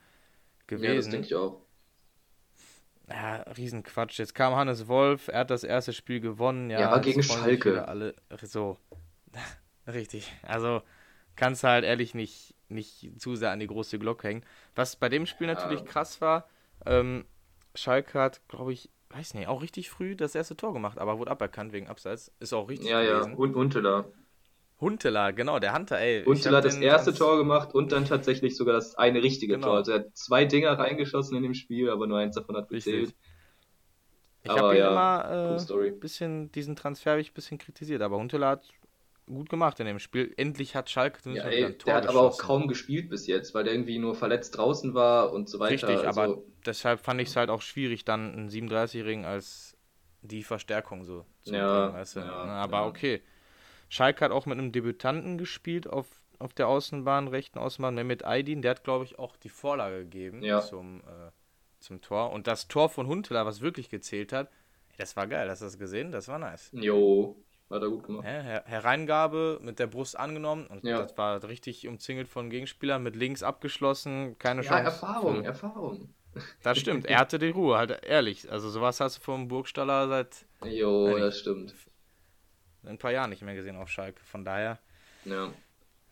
gewesen. 0.66 0.84
Ja, 0.84 0.94
das 0.94 1.08
denke 1.08 1.26
ich 1.26 1.34
auch. 1.34 1.60
Ja, 3.08 3.36
Riesenquatsch. 3.56 4.18
Jetzt 4.18 4.34
kam 4.34 4.54
Hannes 4.54 4.86
Wolf, 4.86 5.28
er 5.28 5.40
hat 5.40 5.50
das 5.50 5.64
erste 5.64 5.92
Spiel 5.92 6.20
gewonnen. 6.20 6.70
Ja, 6.70 6.80
ja 6.80 6.98
gegen 6.98 7.22
Schalke. 7.22 7.88
Alle, 7.88 8.14
so. 8.42 8.76
Richtig. 9.86 10.32
Also 10.42 10.82
kannst 11.34 11.64
du 11.64 11.68
halt 11.68 11.84
ehrlich 11.84 12.14
nicht, 12.14 12.54
nicht 12.68 13.18
zu 13.18 13.34
sehr 13.34 13.50
an 13.50 13.60
die 13.60 13.66
große 13.66 13.98
Glocke 13.98 14.28
hängen. 14.28 14.44
Was 14.74 14.96
bei 14.96 15.08
dem 15.08 15.24
Spiel 15.24 15.48
ja. 15.48 15.54
natürlich 15.54 15.84
krass 15.84 16.20
war, 16.20 16.48
ähm, 16.84 17.24
Schalke 17.74 18.20
hat, 18.20 18.46
glaube 18.48 18.72
ich, 18.72 18.90
weiß 19.10 19.34
nicht, 19.34 19.48
auch 19.48 19.62
richtig 19.62 19.90
früh 19.90 20.16
das 20.16 20.34
erste 20.34 20.56
Tor 20.56 20.72
gemacht, 20.72 20.98
aber 20.98 21.18
wurde 21.18 21.30
aberkannt 21.30 21.72
wegen 21.72 21.88
Abseits. 21.88 22.32
Ist 22.40 22.52
auch 22.52 22.68
richtig 22.68 22.90
ja, 22.90 23.02
gewesen. 23.02 23.32
Ja, 23.32 23.36
und 23.36 23.54
Unte 23.54 23.82
da. 23.82 24.04
Huntela, 24.80 25.32
genau, 25.32 25.58
der 25.58 25.74
Hunter, 25.74 25.98
ey. 25.98 26.24
Huntela 26.24 26.58
hat 26.58 26.64
das 26.64 26.76
erste 26.76 27.12
Tor 27.12 27.36
gemacht 27.36 27.74
und 27.74 27.90
dann 27.90 28.04
tatsächlich 28.04 28.56
sogar 28.56 28.74
das 28.74 28.94
eine 28.94 29.22
richtige 29.22 29.54
genau. 29.54 29.68
Tor. 29.68 29.76
Also 29.78 29.92
er 29.92 29.98
hat 30.00 30.16
zwei 30.16 30.44
Dinger 30.44 30.78
reingeschossen 30.78 31.36
in 31.36 31.42
dem 31.42 31.54
Spiel, 31.54 31.90
aber 31.90 32.06
nur 32.06 32.18
eins 32.18 32.36
davon 32.36 32.56
hat 32.56 32.68
gezählt. 32.68 33.12
Ich 34.44 34.50
habe 34.50 34.78
ja, 34.78 34.90
immer 34.90 35.56
äh, 35.56 35.90
bisschen, 35.90 36.52
diesen 36.52 36.76
Transfer 36.76 37.18
ich 37.18 37.32
ein 37.32 37.34
bisschen 37.34 37.58
kritisiert, 37.58 38.02
aber 38.02 38.18
Huntela 38.18 38.50
hat 38.50 38.68
gut 39.28 39.48
gemacht 39.48 39.78
in 39.80 39.86
dem 39.86 39.98
Spiel. 39.98 40.32
Endlich 40.36 40.74
hat 40.74 40.90
Schalke 40.90 41.18
ja, 41.32 41.44
ey, 41.44 41.76
Der 41.78 41.94
hat 41.94 42.06
aber 42.06 42.22
auch 42.22 42.38
kaum 42.38 42.68
gespielt 42.68 43.10
bis 43.10 43.26
jetzt, 43.26 43.54
weil 43.54 43.64
der 43.64 43.72
irgendwie 43.72 43.98
nur 43.98 44.14
verletzt 44.14 44.56
draußen 44.56 44.94
war 44.94 45.32
und 45.32 45.48
so 45.48 45.58
weiter. 45.58 45.88
Richtig, 45.88 46.06
also, 46.06 46.20
aber 46.20 46.42
deshalb 46.66 47.00
fand 47.00 47.20
ich 47.20 47.28
es 47.28 47.36
halt 47.36 47.50
auch 47.50 47.62
schwierig, 47.62 48.04
dann 48.04 48.32
einen 48.32 48.48
37-Jährigen 48.48 49.24
als 49.24 49.76
die 50.22 50.42
Verstärkung 50.42 51.04
so 51.04 51.24
zu 51.42 51.54
ja, 51.54 51.86
bringen, 51.86 51.94
weißt 51.94 52.16
du? 52.16 52.20
ja, 52.20 52.26
Aber 52.26 52.78
ja. 52.78 52.86
okay. 52.86 53.22
Schalke 53.88 54.24
hat 54.24 54.32
auch 54.32 54.46
mit 54.46 54.58
einem 54.58 54.72
Debütanten 54.72 55.38
gespielt 55.38 55.86
auf, 55.86 56.06
auf 56.38 56.52
der 56.52 56.68
Außenbahn, 56.68 57.28
rechten 57.28 57.58
Außenbahn, 57.58 57.94
Mehmet 57.94 58.24
Aydin. 58.24 58.62
Der 58.62 58.72
hat, 58.72 58.84
glaube 58.84 59.04
ich, 59.04 59.18
auch 59.18 59.36
die 59.36 59.48
Vorlage 59.48 60.00
gegeben 60.00 60.42
zum, 60.60 61.00
äh, 61.00 61.30
zum 61.78 62.00
Tor. 62.00 62.32
Und 62.32 62.46
das 62.46 62.68
Tor 62.68 62.90
von 62.90 63.06
Huntela, 63.06 63.46
was 63.46 63.60
wirklich 63.60 63.88
gezählt 63.88 64.32
hat, 64.32 64.50
das 64.98 65.16
war 65.16 65.26
geil. 65.26 65.48
Hast 65.48 65.62
du 65.62 65.66
das 65.66 65.78
gesehen? 65.78 66.10
Das 66.10 66.28
war 66.28 66.38
nice. 66.38 66.70
Jo, 66.72 67.36
hat 67.70 67.82
er 67.82 67.88
gut 67.88 68.04
gemacht. 68.04 68.24
Her 68.24 68.64
Hereingabe 68.66 69.58
mit 69.62 69.78
der 69.78 69.86
Brust 69.86 70.18
angenommen 70.18 70.66
und 70.66 70.84
ja. 70.84 71.02
das 71.02 71.16
war 71.18 71.42
richtig 71.44 71.86
umzingelt 71.86 72.28
von 72.28 72.50
Gegenspielern, 72.50 73.02
mit 73.02 73.16
links 73.16 73.42
abgeschlossen, 73.42 74.36
keine 74.38 74.62
ja, 74.62 74.68
Chance. 74.68 74.84
Erfahrung, 74.84 75.36
für... 75.36 75.44
Erfahrung. 75.44 76.14
Das 76.62 76.78
stimmt, 76.78 77.06
er 77.06 77.18
hatte 77.18 77.38
die 77.38 77.50
Ruhe, 77.50 77.78
halt 77.78 78.04
ehrlich. 78.04 78.50
Also 78.50 78.70
sowas 78.70 79.00
hast 79.00 79.18
du 79.18 79.20
vom 79.22 79.48
Burgstaller 79.48 80.08
seit. 80.08 80.46
Jo, 80.64 81.18
das 81.18 81.38
stimmt. 81.38 81.74
Ein 82.84 82.98
paar 82.98 83.12
Jahren 83.12 83.30
nicht 83.30 83.42
mehr 83.42 83.54
gesehen 83.54 83.76
auf 83.76 83.88
Schalke. 83.88 84.20
Von 84.24 84.44
daher. 84.44 84.78
Ja. 85.24 85.52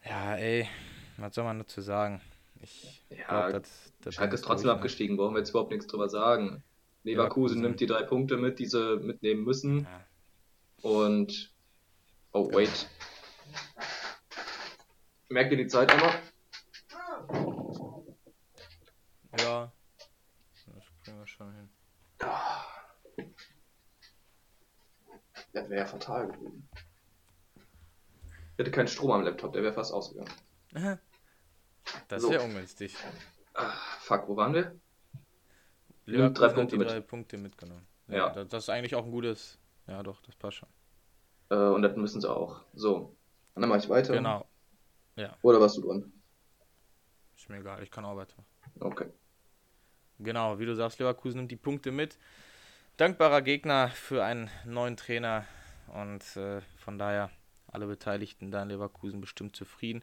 Ja, 0.04 0.36
ey, 0.36 0.68
was 1.16 1.34
soll 1.34 1.44
man 1.44 1.58
dazu 1.58 1.80
sagen? 1.80 2.20
Ich 2.60 3.04
ja, 3.10 3.48
glaub, 3.48 3.62
das, 3.62 3.92
das 4.02 4.14
Schalke 4.14 4.34
ist 4.34 4.42
trotzdem 4.42 4.66
durch, 4.68 4.76
abgestiegen, 4.76 5.16
brauchen 5.16 5.34
wir 5.34 5.40
jetzt 5.40 5.50
überhaupt 5.50 5.70
nichts 5.70 5.86
drüber 5.86 6.08
sagen. 6.08 6.62
Leverkusen 7.04 7.58
ja, 7.58 7.68
nimmt 7.68 7.80
die 7.80 7.86
drei 7.86 8.02
Punkte 8.02 8.36
mit, 8.36 8.58
die 8.58 8.66
sie 8.66 8.96
mitnehmen 8.96 9.44
müssen. 9.44 9.80
Ja. 9.80 10.05
Und. 10.82 11.52
Oh, 12.32 12.52
wait. 12.52 12.88
Merkt 15.28 15.50
ihr 15.52 15.58
die 15.58 15.66
Zeit 15.66 15.88
nochmal? 15.88 16.20
Ja. 19.40 19.72
Das 20.66 20.84
kriegen 21.02 21.18
wir 21.18 21.26
schon 21.26 21.52
hin. 21.54 21.68
Das 25.52 25.70
wäre 25.70 25.80
ja 25.80 25.86
fatal 25.86 26.28
gewesen. 26.28 26.68
Ich 27.54 28.58
hätte 28.58 28.70
keinen 28.70 28.88
Strom 28.88 29.10
am 29.10 29.22
Laptop, 29.22 29.52
der 29.52 29.62
wäre 29.62 29.72
fast 29.72 29.92
ausgegangen. 29.92 30.32
Das 32.08 32.20
ist 32.22 32.28
so. 32.28 32.34
ja 32.34 32.40
ungünstig. 32.40 32.96
Ach, 33.54 34.00
fuck, 34.00 34.28
wo 34.28 34.36
waren 34.36 34.52
wir? 34.54 34.74
Leverkusen 36.04 36.34
drei 36.34 36.48
Punkte, 36.52 36.76
mit. 36.76 36.88
drei 36.88 37.00
Punkte 37.00 37.38
mitgenommen. 37.38 37.86
Ja, 38.08 38.34
ja. 38.34 38.44
Das 38.44 38.64
ist 38.64 38.70
eigentlich 38.70 38.96
auch 38.96 39.04
ein 39.04 39.10
gutes. 39.12 39.58
Ja, 39.86 40.02
doch, 40.02 40.20
das 40.22 40.34
passt 40.36 40.58
schon. 40.58 40.68
Äh, 41.50 41.56
und 41.56 41.82
das 41.82 41.96
müssen 41.96 42.20
sie 42.20 42.30
auch. 42.30 42.62
So. 42.74 43.16
Und 43.54 43.62
dann 43.62 43.68
mache 43.68 43.80
ich 43.80 43.88
weiter. 43.88 44.12
Genau. 44.12 44.46
Ja. 45.16 45.36
Oder 45.42 45.60
warst 45.60 45.76
du 45.78 45.82
dran? 45.82 46.12
Ist 47.36 47.48
mir 47.48 47.58
egal, 47.58 47.82
ich 47.82 47.90
kann 47.90 48.04
auch 48.04 48.16
weiter. 48.16 48.36
Okay. 48.80 49.06
Genau, 50.18 50.58
wie 50.58 50.66
du 50.66 50.74
sagst, 50.74 50.98
Leverkusen 50.98 51.38
nimmt 51.38 51.50
die 51.50 51.56
Punkte 51.56 51.92
mit. 51.92 52.18
Dankbarer 52.96 53.42
Gegner 53.42 53.88
für 53.88 54.24
einen 54.24 54.50
neuen 54.64 54.96
Trainer 54.96 55.44
und 55.88 56.36
äh, 56.36 56.62
von 56.78 56.98
daher 56.98 57.30
alle 57.68 57.86
Beteiligten 57.86 58.50
da 58.50 58.62
in 58.62 58.70
Leverkusen 58.70 59.20
bestimmt 59.20 59.54
zufrieden. 59.54 60.02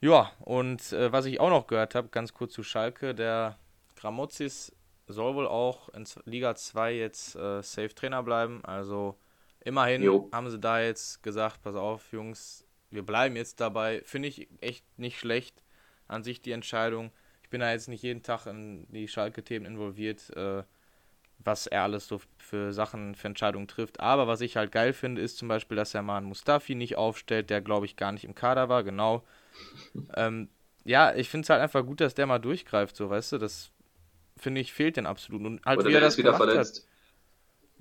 Ja, 0.00 0.32
und 0.40 0.92
äh, 0.92 1.12
was 1.12 1.26
ich 1.26 1.38
auch 1.38 1.50
noch 1.50 1.66
gehört 1.66 1.94
habe, 1.94 2.08
ganz 2.08 2.32
kurz 2.34 2.54
zu 2.54 2.62
Schalke, 2.62 3.14
der 3.14 3.58
Gramozis 3.96 4.72
soll 5.12 5.34
wohl 5.34 5.46
auch 5.46 5.88
in 5.90 6.04
Liga 6.24 6.54
2 6.54 6.94
jetzt 6.94 7.36
äh, 7.36 7.62
Safe-Trainer 7.62 8.22
bleiben. 8.22 8.64
Also 8.64 9.18
immerhin 9.64 10.02
jo. 10.02 10.28
haben 10.32 10.50
sie 10.50 10.58
da 10.58 10.80
jetzt 10.80 11.22
gesagt, 11.22 11.62
pass 11.62 11.74
auf, 11.74 12.12
Jungs, 12.12 12.66
wir 12.90 13.02
bleiben 13.02 13.36
jetzt 13.36 13.60
dabei. 13.60 14.02
Finde 14.04 14.28
ich 14.28 14.48
echt 14.60 14.84
nicht 14.98 15.18
schlecht 15.18 15.62
an 16.08 16.22
sich 16.22 16.42
die 16.42 16.52
Entscheidung. 16.52 17.10
Ich 17.42 17.50
bin 17.50 17.60
da 17.60 17.72
jetzt 17.72 17.88
nicht 17.88 18.02
jeden 18.02 18.22
Tag 18.22 18.46
in 18.46 18.86
die 18.90 19.08
Schalke-Themen 19.08 19.66
involviert, 19.66 20.30
äh, 20.36 20.62
was 21.38 21.66
er 21.66 21.84
alles 21.84 22.06
so 22.06 22.20
für 22.36 22.72
Sachen, 22.72 23.14
für 23.14 23.28
Entscheidungen 23.28 23.66
trifft. 23.66 24.00
Aber 24.00 24.26
was 24.26 24.40
ich 24.40 24.56
halt 24.56 24.72
geil 24.72 24.92
finde, 24.92 25.22
ist 25.22 25.38
zum 25.38 25.48
Beispiel, 25.48 25.76
dass 25.76 25.94
er 25.94 26.02
mal 26.02 26.18
einen 26.18 26.26
Mustafi 26.26 26.74
nicht 26.74 26.96
aufstellt, 26.96 27.50
der 27.50 27.60
glaube 27.60 27.86
ich 27.86 27.96
gar 27.96 28.12
nicht 28.12 28.24
im 28.24 28.34
Kader 28.34 28.68
war, 28.68 28.84
genau. 28.84 29.24
ähm, 30.16 30.48
ja, 30.84 31.14
ich 31.14 31.28
finde 31.28 31.44
es 31.44 31.50
halt 31.50 31.62
einfach 31.62 31.84
gut, 31.84 32.00
dass 32.00 32.14
der 32.14 32.26
mal 32.26 32.38
durchgreift, 32.38 32.96
so, 32.96 33.10
weißt 33.10 33.32
du, 33.32 33.38
das 33.38 33.72
finde 34.40 34.60
ich, 34.60 34.72
fehlt 34.72 34.96
den 34.96 35.06
absolut. 35.06 35.44
Und 35.44 35.64
halt, 35.64 35.80
Oder 35.80 35.90
wie 35.90 35.94
er 35.94 36.00
das 36.00 36.18
wieder 36.18 36.34
verletzt. 36.34 36.78
Hat. 36.80 36.90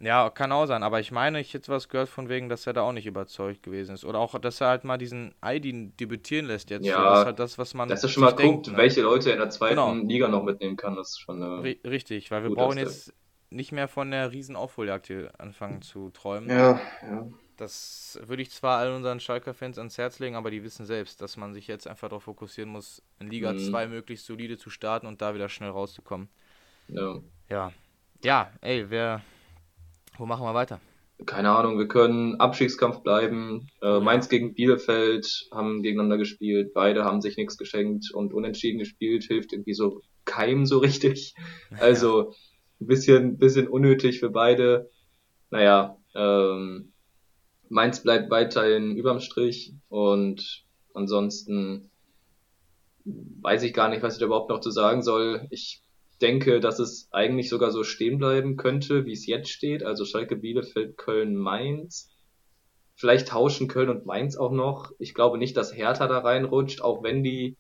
Ja, 0.02 0.30
kann 0.30 0.52
auch 0.54 0.66
sein, 0.66 0.82
aber 0.82 1.02
ich 1.02 1.12
meine, 1.12 1.42
ich 1.42 1.54
hätte 1.54 1.72
was 1.72 1.90
gehört 1.90 2.08
von 2.08 2.30
wegen, 2.30 2.48
dass 2.48 2.66
er 2.66 2.72
da 2.72 2.84
auch 2.84 2.94
nicht 2.94 3.06
überzeugt 3.06 3.64
gewesen 3.64 3.94
ist. 3.94 4.06
Oder 4.06 4.20
auch, 4.20 4.40
dass 4.40 4.62
er 4.62 4.68
halt 4.68 4.86
mal 4.86 4.98
diesen 4.98 5.36
Aidin 5.42 5.96
debütieren 5.98 6.46
lässt 6.46 6.70
jetzt. 6.70 6.86
Ja, 6.86 6.96
so. 6.96 7.04
das 7.04 7.20
ist 7.20 7.26
halt 7.26 7.40
das, 7.40 7.58
was 7.58 7.74
man. 7.74 7.90
Das 7.90 8.04
ist 8.04 8.12
schon 8.12 8.24
mal 8.24 8.34
guckt, 8.34 8.68
ne? 8.68 8.78
welche 8.78 9.02
Leute 9.02 9.30
er 9.30 9.34
in 9.34 9.40
der 9.40 9.50
zweiten 9.50 9.76
genau. 9.76 9.94
Liga 9.94 10.30
noch 10.30 10.44
mitnehmen 10.44 10.78
kann. 10.78 10.96
Das 10.96 11.10
ist 11.10 11.20
schon. 11.20 11.42
Äh, 11.42 11.78
Richtig, 11.86 12.32
weil 12.32 12.44
wir 12.44 12.52
brauchen 12.52 12.78
jetzt 12.78 13.14
nicht 13.50 13.72
mehr 13.72 13.88
von 13.88 14.12
der 14.12 14.32
riesen 14.32 14.56
Aufholjagd 14.56 15.08
hier 15.08 15.32
anfangen 15.38 15.82
zu 15.82 16.12
träumen. 16.12 16.50
Ja, 16.50 16.80
ja. 17.02 17.28
Das 17.58 18.18
würde 18.26 18.42
ich 18.42 18.52
zwar 18.52 18.78
all 18.78 18.94
unseren 18.94 19.20
Schalker-Fans 19.20 19.78
ans 19.80 19.98
Herz 19.98 20.20
legen, 20.20 20.38
aber 20.38 20.50
die 20.50 20.64
wissen 20.64 20.86
selbst, 20.86 21.22
dass 21.22 21.36
man 21.36 21.54
sich 21.54 21.68
jetzt 21.68 21.88
einfach 21.88 22.08
darauf 22.08 22.24
fokussieren 22.24 22.70
muss, 22.70 23.04
in 23.20 23.30
Liga 23.30 23.58
2 23.58 23.88
mhm. 23.88 23.94
möglichst 23.94 24.26
solide 24.28 24.58
zu 24.58 24.70
starten 24.70 25.08
und 25.08 25.22
da 25.22 25.36
wieder 25.36 25.50
schnell 25.50 25.72
rauszukommen. 25.72 26.30
Ja. 26.90 27.22
Ja. 27.50 27.72
Ja, 28.24 28.52
ey, 28.62 28.90
wer. 28.90 29.22
Wo 30.18 30.26
machen 30.26 30.46
wir 30.46 30.54
weiter? 30.54 30.82
Keine 31.26 31.52
Ahnung, 31.52 31.78
wir 31.78 31.88
können 31.88 32.40
Abstiegskampf 32.40 33.02
bleiben. 33.02 33.70
Äh, 33.82 34.00
Mainz 34.00 34.30
gegen 34.30 34.54
Bielefeld 34.54 35.48
haben 35.52 35.82
gegeneinander 35.82 36.18
gespielt. 36.18 36.74
Beide 36.74 37.04
haben 37.04 37.22
sich 37.22 37.38
nichts 37.38 37.58
geschenkt 37.58 38.12
und 38.14 38.34
unentschieden 38.34 38.80
gespielt. 38.80 39.26
Hilft 39.26 39.54
irgendwie 39.54 39.74
so 39.74 40.02
keinem 40.26 40.66
so 40.66 40.80
richtig. 40.80 41.36
Also 41.80 42.34
ein 42.82 42.88
bisschen, 42.88 43.38
bisschen 43.38 43.68
unnötig 43.68 44.20
für 44.20 44.30
beide. 44.30 44.90
Naja, 45.50 45.98
ähm, 46.16 46.94
Mainz 47.70 48.02
bleibt 48.02 48.30
weiterhin 48.30 48.96
überm 48.96 49.20
Strich 49.20 49.74
und 49.90 50.66
ansonsten 50.94 51.92
weiß 53.06 53.64
ich 53.64 53.74
gar 53.74 53.90
nicht, 53.90 54.04
was 54.04 54.14
ich 54.14 54.20
da 54.20 54.26
überhaupt 54.26 54.50
noch 54.50 54.60
zu 54.60 54.72
sagen 54.72 55.02
soll. 55.02 55.48
Ich 55.50 55.84
denke, 56.22 56.60
dass 56.60 56.80
es 56.80 57.08
eigentlich 57.12 57.50
sogar 57.50 57.72
so 57.72 57.84
stehen 57.84 58.18
bleiben 58.18 58.58
könnte, 58.58 59.06
wie 59.06 59.14
es 59.14 59.26
jetzt 59.26 59.50
steht. 59.50 59.84
Also 59.84 60.06
Schalke, 60.06 60.36
Bielefeld, 60.36 60.98
Köln, 60.98 61.36
Mainz. 61.36 62.10
Vielleicht 62.96 63.30
tauschen 63.30 63.68
Köln 63.68 63.90
und 63.90 64.06
Mainz 64.06 64.36
auch 64.36 64.52
noch. 64.52 64.92
Ich 65.00 65.14
glaube 65.14 65.38
nicht, 65.38 65.56
dass 65.56 65.76
Hertha 65.76 66.08
da 66.08 66.20
reinrutscht, 66.20 66.82
auch 66.82 67.04
wenn 67.04 67.24
die 67.24 67.56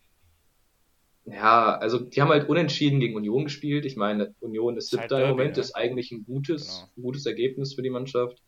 ja, 1.32 1.78
also 1.78 2.00
die 2.00 2.22
haben 2.22 2.30
halt 2.30 2.50
unentschieden 2.50 3.00
gegen 3.00 3.16
Union 3.16 3.46
gespielt. 3.46 3.86
Ich 3.86 3.96
meine, 3.96 4.34
Union 4.40 4.78
ist 4.78 4.90
siebter 4.90 5.18
halt 5.18 5.26
im 5.26 5.30
Moment, 5.32 5.58
ja. 5.58 5.62
ist 5.62 5.76
eigentlich 5.76 6.12
ein 6.12 6.26
gutes, 6.26 6.88
genau. 6.96 7.08
gutes 7.08 7.26
Ergebnis 7.26 7.76
für 7.76 7.82
die 7.82 7.90
Mannschaft. 7.90 8.42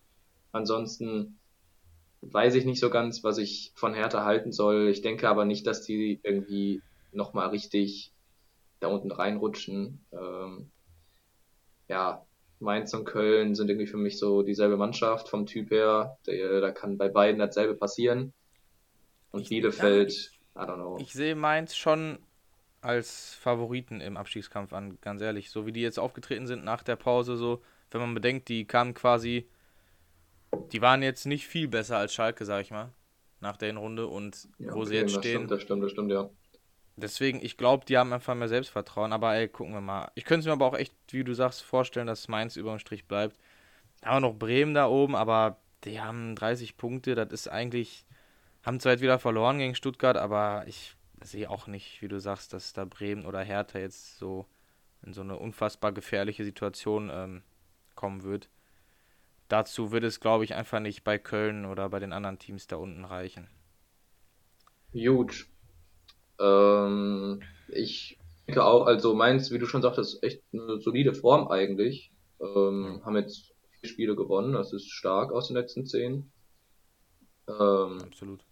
Ansonsten 0.51 1.37
weiß 2.21 2.55
ich 2.55 2.65
nicht 2.65 2.79
so 2.79 2.89
ganz, 2.89 3.23
was 3.23 3.37
ich 3.37 3.71
von 3.75 3.93
Hertha 3.93 4.23
halten 4.25 4.51
soll. 4.51 4.89
Ich 4.89 5.01
denke 5.01 5.29
aber 5.29 5.45
nicht, 5.45 5.67
dass 5.67 5.83
die 5.83 6.19
irgendwie 6.23 6.81
nochmal 7.11 7.49
richtig 7.49 8.11
da 8.81 8.87
unten 8.87 9.11
reinrutschen. 9.11 10.03
Ähm, 10.11 10.69
ja, 11.87 12.25
Mainz 12.59 12.93
und 12.93 13.05
Köln 13.05 13.55
sind 13.55 13.69
irgendwie 13.69 13.87
für 13.87 13.97
mich 13.97 14.19
so 14.19 14.43
dieselbe 14.43 14.77
Mannschaft 14.77 15.29
vom 15.29 15.45
Typ 15.45 15.71
her. 15.71 16.17
Der, 16.27 16.59
da 16.61 16.71
kann 16.71 16.97
bei 16.97 17.09
beiden 17.09 17.39
dasselbe 17.39 17.75
passieren. 17.75 18.33
Und 19.31 19.41
ich, 19.41 19.49
Bielefeld, 19.49 20.11
ich, 20.11 20.39
I 20.55 20.59
don't 20.59 20.75
know. 20.75 20.97
Ich 20.99 21.13
sehe 21.13 21.35
Mainz 21.35 21.75
schon 21.75 22.19
als 22.81 23.35
Favoriten 23.35 24.01
im 24.01 24.17
Abstiegskampf 24.17 24.73
an, 24.73 24.97
ganz 25.01 25.21
ehrlich. 25.21 25.51
So 25.51 25.65
wie 25.65 25.71
die 25.71 25.81
jetzt 25.81 25.99
aufgetreten 25.99 26.47
sind 26.47 26.63
nach 26.63 26.83
der 26.83 26.95
Pause, 26.95 27.37
so, 27.37 27.61
wenn 27.91 28.01
man 28.01 28.13
bedenkt, 28.13 28.49
die 28.49 28.65
kamen 28.65 28.93
quasi, 28.93 29.47
die 30.71 30.81
waren 30.81 31.03
jetzt 31.03 31.25
nicht 31.25 31.47
viel 31.47 31.67
besser 31.67 31.97
als 31.97 32.13
Schalke, 32.13 32.45
sag 32.45 32.61
ich 32.61 32.71
mal, 32.71 32.91
nach 33.39 33.57
der 33.57 33.75
Runde 33.75 34.07
und 34.07 34.47
ja, 34.57 34.73
wo 34.73 34.79
okay, 34.79 34.87
sie 34.87 34.95
jetzt 34.95 35.15
das 35.15 35.21
stehen. 35.21 35.35
Stimmt, 35.35 35.51
das 35.51 35.61
stimmt, 35.61 35.83
das 35.83 35.91
stimmt, 35.91 36.11
ja. 36.11 36.29
Deswegen, 37.01 37.43
ich 37.43 37.57
glaube, 37.57 37.85
die 37.85 37.97
haben 37.97 38.13
einfach 38.13 38.35
mehr 38.35 38.47
Selbstvertrauen. 38.47 39.13
Aber 39.13 39.35
ey, 39.35 39.47
gucken 39.47 39.73
wir 39.73 39.81
mal. 39.81 40.11
Ich 40.15 40.25
könnte 40.25 40.41
es 40.41 40.45
mir 40.45 40.53
aber 40.53 40.67
auch 40.67 40.77
echt, 40.77 40.93
wie 41.09 41.23
du 41.23 41.33
sagst, 41.33 41.63
vorstellen, 41.63 42.07
dass 42.07 42.27
Mainz 42.27 42.55
über 42.55 42.71
dem 42.71 42.79
Strich 42.79 43.07
bleibt. 43.07 43.37
Da 44.01 44.09
haben 44.09 44.23
wir 44.23 44.29
noch 44.29 44.37
Bremen 44.37 44.73
da 44.73 44.87
oben, 44.87 45.15
aber 45.15 45.57
die 45.83 46.01
haben 46.01 46.35
30 46.35 46.77
Punkte. 46.77 47.15
Das 47.15 47.29
ist 47.31 47.47
eigentlich, 47.47 48.05
haben 48.63 48.79
zwar 48.79 48.93
jetzt 48.93 49.01
wieder 49.01 49.19
verloren 49.19 49.59
gegen 49.59 49.75
Stuttgart, 49.75 50.17
aber 50.17 50.63
ich 50.67 50.95
sehe 51.21 51.49
auch 51.49 51.67
nicht, 51.67 52.01
wie 52.01 52.07
du 52.07 52.19
sagst, 52.19 52.53
dass 52.53 52.73
da 52.73 52.85
Bremen 52.85 53.25
oder 53.25 53.41
Hertha 53.41 53.79
jetzt 53.79 54.17
so 54.17 54.47
in 55.03 55.13
so 55.13 55.21
eine 55.21 55.37
unfassbar 55.37 55.91
gefährliche 55.91 56.43
Situation 56.43 57.09
ähm, 57.11 57.43
kommen 57.95 58.23
wird. 58.23 58.49
dazu 59.47 59.91
wird 59.91 60.03
es, 60.03 60.19
glaube 60.19 60.43
ich, 60.45 60.55
einfach 60.55 60.79
nicht 60.79 61.03
bei 61.03 61.17
Köln 61.17 61.65
oder 61.65 61.89
bei 61.89 61.99
den 61.99 62.13
anderen 62.13 62.39
Teams 62.39 62.67
da 62.67 62.77
unten 62.77 63.05
reichen. 63.05 63.47
Huge. 64.93 65.45
Ähm, 66.41 67.41
ich 67.69 68.17
denke 68.47 68.63
auch, 68.65 68.85
also 68.85 69.13
Mainz, 69.13 69.51
wie 69.51 69.59
du 69.59 69.65
schon 69.65 69.81
sagtest, 69.81 70.23
echt 70.23 70.41
eine 70.53 70.79
solide 70.81 71.13
Form 71.13 71.47
eigentlich. 71.47 72.11
Ähm, 72.39 72.97
Ja. 72.99 73.05
haben 73.05 73.15
jetzt 73.17 73.53
vier 73.79 73.89
Spiele 73.89 74.15
gewonnen, 74.15 74.53
das 74.53 74.73
ist 74.73 74.89
stark 74.89 75.31
aus 75.31 75.47
den 75.47 75.57
letzten 75.57 75.85
zehn. 75.85 76.31
Ähm, 77.47 78.01
Absolut. 78.01 78.43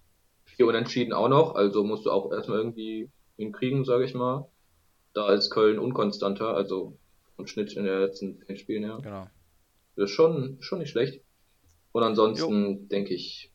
vier 0.46 0.68
Unentschieden 0.68 1.14
auch 1.14 1.30
noch, 1.30 1.56
also 1.56 1.84
musst 1.84 2.06
du 2.06 2.12
auch 2.12 2.32
erstmal 2.32 2.60
irgendwie 2.60 3.10
hinkriegen, 3.38 3.86
sage 3.86 4.06
ich 4.06 4.14
mal. 4.14 4.50
Da 5.14 5.34
ist 5.34 5.50
Köln 5.50 5.80
unkonstanter, 5.80 6.56
also 6.56 6.98
im 7.38 7.48
Schnitt 7.48 7.74
in 7.74 7.86
den 7.86 8.00
letzten 8.00 8.42
zehn 8.46 8.58
Spielen 8.58 8.84
her. 8.84 9.00
Genau. 9.02 9.28
Das 9.96 10.10
ist 10.10 10.16
schon, 10.16 10.58
schon 10.62 10.80
nicht 10.80 10.92
schlecht. 10.92 11.24
Und 11.92 12.04
ansonsten 12.04 12.88
denke 12.90 13.16
ich, 13.16 13.52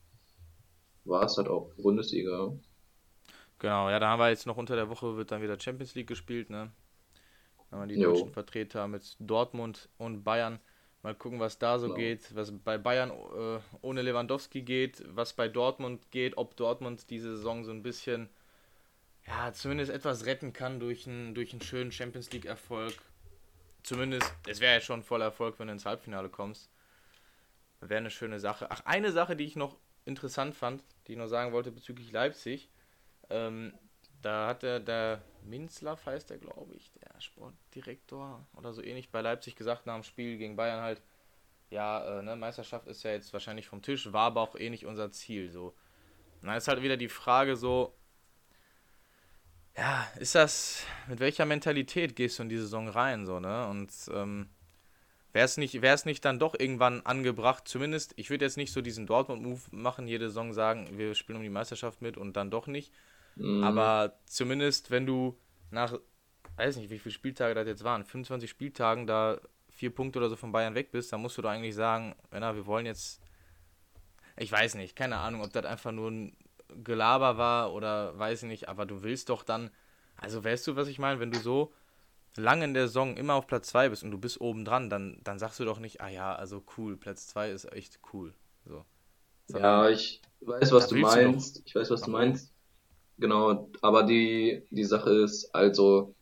war 1.05 1.23
es 1.23 1.37
halt 1.37 1.47
auch 1.47 1.71
Bundesliga. 1.75 2.53
Genau, 3.59 3.89
ja, 3.89 3.99
da 3.99 4.09
haben 4.09 4.19
wir 4.19 4.29
jetzt 4.29 4.45
noch 4.47 4.57
unter 4.57 4.75
der 4.75 4.89
Woche 4.89 5.15
wird 5.17 5.31
dann 5.31 5.41
wieder 5.41 5.59
Champions 5.59 5.95
League 5.95 6.07
gespielt, 6.07 6.49
ne? 6.49 6.71
Da 7.69 7.77
haben 7.77 7.83
wir 7.83 7.87
die 7.87 7.99
Jo. 8.01 8.05
deutschen 8.05 8.31
Vertreter 8.31 8.87
mit 8.87 9.15
Dortmund 9.19 9.89
und 9.97 10.23
Bayern. 10.23 10.59
Mal 11.03 11.15
gucken, 11.15 11.39
was 11.39 11.59
da 11.59 11.79
so 11.79 11.87
Genau. 11.87 11.93
geht, 11.93 12.35
was 12.35 12.51
bei 12.63 12.77
Bayern 12.77 13.11
äh, 13.11 13.59
ohne 13.81 14.01
Lewandowski 14.01 14.63
geht, 14.63 15.03
was 15.07 15.33
bei 15.33 15.47
Dortmund 15.47 16.11
geht, 16.11 16.37
ob 16.37 16.55
Dortmund 16.57 17.09
diese 17.09 17.35
Saison 17.37 17.63
so 17.63 17.71
ein 17.71 17.83
bisschen, 17.83 18.29
ja, 19.27 19.53
zumindest 19.53 19.91
etwas 19.91 20.25
retten 20.25 20.53
kann 20.53 20.79
durch 20.79 21.07
einen, 21.07 21.35
durch 21.35 21.53
einen 21.53 21.61
schönen 21.61 21.91
Champions 21.91 22.31
League-Erfolg. 22.31 22.95
Zumindest, 23.83 24.33
es 24.47 24.59
wäre 24.61 24.75
ja 24.75 24.81
schon 24.81 25.03
voller 25.03 25.25
Erfolg, 25.25 25.59
wenn 25.59 25.67
du 25.67 25.73
ins 25.73 25.85
Halbfinale 25.85 26.29
kommst. 26.29 26.69
Wäre 27.79 27.99
eine 27.99 28.09
schöne 28.09 28.39
Sache. 28.39 28.69
Ach, 28.71 28.81
eine 28.85 29.11
Sache, 29.13 29.35
die 29.37 29.45
ich 29.45 29.55
noch 29.55 29.77
interessant 30.05 30.55
fand, 30.55 30.83
die 31.07 31.13
ich 31.13 31.17
noch 31.17 31.27
sagen 31.27 31.51
wollte 31.53 31.71
bezüglich 31.71 32.11
Leipzig. 32.11 32.69
Ähm, 33.29 33.73
da 34.21 34.47
hat 34.47 34.63
der, 34.63 34.79
der 34.79 35.21
Minzlaff, 35.43 36.05
heißt 36.05 36.29
der, 36.29 36.37
glaube 36.37 36.73
ich, 36.75 36.91
der 36.93 37.21
Sportdirektor 37.21 38.45
oder 38.55 38.73
so 38.73 38.81
ähnlich 38.81 39.09
bei 39.09 39.21
Leipzig 39.21 39.55
gesagt 39.55 39.85
nach 39.85 39.95
dem 39.95 40.03
Spiel 40.03 40.37
gegen 40.37 40.55
Bayern 40.55 40.81
halt, 40.81 41.01
ja, 41.69 42.19
äh, 42.19 42.23
ne, 42.23 42.35
Meisterschaft 42.35 42.87
ist 42.87 43.03
ja 43.03 43.11
jetzt 43.11 43.33
wahrscheinlich 43.33 43.67
vom 43.67 43.81
Tisch, 43.81 44.11
war 44.11 44.27
aber 44.27 44.41
auch 44.41 44.55
eh 44.55 44.69
nicht 44.69 44.85
unser 44.85 45.11
Ziel. 45.11 45.51
So. 45.51 45.75
Dann 46.41 46.55
ist 46.55 46.67
halt 46.67 46.81
wieder 46.81 46.97
die 46.97 47.09
Frage 47.09 47.55
so, 47.55 47.95
ja, 49.77 50.07
ist 50.19 50.35
das, 50.35 50.85
mit 51.07 51.19
welcher 51.19 51.45
Mentalität 51.45 52.15
gehst 52.15 52.39
du 52.39 52.43
in 52.43 52.49
die 52.49 52.57
Saison 52.57 52.87
rein, 52.87 53.25
so, 53.25 53.39
ne? 53.39 53.67
Und 53.67 53.91
ähm, 54.13 54.49
wäre 55.33 55.45
es 55.45 55.57
nicht, 55.57 55.81
wär's 55.81 56.05
nicht 56.05 56.23
dann 56.23 56.39
doch 56.39 56.55
irgendwann 56.57 57.01
angebracht, 57.05 57.67
zumindest, 57.67 58.13
ich 58.15 58.29
würde 58.29 58.45
jetzt 58.45 58.57
nicht 58.57 58.71
so 58.71 58.81
diesen 58.81 59.05
Dortmund-Move 59.05 59.61
machen, 59.71 60.07
jede 60.07 60.29
Saison 60.29 60.53
sagen, 60.53 60.97
wir 60.97 61.13
spielen 61.13 61.37
um 61.37 61.43
die 61.43 61.49
Meisterschaft 61.49 62.01
mit 62.01 62.15
und 62.15 62.37
dann 62.37 62.51
doch 62.51 62.67
nicht. 62.67 62.93
Mhm. 63.35 63.63
Aber 63.63 64.17
zumindest, 64.25 64.91
wenn 64.91 65.05
du 65.05 65.37
nach, 65.71 65.97
weiß 66.55 66.77
nicht, 66.77 66.89
wie 66.89 66.99
viele 66.99 67.13
Spieltage 67.13 67.53
das 67.53 67.67
jetzt 67.67 67.83
waren, 67.83 68.03
25 68.03 68.49
Spieltagen 68.49 69.07
da 69.07 69.39
vier 69.69 69.93
Punkte 69.93 70.19
oder 70.19 70.29
so 70.29 70.35
von 70.35 70.51
Bayern 70.51 70.75
weg 70.75 70.91
bist, 70.91 71.11
dann 71.11 71.21
musst 71.21 71.37
du 71.37 71.41
doch 71.41 71.49
eigentlich 71.49 71.75
sagen, 71.75 72.15
Männer, 72.31 72.55
wir 72.55 72.65
wollen 72.65 72.85
jetzt, 72.85 73.21
ich 74.37 74.51
weiß 74.51 74.75
nicht, 74.75 74.95
keine 74.95 75.17
Ahnung, 75.17 75.43
ob 75.43 75.51
das 75.51 75.65
einfach 75.65 75.91
nur 75.91 76.09
ein 76.11 76.37
Gelaber 76.83 77.37
war 77.37 77.73
oder 77.73 78.17
weiß 78.17 78.43
ich 78.43 78.49
nicht, 78.49 78.69
aber 78.69 78.85
du 78.85 79.03
willst 79.03 79.29
doch 79.29 79.43
dann, 79.43 79.69
also 80.17 80.43
weißt 80.43 80.65
du, 80.67 80.75
was 80.75 80.87
ich 80.87 80.97
meine, 80.97 81.19
wenn 81.19 81.31
du 81.31 81.39
so 81.39 81.73
lange 82.37 82.65
in 82.65 82.73
der 82.73 82.87
Saison 82.87 83.17
immer 83.17 83.33
auf 83.35 83.47
Platz 83.47 83.67
2 83.69 83.89
bist 83.89 84.03
und 84.03 84.11
du 84.11 84.17
bist 84.17 84.39
oben 84.39 84.65
dran, 84.65 84.89
dann, 84.89 85.19
dann 85.23 85.39
sagst 85.39 85.59
du 85.59 85.65
doch 85.65 85.79
nicht, 85.79 86.01
ah 86.01 86.09
ja, 86.09 86.33
also 86.35 86.63
cool, 86.77 86.97
Platz 86.97 87.27
2 87.27 87.51
ist 87.51 87.71
echt 87.73 87.99
cool. 88.13 88.33
So. 88.65 88.85
Ja, 89.49 89.89
ich 89.89 90.21
weiß, 90.41 90.71
was 90.71 90.87
du 90.87 90.95
willst 90.95 91.15
du 91.15 91.21
meinst. 91.21 91.63
Ich 91.65 91.75
weiß, 91.75 91.89
was 91.91 92.01
du 92.01 92.11
meinst. 92.11 92.54
Genau, 93.17 93.69
aber 93.81 94.03
die, 94.03 94.63
die 94.71 94.83
Sache 94.83 95.09
ist, 95.11 95.53
also, 95.55 96.13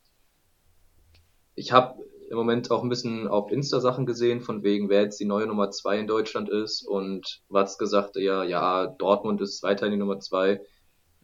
ich 1.56 1.72
habe 1.72 2.02
im 2.30 2.36
Moment 2.36 2.70
auch 2.70 2.82
ein 2.82 2.88
bisschen 2.88 3.28
auf 3.28 3.50
Insta 3.52 3.80
Sachen 3.80 4.06
gesehen, 4.06 4.40
von 4.40 4.62
wegen, 4.62 4.88
wer 4.88 5.02
jetzt 5.02 5.20
die 5.20 5.24
neue 5.24 5.46
Nummer 5.46 5.70
zwei 5.70 5.98
in 5.98 6.06
Deutschland 6.06 6.48
ist 6.48 6.86
und 6.86 7.42
Watz 7.48 7.78
gesagt, 7.78 8.16
ja, 8.16 8.44
ja, 8.44 8.86
Dortmund 8.86 9.40
ist 9.40 9.62
weiterhin 9.62 9.92
die 9.92 9.98
Nummer 9.98 10.20
zwei. 10.20 10.60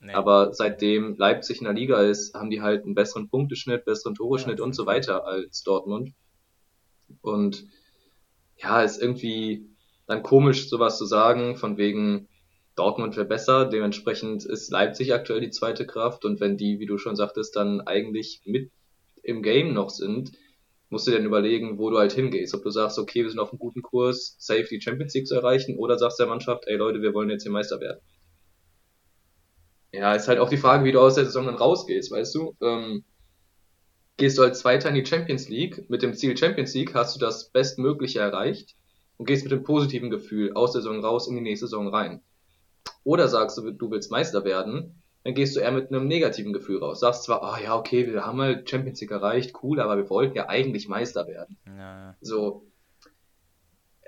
nee. 0.00 0.12
Aber 0.12 0.52
seitdem 0.54 1.16
Leipzig 1.16 1.58
in 1.60 1.64
der 1.64 1.74
Liga 1.74 2.00
ist, 2.02 2.34
haben 2.34 2.50
die 2.50 2.62
halt 2.62 2.84
einen 2.84 2.94
besseren 2.94 3.28
Punkteschnitt, 3.28 3.84
besseren 3.84 4.14
Toreschnitt 4.14 4.58
Ja, 4.58 4.64
und 4.64 4.74
so 4.74 4.86
weiter 4.86 5.24
als 5.26 5.62
Dortmund. 5.62 6.12
Und 7.22 7.66
ja, 8.56 8.82
ist 8.82 9.00
irgendwie 9.00 9.66
dann 10.06 10.22
komisch, 10.22 10.68
sowas 10.68 10.98
zu 10.98 11.06
sagen, 11.06 11.56
von 11.56 11.76
wegen 11.76 12.28
Dortmund 12.76 13.16
wäre 13.16 13.26
besser, 13.26 13.66
dementsprechend 13.66 14.44
ist 14.44 14.70
Leipzig 14.70 15.12
aktuell 15.12 15.40
die 15.40 15.50
zweite 15.50 15.86
Kraft 15.86 16.24
und 16.24 16.40
wenn 16.40 16.56
die, 16.56 16.78
wie 16.78 16.86
du 16.86 16.98
schon 16.98 17.16
sagtest, 17.16 17.56
dann 17.56 17.80
eigentlich 17.80 18.42
mit 18.44 18.70
im 19.22 19.42
Game 19.42 19.74
noch 19.74 19.90
sind, 19.90 20.32
musst 20.88 21.06
du 21.06 21.12
dann 21.12 21.24
überlegen, 21.24 21.78
wo 21.78 21.90
du 21.90 21.98
halt 21.98 22.12
hingehst. 22.12 22.54
Ob 22.54 22.62
du 22.62 22.70
sagst, 22.70 22.98
okay, 22.98 23.22
wir 23.22 23.30
sind 23.30 23.38
auf 23.38 23.52
einem 23.52 23.58
guten 23.58 23.82
Kurs, 23.82 24.36
safe 24.38 24.66
die 24.70 24.80
Champions 24.80 25.14
League 25.14 25.26
zu 25.26 25.34
erreichen, 25.34 25.76
oder 25.78 25.98
sagst 25.98 26.18
der 26.18 26.26
Mannschaft, 26.26 26.64
ey 26.66 26.76
Leute, 26.76 27.02
wir 27.02 27.14
wollen 27.14 27.30
jetzt 27.30 27.42
hier 27.42 27.52
Meister 27.52 27.80
werden. 27.80 28.00
Ja, 29.92 30.14
ist 30.14 30.28
halt 30.28 30.38
auch 30.38 30.50
die 30.50 30.56
Frage, 30.56 30.84
wie 30.84 30.92
du 30.92 31.00
aus 31.00 31.14
der 31.14 31.24
Saison 31.24 31.46
dann 31.46 31.56
rausgehst, 31.56 32.10
weißt 32.10 32.34
du? 32.34 32.56
Ähm, 32.60 33.04
gehst 34.16 34.38
du 34.38 34.42
als 34.42 34.60
Zweiter 34.60 34.88
in 34.88 34.94
die 34.94 35.06
Champions 35.06 35.48
League 35.48 35.88
mit 35.88 36.02
dem 36.02 36.14
Ziel 36.14 36.36
Champions 36.36 36.74
League, 36.74 36.94
hast 36.94 37.16
du 37.16 37.20
das 37.20 37.50
Bestmögliche 37.50 38.20
erreicht 38.20 38.76
und 39.16 39.26
gehst 39.26 39.44
mit 39.44 39.52
dem 39.52 39.64
positiven 39.64 40.10
Gefühl 40.10 40.52
aus 40.54 40.72
der 40.72 40.82
Saison 40.82 41.04
raus 41.04 41.28
in 41.28 41.34
die 41.34 41.40
nächste 41.40 41.66
Saison 41.66 41.88
rein. 41.88 42.22
Oder 43.04 43.28
sagst 43.28 43.58
du, 43.58 43.70
du 43.70 43.90
willst 43.90 44.10
Meister 44.10 44.44
werden, 44.44 45.02
dann 45.24 45.34
gehst 45.34 45.54
du 45.56 45.60
eher 45.60 45.72
mit 45.72 45.88
einem 45.92 46.06
negativen 46.08 46.52
Gefühl 46.52 46.78
raus. 46.78 47.00
Sagst 47.00 47.24
zwar, 47.24 47.42
ah 47.42 47.60
ja, 47.62 47.76
okay, 47.76 48.06
wir 48.06 48.24
haben 48.24 48.40
halt 48.40 48.68
Champions 48.70 49.00
League 49.00 49.10
erreicht, 49.10 49.54
cool, 49.62 49.80
aber 49.80 49.96
wir 49.96 50.08
wollten 50.10 50.36
ja 50.36 50.48
eigentlich 50.48 50.88
Meister 50.88 51.26
werden. 51.26 51.58
ja. 51.66 52.16
So. 52.20 52.66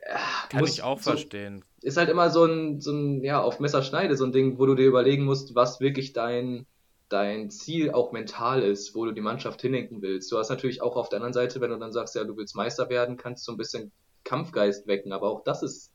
Ja, 0.09 0.19
Kann 0.51 0.61
muss- 0.61 0.71
ich 0.73 0.83
auch 0.83 0.99
so, 0.99 1.11
verstehen. 1.11 1.65
ist 1.81 1.97
halt 1.97 2.09
immer 2.09 2.31
so 2.31 2.45
ein, 2.45 2.81
so 2.81 2.93
ein, 2.93 3.23
ja, 3.23 3.41
auf 3.41 3.61
Messerschneide, 3.61 4.17
so 4.17 4.25
ein 4.25 4.33
Ding, 4.33 4.59
wo 4.59 4.67
du 4.67 4.75
dir 4.75 4.87
überlegen 4.87 5.25
musst, 5.25 5.55
was 5.55 5.81
wirklich 5.81 6.13
dein, 6.13 6.67
dein 7.09 7.51
Ziel 7.51 7.93
auch 7.93 8.11
mental 8.13 8.63
ist, 8.63 8.95
wo 8.97 9.05
du 9.05 9.13
die 9.13 9.21
Mannschaft 9.21 9.61
hinlenken 9.63 10.03
willst. 10.03 10.33
Du 10.33 10.39
hast 10.39 10.49
natürlich 10.49 10.83
auch 10.83 10.97
auf 10.97 11.09
der 11.09 11.19
anderen 11.19 11.35
Seite, 11.35 11.61
wenn 11.61 11.71
du 11.71 11.79
dann 11.79 11.93
sagst, 11.93 12.15
ja, 12.17 12.25
du 12.25 12.37
willst 12.37 12.57
Meister 12.57 12.89
werden, 12.89 13.17
kannst 13.17 13.47
du 13.47 13.53
ein 13.53 13.59
bisschen 13.59 13.93
Kampfgeist 14.25 14.87
wecken, 14.89 15.13
aber 15.13 15.29
auch 15.31 15.45
das 15.45 15.63
ist 15.63 15.93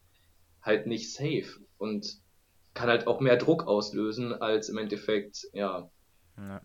halt 0.62 0.88
nicht 0.88 1.14
safe 1.14 1.60
und 1.78 2.18
kann 2.78 2.90
halt 2.90 3.08
auch 3.08 3.20
mehr 3.22 3.38
Druck 3.38 3.68
auslösen, 3.68 4.34
als 4.34 4.70
im 4.70 4.78
Endeffekt, 4.78 5.48
ja. 5.54 5.90
Ja. 6.38 6.62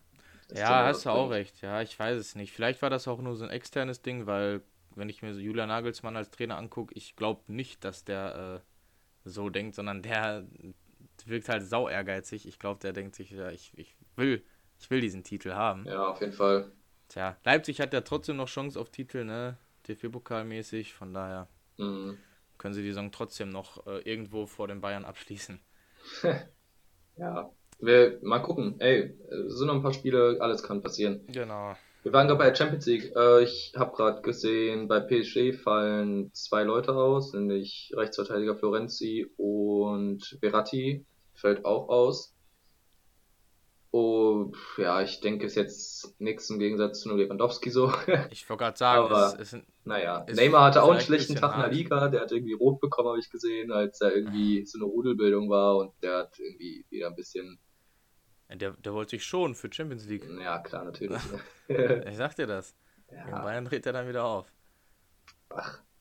Ja, 0.54 0.84
hast 0.84 1.06
du 1.06 1.10
auch 1.10 1.30
recht. 1.30 1.62
Ja, 1.62 1.80
ich 1.82 1.98
weiß 1.98 2.18
es 2.18 2.34
nicht. 2.34 2.52
Vielleicht 2.52 2.82
war 2.82 2.90
das 2.90 3.08
auch 3.08 3.20
nur 3.20 3.36
so 3.36 3.44
ein 3.44 3.50
externes 3.50 4.02
Ding, 4.02 4.26
weil, 4.26 4.62
wenn 4.94 5.08
ich 5.08 5.22
mir 5.22 5.34
so 5.34 5.40
Julian 5.40 5.68
Nagelsmann 5.68 6.16
als 6.16 6.30
Trainer 6.30 6.58
angucke, 6.58 6.94
ich 6.94 7.16
glaube 7.16 7.50
nicht, 7.52 7.84
dass 7.84 8.04
der 8.04 8.62
äh, 9.26 9.30
so 9.30 9.50
denkt, 9.50 9.74
sondern 9.76 10.02
der 10.02 10.46
wirkt 11.26 11.48
halt 11.48 11.64
sau 11.64 11.88
ehrgeizig. 11.88 12.46
Ich 12.48 12.58
glaube, 12.58 12.80
der 12.80 12.92
denkt 12.92 13.16
sich, 13.16 13.30
ja, 13.32 13.50
ich, 13.50 13.72
ich 13.78 13.96
will, 14.16 14.44
ich 14.80 14.90
will 14.90 15.00
diesen 15.00 15.24
Titel 15.24 15.52
haben. 15.54 15.90
Ja, 15.90 16.08
auf 16.08 16.20
jeden 16.20 16.32
Fall. 16.32 16.72
Tja, 17.08 17.36
Leipzig 17.44 17.80
hat 17.80 17.92
ja 17.94 18.00
trotzdem 18.00 18.36
noch 18.36 18.48
Chance 18.48 18.80
auf 18.80 18.90
Titel, 18.90 19.24
ne? 19.24 19.56
DFB-Pokalmäßig, 19.86 20.94
von 20.94 21.14
daher 21.14 21.48
Mhm. 21.78 22.22
können 22.58 22.74
sie 22.74 22.82
die 22.82 22.88
Saison 22.88 23.10
trotzdem 23.12 23.50
noch 23.50 23.86
äh, 23.86 23.98
irgendwo 24.00 24.46
vor 24.46 24.68
den 24.68 24.80
Bayern 24.80 25.04
abschließen. 25.04 25.60
Ja. 27.16 27.50
Wir, 27.78 28.18
mal 28.22 28.38
gucken. 28.38 28.76
Ey, 28.78 29.14
sind 29.46 29.66
noch 29.66 29.74
ein 29.74 29.82
paar 29.82 29.92
Spiele, 29.92 30.38
alles 30.40 30.62
kann 30.62 30.82
passieren. 30.82 31.20
Genau. 31.26 31.74
Wir 32.02 32.12
waren 32.12 32.26
gerade 32.26 32.38
bei 32.38 32.48
der 32.48 32.54
Champions 32.54 32.86
League. 32.86 33.12
Äh, 33.14 33.42
ich 33.42 33.74
habe 33.76 33.94
gerade 33.94 34.22
gesehen, 34.22 34.88
bei 34.88 35.00
PSG 35.00 35.52
fallen 35.52 36.32
zwei 36.32 36.64
Leute 36.64 36.94
aus, 36.94 37.32
nämlich 37.32 37.92
Rechtsverteidiger 37.96 38.56
Florenzi 38.56 39.26
und 39.36 40.36
Verratti 40.40 41.04
fällt 41.34 41.64
auch 41.64 41.88
aus. 41.88 42.31
Oh, 43.94 44.50
ja, 44.78 45.02
ich 45.02 45.20
denke, 45.20 45.44
ist 45.44 45.54
jetzt 45.54 46.18
nichts 46.18 46.48
im 46.48 46.58
Gegensatz 46.58 47.00
zu 47.00 47.08
nur 47.10 47.18
Lewandowski 47.18 47.68
so. 47.70 47.92
Ich 48.30 48.48
wollte 48.48 48.64
gerade 48.64 48.78
sagen, 48.78 49.04
Aber- 49.04 49.26
es, 49.34 49.34
es 49.38 49.50
sind 49.50 49.66
naja, 49.84 50.20
Ist 50.28 50.36
Neymar 50.36 50.64
hatte 50.64 50.82
auch 50.82 50.88
einen 50.90 50.98
ein 51.00 51.04
schlechten 51.04 51.34
bisschen 51.34 51.40
Tag 51.50 51.56
in 51.56 51.60
der. 51.62 51.70
Liga. 51.70 52.08
Der 52.08 52.20
hat 52.22 52.32
irgendwie 52.32 52.54
rot 52.54 52.80
bekommen, 52.80 53.08
habe 53.10 53.18
ich 53.18 53.28
gesehen, 53.30 53.70
als 53.72 54.00
er 54.00 54.14
irgendwie 54.14 54.64
so 54.64 54.78
eine 54.78 54.84
Rudelbildung 54.86 55.50
war 55.50 55.76
und 55.76 55.92
der 56.02 56.18
hat 56.18 56.38
irgendwie 56.38 56.86
wieder 56.88 57.08
ein 57.08 57.16
bisschen, 57.16 57.58
Der, 58.48 58.70
der 58.70 58.94
wollte 58.94 59.10
sich 59.10 59.24
schon 59.24 59.54
für 59.54 59.70
Champions 59.72 60.06
League. 60.06 60.26
ja 60.40 60.58
klar, 60.60 60.84
natürlich. 60.84 61.20
Ich 62.08 62.16
sag 62.16 62.34
dir 62.36 62.46
das. 62.46 62.74
Ja. 63.10 63.42
Bayern 63.42 63.64
dreht 63.66 63.84
er 63.86 63.92
dann 63.92 64.08
wieder 64.08 64.24
auf. 64.24 64.50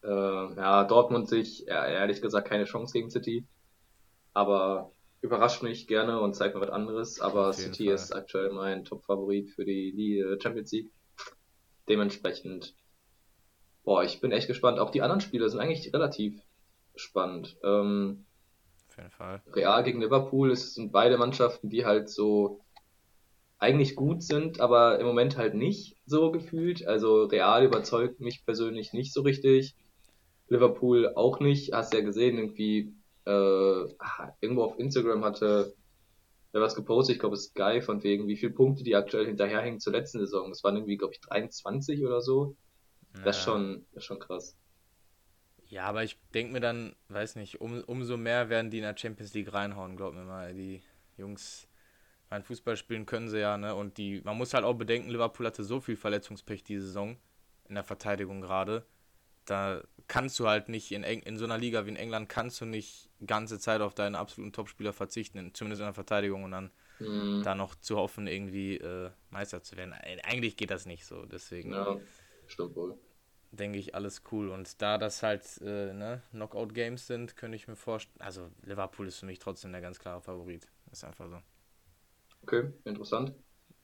Äh, 0.03 0.07
ja, 0.07 0.83
Dortmund 0.85 1.27
sich, 1.27 1.65
ja, 1.67 1.85
ehrlich 1.85 2.21
gesagt, 2.21 2.47
keine 2.47 2.63
Chance 2.65 2.93
gegen 2.93 3.09
City. 3.09 3.45
Aber 4.33 4.91
überrascht 5.21 5.63
mich 5.63 5.87
gerne 5.87 6.19
und 6.19 6.35
zeigt 6.35 6.55
mir 6.55 6.61
was 6.61 6.69
anderes. 6.69 7.21
Aber 7.21 7.53
City 7.53 7.85
Fall. 7.85 7.95
ist 7.95 8.11
aktuell 8.13 8.51
mein 8.51 8.83
Top-Favorit 8.83 9.51
für 9.51 9.65
die, 9.65 9.93
die 9.93 10.19
äh, 10.19 10.39
Champions 10.41 10.71
League. 10.71 10.91
Dementsprechend, 11.87 12.75
boah, 13.83 14.03
ich 14.03 14.19
bin 14.19 14.31
echt 14.31 14.47
gespannt. 14.47 14.79
Auch 14.79 14.89
die 14.89 15.01
anderen 15.01 15.21
Spiele 15.21 15.49
sind 15.49 15.59
eigentlich 15.59 15.93
relativ 15.93 16.41
spannend. 16.95 17.57
Ähm, 17.63 18.25
Auf 18.89 18.97
jeden 18.97 19.11
Fall. 19.11 19.41
Real 19.53 19.83
gegen 19.83 20.01
Liverpool, 20.01 20.51
es 20.51 20.73
sind 20.73 20.91
beide 20.91 21.17
Mannschaften, 21.17 21.69
die 21.69 21.85
halt 21.85 22.09
so 22.09 22.59
eigentlich 23.59 23.95
gut 23.95 24.23
sind, 24.23 24.59
aber 24.59 24.99
im 24.99 25.05
Moment 25.05 25.37
halt 25.37 25.53
nicht 25.53 25.95
so 26.07 26.31
gefühlt. 26.31 26.87
Also 26.87 27.25
Real 27.25 27.63
überzeugt 27.63 28.19
mich 28.19 28.43
persönlich 28.43 28.91
nicht 28.91 29.13
so 29.13 29.21
richtig. 29.21 29.75
Liverpool 30.47 31.13
auch 31.15 31.39
nicht. 31.39 31.71
Hast 31.71 31.93
ja 31.93 32.01
gesehen, 32.01 32.37
irgendwie 32.37 32.93
äh, 33.31 34.31
irgendwo 34.41 34.63
auf 34.63 34.79
Instagram 34.79 35.23
hatte 35.23 35.73
wer 36.51 36.61
was 36.61 36.75
gepostet, 36.75 37.15
ich 37.15 37.19
glaube 37.19 37.37
Sky, 37.37 37.81
von 37.81 38.03
wegen, 38.03 38.27
wie 38.27 38.35
viele 38.35 38.51
Punkte 38.51 38.83
die 38.83 38.95
aktuell 38.95 39.25
hinterherhängen 39.25 39.79
zur 39.79 39.93
letzten 39.93 40.19
Saison. 40.19 40.49
Das 40.49 40.63
waren 40.63 40.75
irgendwie, 40.75 40.97
glaube 40.97 41.13
ich, 41.13 41.21
23 41.21 42.03
oder 42.05 42.21
so. 42.21 42.55
Das 43.23 43.37
ist 43.37 43.43
schon, 43.43 43.85
das 43.91 44.03
ist 44.03 44.05
schon 44.05 44.19
krass. 44.19 44.57
Ja, 45.67 45.85
aber 45.85 46.03
ich 46.03 46.17
denke 46.33 46.53
mir 46.53 46.59
dann, 46.59 46.95
weiß 47.09 47.35
nicht, 47.35 47.61
um, 47.61 47.81
umso 47.85 48.17
mehr 48.17 48.49
werden 48.49 48.71
die 48.71 48.77
in 48.77 48.83
der 48.83 48.97
Champions 48.97 49.33
League 49.33 49.53
reinhauen, 49.53 49.95
glaub 49.95 50.13
mir 50.13 50.23
mal. 50.23 50.53
Die 50.53 50.81
Jungs, 51.17 51.67
mein 52.29 52.43
Fußball 52.43 52.75
spielen 52.75 53.05
können 53.05 53.29
sie 53.29 53.39
ja, 53.39 53.57
ne? 53.57 53.75
Und 53.75 53.97
die, 53.97 54.21
man 54.23 54.37
muss 54.37 54.53
halt 54.53 54.65
auch 54.65 54.73
bedenken, 54.73 55.09
Liverpool 55.09 55.45
hatte 55.45 55.63
so 55.63 55.79
viel 55.79 55.95
Verletzungspech 55.95 56.63
diese 56.63 56.85
Saison, 56.85 57.17
in 57.67 57.75
der 57.75 57.83
Verteidigung 57.83 58.41
gerade. 58.41 58.85
Da 59.45 59.81
kannst 60.11 60.37
du 60.39 60.47
halt 60.49 60.67
nicht, 60.67 60.91
in, 60.91 61.03
in 61.03 61.37
so 61.37 61.45
einer 61.45 61.57
Liga 61.57 61.85
wie 61.85 61.89
in 61.89 61.95
England, 61.95 62.27
kannst 62.27 62.59
du 62.59 62.65
nicht 62.65 63.09
ganze 63.25 63.59
Zeit 63.59 63.79
auf 63.79 63.93
deinen 63.93 64.15
absoluten 64.15 64.51
Topspieler 64.51 64.91
verzichten, 64.91 65.53
zumindest 65.53 65.79
in 65.79 65.85
der 65.85 65.93
Verteidigung 65.93 66.43
und 66.43 66.51
dann 66.51 66.71
mhm. 66.99 67.43
da 67.43 67.55
noch 67.55 67.75
zu 67.75 67.95
hoffen, 67.95 68.27
irgendwie 68.27 68.75
äh, 68.75 69.09
Meister 69.29 69.63
zu 69.63 69.77
werden. 69.77 69.93
Eigentlich 69.93 70.57
geht 70.57 70.69
das 70.69 70.85
nicht 70.85 71.05
so, 71.05 71.25
deswegen. 71.25 71.71
Ja, 71.71 71.97
stimmt 72.47 72.75
wohl 72.75 72.97
denke 73.51 73.77
ich, 73.77 73.95
alles 73.95 74.23
cool. 74.31 74.49
Und 74.49 74.81
da 74.81 74.97
das 74.97 75.23
halt 75.23 75.43
äh, 75.61 75.93
ne, 75.93 76.21
Knockout-Games 76.31 77.05
sind, 77.07 77.35
könnte 77.35 77.55
ich 77.55 77.67
mir 77.67 77.75
vorstellen. 77.75 78.21
Also 78.21 78.49
Liverpool 78.63 79.07
ist 79.07 79.19
für 79.19 79.25
mich 79.25 79.39
trotzdem 79.39 79.71
der 79.71 79.81
ganz 79.81 79.99
klare 79.99 80.21
Favorit. 80.21 80.67
Ist 80.91 81.03
einfach 81.03 81.27
so. 81.29 81.41
Okay, 82.43 82.71
interessant. 82.85 83.33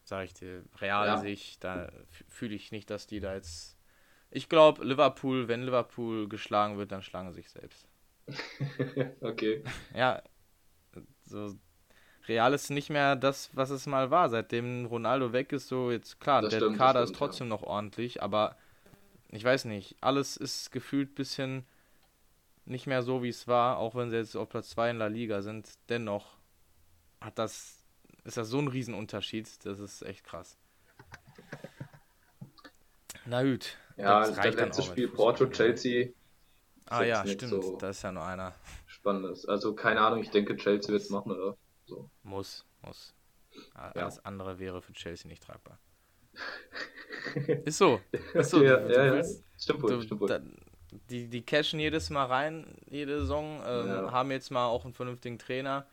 Sag 0.03 0.25
ich 0.25 0.33
dir, 0.33 0.63
real 0.77 1.05
ja. 1.05 1.17
sich, 1.17 1.59
da 1.59 1.91
fühle 2.29 2.55
ich 2.55 2.71
nicht, 2.71 2.89
dass 2.89 3.07
die 3.07 3.19
da 3.19 3.35
jetzt. 3.35 3.76
Ich 4.29 4.49
glaube, 4.49 4.83
Liverpool, 4.83 5.47
wenn 5.47 5.63
Liverpool 5.63 6.27
geschlagen 6.27 6.77
wird, 6.77 6.91
dann 6.91 7.01
schlagen 7.01 7.29
sie 7.31 7.41
sich 7.41 7.49
selbst. 7.49 7.87
okay. 9.21 9.63
Ja, 9.95 10.21
so 11.23 11.55
Real 12.27 12.53
ist 12.53 12.69
nicht 12.69 12.89
mehr 12.89 13.15
das, 13.15 13.49
was 13.53 13.69
es 13.69 13.85
mal 13.85 14.11
war. 14.11 14.29
Seitdem 14.29 14.85
Ronaldo 14.85 15.31
weg 15.31 15.53
ist, 15.53 15.67
so 15.67 15.91
jetzt 15.91 16.19
klar, 16.19 16.41
das 16.41 16.51
der 16.51 16.59
stimmt, 16.59 16.77
Kader 16.77 17.01
stimmt, 17.01 17.11
ist 17.11 17.17
trotzdem 17.17 17.47
ja. 17.47 17.55
noch 17.55 17.63
ordentlich, 17.63 18.21
aber 18.21 18.57
ich 19.29 19.43
weiß 19.43 19.65
nicht, 19.65 19.95
alles 20.01 20.37
ist 20.37 20.71
gefühlt 20.71 21.11
ein 21.11 21.15
bisschen 21.15 21.65
nicht 22.65 22.85
mehr 22.85 23.01
so, 23.01 23.23
wie 23.23 23.29
es 23.29 23.47
war, 23.47 23.77
auch 23.77 23.95
wenn 23.95 24.09
sie 24.09 24.17
jetzt 24.17 24.35
auf 24.35 24.49
Platz 24.49 24.69
2 24.71 24.91
in 24.91 24.97
La 24.97 25.07
Liga 25.07 25.41
sind. 25.41 25.69
Dennoch 25.87 26.37
hat 27.21 27.39
das, 27.39 27.83
ist 28.25 28.37
das 28.37 28.49
so 28.49 28.59
ein 28.59 28.67
Riesenunterschied, 28.67 29.65
das 29.65 29.79
ist 29.79 30.01
echt 30.01 30.25
krass. 30.25 30.57
Na 33.25 33.43
gut. 33.43 33.77
Ja, 33.97 34.19
das 34.19 34.37
reicht 34.37 34.53
das 34.53 34.55
letzte 34.55 34.83
Spiel 34.83 35.07
Porto, 35.09 35.47
Chelsea. 35.47 36.09
Ah 36.85 37.03
ja, 37.03 37.25
stimmt, 37.27 37.49
so 37.49 37.77
da 37.77 37.89
ist 37.89 38.01
ja 38.03 38.11
nur 38.11 38.23
einer. 38.23 38.53
Spannendes. 38.85 39.45
Also 39.45 39.73
keine 39.75 39.99
Ahnung, 39.99 40.21
ich 40.21 40.29
denke, 40.29 40.55
Chelsea 40.55 40.89
wird 40.91 41.01
es 41.01 41.09
machen, 41.09 41.31
oder? 41.31 41.57
So. 41.85 42.09
Muss, 42.23 42.65
muss. 42.81 43.13
Alles 43.73 44.15
ja. 44.15 44.21
andere 44.23 44.59
wäre 44.59 44.81
für 44.81 44.93
Chelsea 44.93 45.27
nicht 45.27 45.43
tragbar. 45.43 45.79
Ist 47.65 47.79
so. 47.79 47.99
Ist 48.33 48.51
so. 48.51 48.63
ja, 48.63 48.77
du, 48.77 48.93
ja, 48.93 49.15
ja. 49.15 49.23
Stimmt 49.57 49.81
wohl, 49.81 50.01
stimmt 50.01 50.21
wohl. 50.21 50.29
Da, 50.29 50.39
die, 51.09 51.27
die 51.27 51.41
cashen 51.41 51.79
jedes 51.79 52.09
Mal 52.09 52.25
rein, 52.25 52.77
jede 52.89 53.19
Saison, 53.19 53.61
ähm, 53.65 53.87
ja. 53.87 54.11
haben 54.11 54.31
jetzt 54.31 54.51
mal 54.51 54.67
auch 54.67 54.85
einen 54.85 54.93
vernünftigen 54.93 55.39
Trainer. 55.39 55.87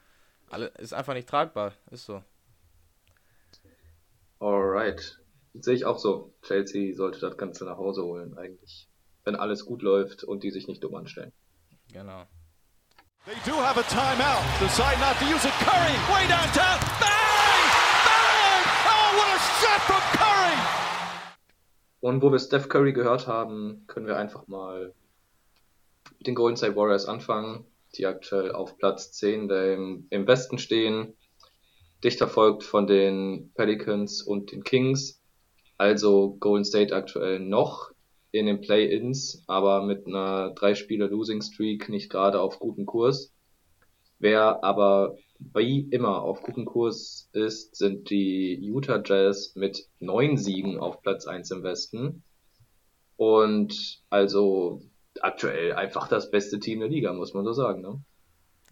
Alle, 0.50 0.66
ist 0.78 0.92
einfach 0.92 1.14
nicht 1.14 1.28
tragbar, 1.28 1.72
ist 1.90 2.04
so. 2.04 2.22
Alright. 4.38 5.18
Sehe 5.54 5.74
ich 5.74 5.84
auch 5.84 5.98
so. 5.98 6.34
Chelsea 6.42 6.94
sollte 6.94 7.20
das 7.20 7.36
Ganze 7.36 7.64
nach 7.64 7.78
Hause 7.78 8.04
holen, 8.04 8.36
eigentlich. 8.36 8.88
Wenn 9.22 9.36
alles 9.36 9.64
gut 9.64 9.82
läuft 9.82 10.24
und 10.24 10.42
die 10.42 10.50
sich 10.50 10.66
nicht 10.66 10.82
dumm 10.82 10.96
anstellen. 10.96 11.32
Genau. 11.92 12.26
They 13.24 13.34
do 13.46 13.56
have 13.56 13.78
a 13.78 13.82
timeout. 13.84 14.42
Decide 14.60 14.98
not 14.98 15.16
to 15.18 15.24
use 15.24 15.46
it. 15.46 15.54
Curry, 15.64 15.94
way 16.12 16.26
downtown. 16.28 16.78
Bang! 17.00 17.64
Bang! 18.04 18.64
Oh, 18.84 19.16
what 19.16 19.28
a 19.28 19.38
shot 19.60 19.80
from 19.86 20.02
Curry! 20.18 20.58
Und 22.00 22.22
wo 22.22 22.32
wir 22.32 22.38
Steph 22.40 22.68
Curry 22.68 22.92
gehört 22.92 23.26
haben, 23.28 23.84
können 23.86 24.06
wir 24.06 24.16
einfach 24.16 24.46
mal 24.48 24.92
mit 26.18 26.26
den 26.26 26.34
Golden 26.34 26.56
State 26.56 26.76
Warriors 26.76 27.06
anfangen, 27.06 27.64
die 27.96 28.06
aktuell 28.06 28.52
auf 28.52 28.76
Platz 28.76 29.12
10 29.12 29.48
im, 29.48 30.06
im 30.10 30.26
Westen 30.26 30.58
stehen, 30.58 31.14
dicht 32.02 32.18
verfolgt 32.18 32.64
von 32.64 32.86
den 32.86 33.52
Pelicans 33.54 34.20
und 34.20 34.52
den 34.52 34.64
Kings. 34.64 35.22
Also 35.84 36.38
Golden 36.40 36.64
State 36.64 36.96
aktuell 36.96 37.40
noch 37.40 37.90
in 38.30 38.46
den 38.46 38.62
Play-ins, 38.62 39.44
aber 39.46 39.82
mit 39.82 40.06
einer 40.06 40.54
drei 40.54 40.74
Spieler 40.74 41.08
Losing 41.08 41.42
Streak 41.42 41.90
nicht 41.90 42.08
gerade 42.08 42.40
auf 42.40 42.58
gutem 42.58 42.86
Kurs. 42.86 43.34
Wer 44.18 44.64
aber 44.64 45.18
wie 45.38 45.80
immer 45.90 46.22
auf 46.22 46.40
gutem 46.40 46.64
Kurs 46.64 47.28
ist, 47.34 47.76
sind 47.76 48.08
die 48.08 48.54
Utah 48.62 49.02
Jazz 49.04 49.56
mit 49.56 49.86
neun 50.00 50.38
Siegen 50.38 50.78
auf 50.78 51.02
Platz 51.02 51.26
1 51.26 51.50
im 51.50 51.62
Westen. 51.62 52.22
Und 53.18 54.02
also 54.08 54.80
aktuell 55.20 55.74
einfach 55.74 56.08
das 56.08 56.30
beste 56.30 56.60
Team 56.60 56.80
der 56.80 56.88
Liga, 56.88 57.12
muss 57.12 57.34
man 57.34 57.44
so 57.44 57.52
sagen. 57.52 57.82
Ne? 57.82 58.02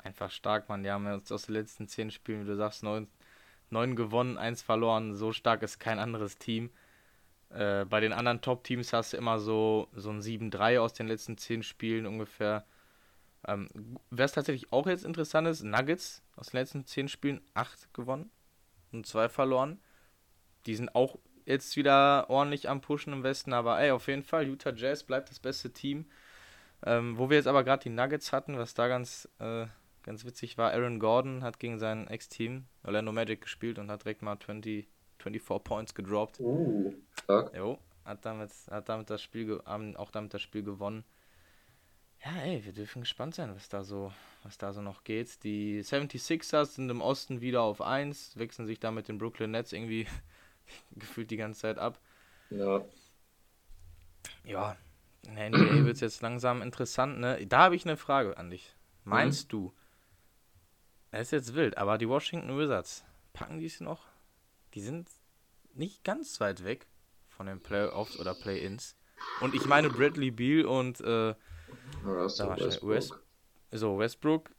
Einfach 0.03 0.31
stark, 0.31 0.70
man. 0.70 0.83
Die 0.83 0.90
haben 0.90 1.07
jetzt 1.12 1.31
aus 1.31 1.44
den 1.44 1.57
letzten 1.57 1.88
zehn 1.88 2.11
Spielen, 2.11 2.44
wie 2.44 2.48
du 2.48 2.57
sagst, 2.57 2.83
neun, 2.83 3.07
neun 3.68 3.96
gewonnen, 3.96 4.38
eins 4.38 4.62
verloren. 4.62 5.14
So 5.14 5.33
stark 5.33 5.62
ist 5.62 5.79
kein 5.79 5.98
anderes 5.98 6.38
Team. 6.38 6.70
Äh, 7.55 7.85
bei 7.85 8.01
den 8.01 8.12
anderen 8.12 8.41
Top-Teams 8.41 8.93
hast 8.93 9.12
du 9.12 9.17
immer 9.17 9.38
so, 9.38 9.88
so 9.95 10.11
ein 10.11 10.21
7-3 10.21 10.79
aus 10.79 10.95
den 10.95 11.07
letzten 11.07 11.37
zehn 11.37 11.62
Spielen 11.62 12.07
ungefähr. 12.07 12.65
Ähm, 13.47 13.69
Wer 14.11 14.25
es 14.25 14.33
tatsächlich 14.33 14.73
auch 14.73 14.87
jetzt 14.87 15.05
interessant 15.05 15.49
ist, 15.49 15.62
Nuggets 15.62 16.23
aus 16.37 16.49
den 16.49 16.61
letzten 16.61 16.87
zehn 16.87 17.09
Spielen 17.09 17.41
acht 17.55 17.93
gewonnen 17.93 18.31
und 18.93 19.07
zwei 19.07 19.29
verloren. 19.29 19.81
Die 20.67 20.77
sind 20.77 20.95
auch 20.95 21.19
jetzt 21.45 21.77
wieder 21.77 22.31
ordentlich 22.31 22.69
am 22.69 22.81
Pushen 22.81 23.12
im 23.12 23.23
Westen, 23.23 23.53
aber 23.53 23.81
ey, 23.81 23.91
auf 23.91 24.07
jeden 24.07 24.23
Fall, 24.23 24.47
Utah 24.47 24.73
Jazz 24.73 25.03
bleibt 25.05 25.31
das 25.31 25.41
beste 25.41 25.73
Team. 25.73 26.07
Ähm, 26.85 27.19
wo 27.19 27.31
wir 27.31 27.37
jetzt 27.37 27.47
aber 27.47 27.65
gerade 27.65 27.83
die 27.83 27.91
Nuggets 27.91 28.33
hatten, 28.33 28.59
was 28.59 28.75
da 28.75 28.88
ganz, 28.88 29.29
äh, 29.38 29.67
ganz 30.03 30.25
witzig 30.25 30.59
war, 30.59 30.73
Aaron 30.73 30.99
Gordon 30.99 31.45
hat 31.45 31.59
gegen 31.61 31.79
sein 31.79 32.09
Ex-Team 32.09 32.65
Orlando 32.83 33.12
Magic 33.12 33.43
gespielt 33.43 33.79
und 33.79 33.91
hat 33.91 34.05
direkt 34.05 34.23
mal 34.23 34.38
20, 34.38 34.88
24 35.23 35.65
Points 35.65 35.95
gedroppt. 35.95 36.41
Uh, 36.41 36.93
stark. 37.13 37.55
Jo, 37.57 37.79
hat 38.05 38.25
damit, 38.25 38.51
hat 38.71 38.89
damit 38.89 39.11
das 39.11 39.23
Spiel, 39.23 39.61
auch 39.61 40.11
damit 40.11 40.35
das 40.35 40.43
Spiel 40.43 40.63
gewonnen. 40.63 41.05
Ja, 42.25 42.37
ey, 42.43 42.65
wir 42.65 42.73
dürfen 42.73 43.01
gespannt 43.01 43.35
sein, 43.35 43.53
was 43.55 43.69
da 43.69 43.83
so, 43.83 44.13
was 44.45 44.57
da 44.57 44.73
so 44.73 44.81
noch 44.81 45.03
geht. 45.03 45.43
Die 45.43 45.83
76ers 45.83 46.67
sind 46.67 46.89
im 46.89 47.01
Osten 47.01 47.41
wieder 47.41 47.63
auf 47.63 47.81
1, 47.81 48.37
wechseln 48.39 48.67
sich 48.67 48.79
da 48.79 48.93
mit 48.93 49.09
den 49.09 49.19
Brooklyn 49.19 49.51
Nets 49.51 49.73
irgendwie 49.73 50.07
gefühlt 50.93 51.31
die 51.31 51.37
ganze 51.37 51.63
Zeit 51.63 51.79
ab. 51.79 51.99
Ja. 52.51 52.85
Ja, 54.45 54.77
in 55.27 55.37
der 55.37 55.51
NBA 55.51 55.85
wird 55.85 55.95
es 55.97 56.01
jetzt 56.01 56.23
langsam 56.23 56.63
interessant, 56.63 57.19
ne? 57.19 57.45
Da 57.47 57.59
habe 57.59 57.77
ich 57.77 57.85
eine 57.85 57.97
Frage 57.97 58.37
an 58.37 58.51
dich. 58.51 58.75
Meinst 59.05 59.47
mhm. 59.47 59.51
du, 59.51 59.73
das 61.11 61.23
ist 61.23 61.31
jetzt 61.33 61.55
wild, 61.55 61.77
aber 61.77 61.99
die 61.99 62.09
Washington 62.09 62.57
Wizards, 62.57 63.05
packen 63.33 63.59
die 63.59 63.67
es 63.67 63.81
noch? 63.81 64.07
Die 64.75 64.81
sind 64.81 65.09
nicht 65.75 66.05
ganz 66.05 66.41
weit 66.41 66.65
weg 66.65 66.87
von 67.29 67.47
den 67.47 67.61
Playoffs 67.61 68.19
oder 68.19 68.35
Play-Ins. 68.35 68.97
Und 69.41 69.55
ich 69.55 69.67
meine 69.67 69.91
Bradley 69.91 70.31
Beal 70.31 70.67
und 70.67 71.01
äh, 71.01 71.35
Russell 72.05 72.51
Westbrook. 72.57 72.91
West, 72.91 73.15
so, 73.71 73.99
Westbrook. 73.99 74.51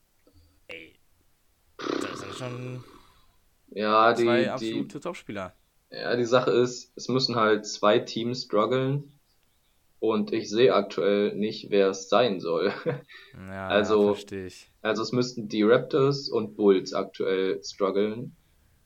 Ey. 0.68 1.00
Das 1.78 2.20
sind 2.20 2.34
schon 2.36 2.84
ja, 3.70 4.14
die, 4.14 4.24
zwei 4.24 4.52
absolute 4.52 5.00
Topspieler. 5.00 5.54
Ja, 5.92 6.16
die 6.16 6.26
Sache 6.26 6.52
ist, 6.52 6.92
es 6.96 7.08
müssen 7.08 7.36
halt 7.36 7.66
zwei 7.66 8.00
Teams 8.00 8.44
strugglen. 8.44 9.20
Und 10.00 10.34
ich 10.34 10.50
sehe 10.50 10.74
aktuell 10.74 11.34
nicht, 11.34 11.70
wer 11.70 11.90
es 11.90 12.10
sein 12.10 12.40
soll. 12.40 12.74
Ja, 13.36 13.68
also, 13.68 14.16
ich. 14.32 14.70
Also 14.82 15.02
es 15.02 15.12
müssten 15.12 15.48
die 15.48 15.64
Raptors 15.64 16.30
und 16.30 16.56
Bulls 16.56 16.94
aktuell 16.94 17.64
strugglen. 17.64 18.36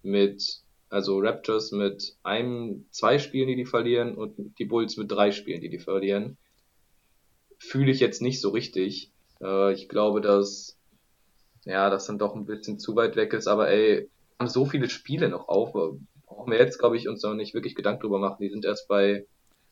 Mit, 0.03 0.61
also 0.89 1.19
Raptors 1.19 1.71
mit 1.71 2.15
einem, 2.23 2.85
zwei 2.91 3.19
Spielen, 3.19 3.47
die 3.47 3.55
die 3.55 3.65
verlieren 3.65 4.15
und 4.15 4.57
die 4.59 4.65
Bulls 4.65 4.97
mit 4.97 5.11
drei 5.11 5.31
Spielen, 5.31 5.61
die 5.61 5.69
die 5.69 5.79
verlieren 5.79 6.38
fühle 7.57 7.91
ich 7.91 7.99
jetzt 7.99 8.21
nicht 8.21 8.41
so 8.41 8.49
richtig. 8.49 9.11
Äh, 9.41 9.73
ich 9.73 9.89
glaube, 9.89 10.21
dass 10.21 10.77
ja, 11.65 11.89
das 11.89 12.05
dann 12.05 12.17
doch 12.17 12.35
ein 12.35 12.45
bisschen 12.45 12.79
zu 12.79 12.95
weit 12.95 13.15
weg 13.15 13.33
ist, 13.33 13.47
aber 13.47 13.69
ey, 13.69 14.09
haben 14.39 14.47
so 14.47 14.65
viele 14.65 14.89
Spiele 14.89 15.29
noch 15.29 15.47
auf. 15.49 15.73
Brauchen 16.25 16.51
wir 16.51 16.59
jetzt, 16.59 16.79
glaube 16.79 16.97
ich, 16.97 17.07
uns 17.07 17.23
noch 17.23 17.33
nicht 17.33 17.53
wirklich 17.53 17.75
Gedanken 17.75 18.01
drüber 18.01 18.19
machen. 18.19 18.38
Die 18.41 18.49
sind 18.49 18.63
erst 18.63 18.88
bei 18.88 19.25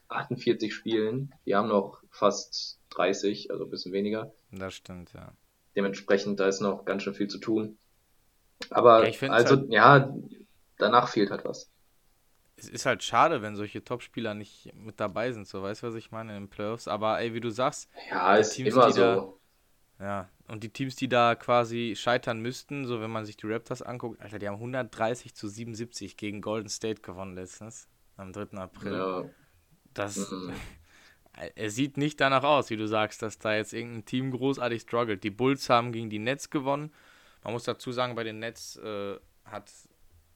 48 0.09 0.73
Spielen. 0.73 1.31
Die 1.45 1.55
haben 1.55 1.69
noch 1.69 2.01
fast 2.11 2.79
30, 2.89 3.51
also 3.51 3.65
ein 3.65 3.69
bisschen 3.69 3.93
weniger. 3.93 4.33
Das 4.51 4.73
stimmt, 4.73 5.13
ja. 5.13 5.33
Dementsprechend, 5.75 6.39
da 6.39 6.47
ist 6.47 6.61
noch 6.61 6.85
ganz 6.85 7.03
schön 7.03 7.13
viel 7.13 7.27
zu 7.27 7.37
tun. 7.37 7.77
Aber 8.69 9.07
Ja, 9.07 9.29
also, 9.29 9.57
halt- 9.57 9.71
ja, 9.71 10.13
danach 10.77 11.09
fehlt 11.09 11.31
halt 11.31 11.45
was. 11.45 11.69
Es 12.57 12.69
ist 12.69 12.85
halt 12.85 13.03
schade, 13.03 13.41
wenn 13.41 13.55
solche 13.55 13.83
Topspieler 13.83 14.33
nicht 14.33 14.73
mit 14.75 14.99
dabei 14.99 15.31
sind, 15.33 15.45
so 15.47 15.61
weißt 15.61 15.83
du, 15.83 15.87
was 15.87 15.95
ich 15.95 16.11
meine, 16.11 16.35
in 16.37 16.43
den 16.45 16.49
Playoffs. 16.49 16.87
Aber 16.87 17.19
ey, 17.19 17.33
wie 17.33 17.41
du 17.41 17.49
sagst, 17.49 17.89
Ja, 18.09 18.35
Die 18.35 18.41
ist 18.41 18.53
Teams, 18.55 18.73
immer 18.73 18.87
die 18.87 18.93
da- 18.99 19.15
so. 19.17 19.39
ja, 19.99 20.29
und 20.47 20.63
die 20.63 20.69
Teams, 20.69 20.95
die 20.95 21.09
da 21.09 21.35
quasi 21.35 21.95
scheitern 21.97 22.39
müssten, 22.41 22.85
so 22.85 23.01
wenn 23.01 23.11
man 23.11 23.25
sich 23.25 23.35
die 23.35 23.47
Raptors 23.47 23.81
anguckt, 23.81 24.21
Alter, 24.21 24.39
die 24.39 24.47
haben 24.47 24.59
130 24.59 25.35
zu 25.35 25.47
77 25.49 26.15
gegen 26.17 26.41
Golden 26.41 26.69
State 26.69 27.01
gewonnen 27.01 27.35
letztens, 27.35 27.89
am 28.15 28.31
3. 28.31 28.57
April. 28.57 28.93
Ja, 28.93 29.25
Das, 29.93 30.31
mhm. 30.31 30.53
es 31.55 31.75
sieht 31.75 31.97
nicht 31.97 32.21
danach 32.21 32.43
aus, 32.43 32.69
wie 32.69 32.77
du 32.77 32.87
sagst, 32.87 33.21
dass 33.21 33.37
da 33.37 33.53
jetzt 33.55 33.73
irgendein 33.73 34.05
Team 34.05 34.31
großartig 34.31 34.83
struggelt. 34.83 35.23
Die 35.25 35.29
Bulls 35.29 35.69
haben 35.69 35.91
gegen 35.91 36.09
die 36.09 36.19
Nets 36.19 36.49
gewonnen. 36.49 36.93
Man 37.43 37.51
muss 37.53 37.63
dazu 37.65 37.91
sagen, 37.91 38.15
bei 38.15 38.23
den 38.23 38.39
Nets 38.39 38.77
äh, 38.77 39.17
hat 39.45 39.69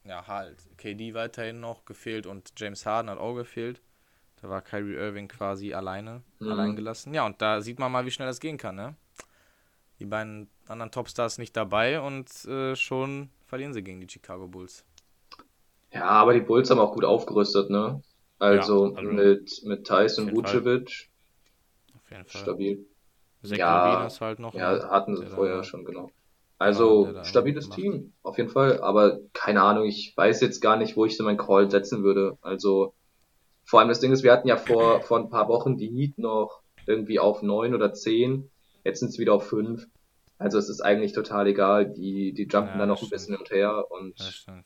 ja 0.04 0.26
halt 0.26 0.58
KD 0.78 1.14
weiterhin 1.14 1.60
noch 1.60 1.84
gefehlt 1.84 2.26
und 2.26 2.52
James 2.56 2.86
Harden 2.86 3.10
hat 3.10 3.18
auch 3.18 3.34
gefehlt. 3.34 3.80
Da 4.42 4.48
war 4.50 4.62
Kyrie 4.62 4.94
Irving 4.96 5.28
quasi 5.28 5.74
alleine, 5.74 6.22
Mhm. 6.40 6.50
allein 6.50 6.76
gelassen. 6.76 7.14
Ja, 7.14 7.26
und 7.26 7.42
da 7.42 7.62
sieht 7.62 7.78
man 7.78 7.92
mal, 7.92 8.06
wie 8.06 8.10
schnell 8.12 8.28
das 8.28 8.40
gehen 8.40 8.58
kann, 8.58 8.76
ne? 8.76 8.96
Die 10.00 10.04
beiden 10.06 10.48
anderen 10.66 10.90
Topstars 10.90 11.38
nicht 11.38 11.56
dabei 11.56 12.00
und 12.00 12.44
äh, 12.46 12.74
schon 12.74 13.30
verlieren 13.46 13.72
sie 13.74 13.82
gegen 13.82 14.00
die 14.00 14.08
Chicago 14.08 14.48
Bulls. 14.48 14.84
ja, 15.92 16.04
aber 16.04 16.34
die 16.34 16.40
Bulls 16.40 16.70
haben 16.70 16.78
auch 16.80 16.92
gut 16.94 17.04
aufgerüstet, 17.04 17.70
ne? 17.70 18.02
Also, 18.38 18.84
Ja, 18.84 18.96
also 18.96 19.10
mit, 19.12 19.62
mit 19.64 19.86
Tyson. 19.86 20.30
Vucevic, 20.32 21.10
Auf 21.94 22.10
jeden 22.10 22.24
Fall. 22.26 22.42
stabil. 22.42 22.86
Zach 23.42 23.58
Ja, 23.58 24.18
halt 24.20 24.38
noch. 24.40 24.54
Ja, 24.54 24.90
hatten 24.90 25.16
sie 25.16 25.26
vorher 25.26 25.62
schon, 25.64 25.84
genau. 25.84 26.10
Also, 26.60 27.12
da 27.12 27.24
stabiles 27.24 27.68
macht. 27.68 27.78
Team, 27.80 28.12
auf 28.22 28.36
jeden 28.38 28.50
Fall. 28.50 28.80
Aber 28.82 29.18
keine 29.32 29.62
Ahnung, 29.62 29.86
ich 29.86 30.12
weiß 30.16 30.40
jetzt 30.42 30.60
gar 30.60 30.76
nicht, 30.76 30.96
wo 30.96 31.06
ich 31.06 31.16
so 31.16 31.24
meinen 31.24 31.38
Call 31.38 31.70
setzen 31.70 32.02
würde. 32.02 32.36
Also, 32.42 32.94
vor 33.64 33.80
allem 33.80 33.88
das 33.88 34.00
Ding 34.00 34.12
ist, 34.12 34.22
wir 34.22 34.32
hatten 34.32 34.48
ja 34.48 34.56
vor, 34.56 35.00
vor 35.02 35.18
ein 35.18 35.30
paar 35.30 35.48
Wochen 35.48 35.76
die 35.78 35.88
Heat 35.88 36.18
noch 36.18 36.60
irgendwie 36.86 37.18
auf 37.18 37.42
neun 37.42 37.74
oder 37.74 37.92
zehn. 37.94 38.50
Jetzt 38.84 39.00
sind 39.00 39.08
es 39.08 39.18
wieder 39.18 39.34
auf 39.34 39.46
fünf. 39.48 39.86
Also, 40.38 40.58
es 40.58 40.68
ist 40.68 40.80
eigentlich 40.82 41.12
total 41.12 41.46
egal. 41.46 41.90
Die, 41.92 42.32
die 42.34 42.42
jumpen 42.44 42.72
Ja, 42.72 42.78
da 42.78 42.86
noch 42.86 43.02
ein 43.02 43.08
bisschen 43.10 43.34
hin 43.34 43.40
und 43.40 43.50
her. 43.50 43.86
Und 43.90 44.18
Ja, 44.18 44.62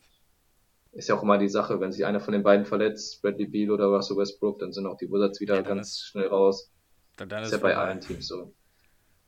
ist 0.91 1.09
ja 1.09 1.15
auch 1.15 1.23
immer 1.23 1.37
die 1.37 1.49
Sache, 1.49 1.79
wenn 1.79 1.91
sich 1.91 2.05
einer 2.05 2.19
von 2.19 2.31
den 2.33 2.43
beiden 2.43 2.65
verletzt, 2.65 3.21
Bradley 3.21 3.47
Beal 3.47 3.71
oder 3.71 3.85
Russell 3.87 4.17
Westbrook, 4.17 4.59
dann 4.59 4.71
sind 4.73 4.85
auch 4.85 4.97
die 4.97 5.09
Wizards 5.09 5.39
wieder 5.41 5.55
Ja, 5.55 5.61
dann 5.61 5.77
ganz 5.77 5.89
ist- 5.91 6.05
schnell 6.07 6.27
raus. 6.27 6.71
Da- 7.17 7.25
Dann 7.25 7.41
ist 7.43 7.49
ist 7.49 7.53
ja 7.53 7.59
bei 7.59 7.75
allen 7.77 8.01
Teams 8.01 8.27
so. 8.27 8.53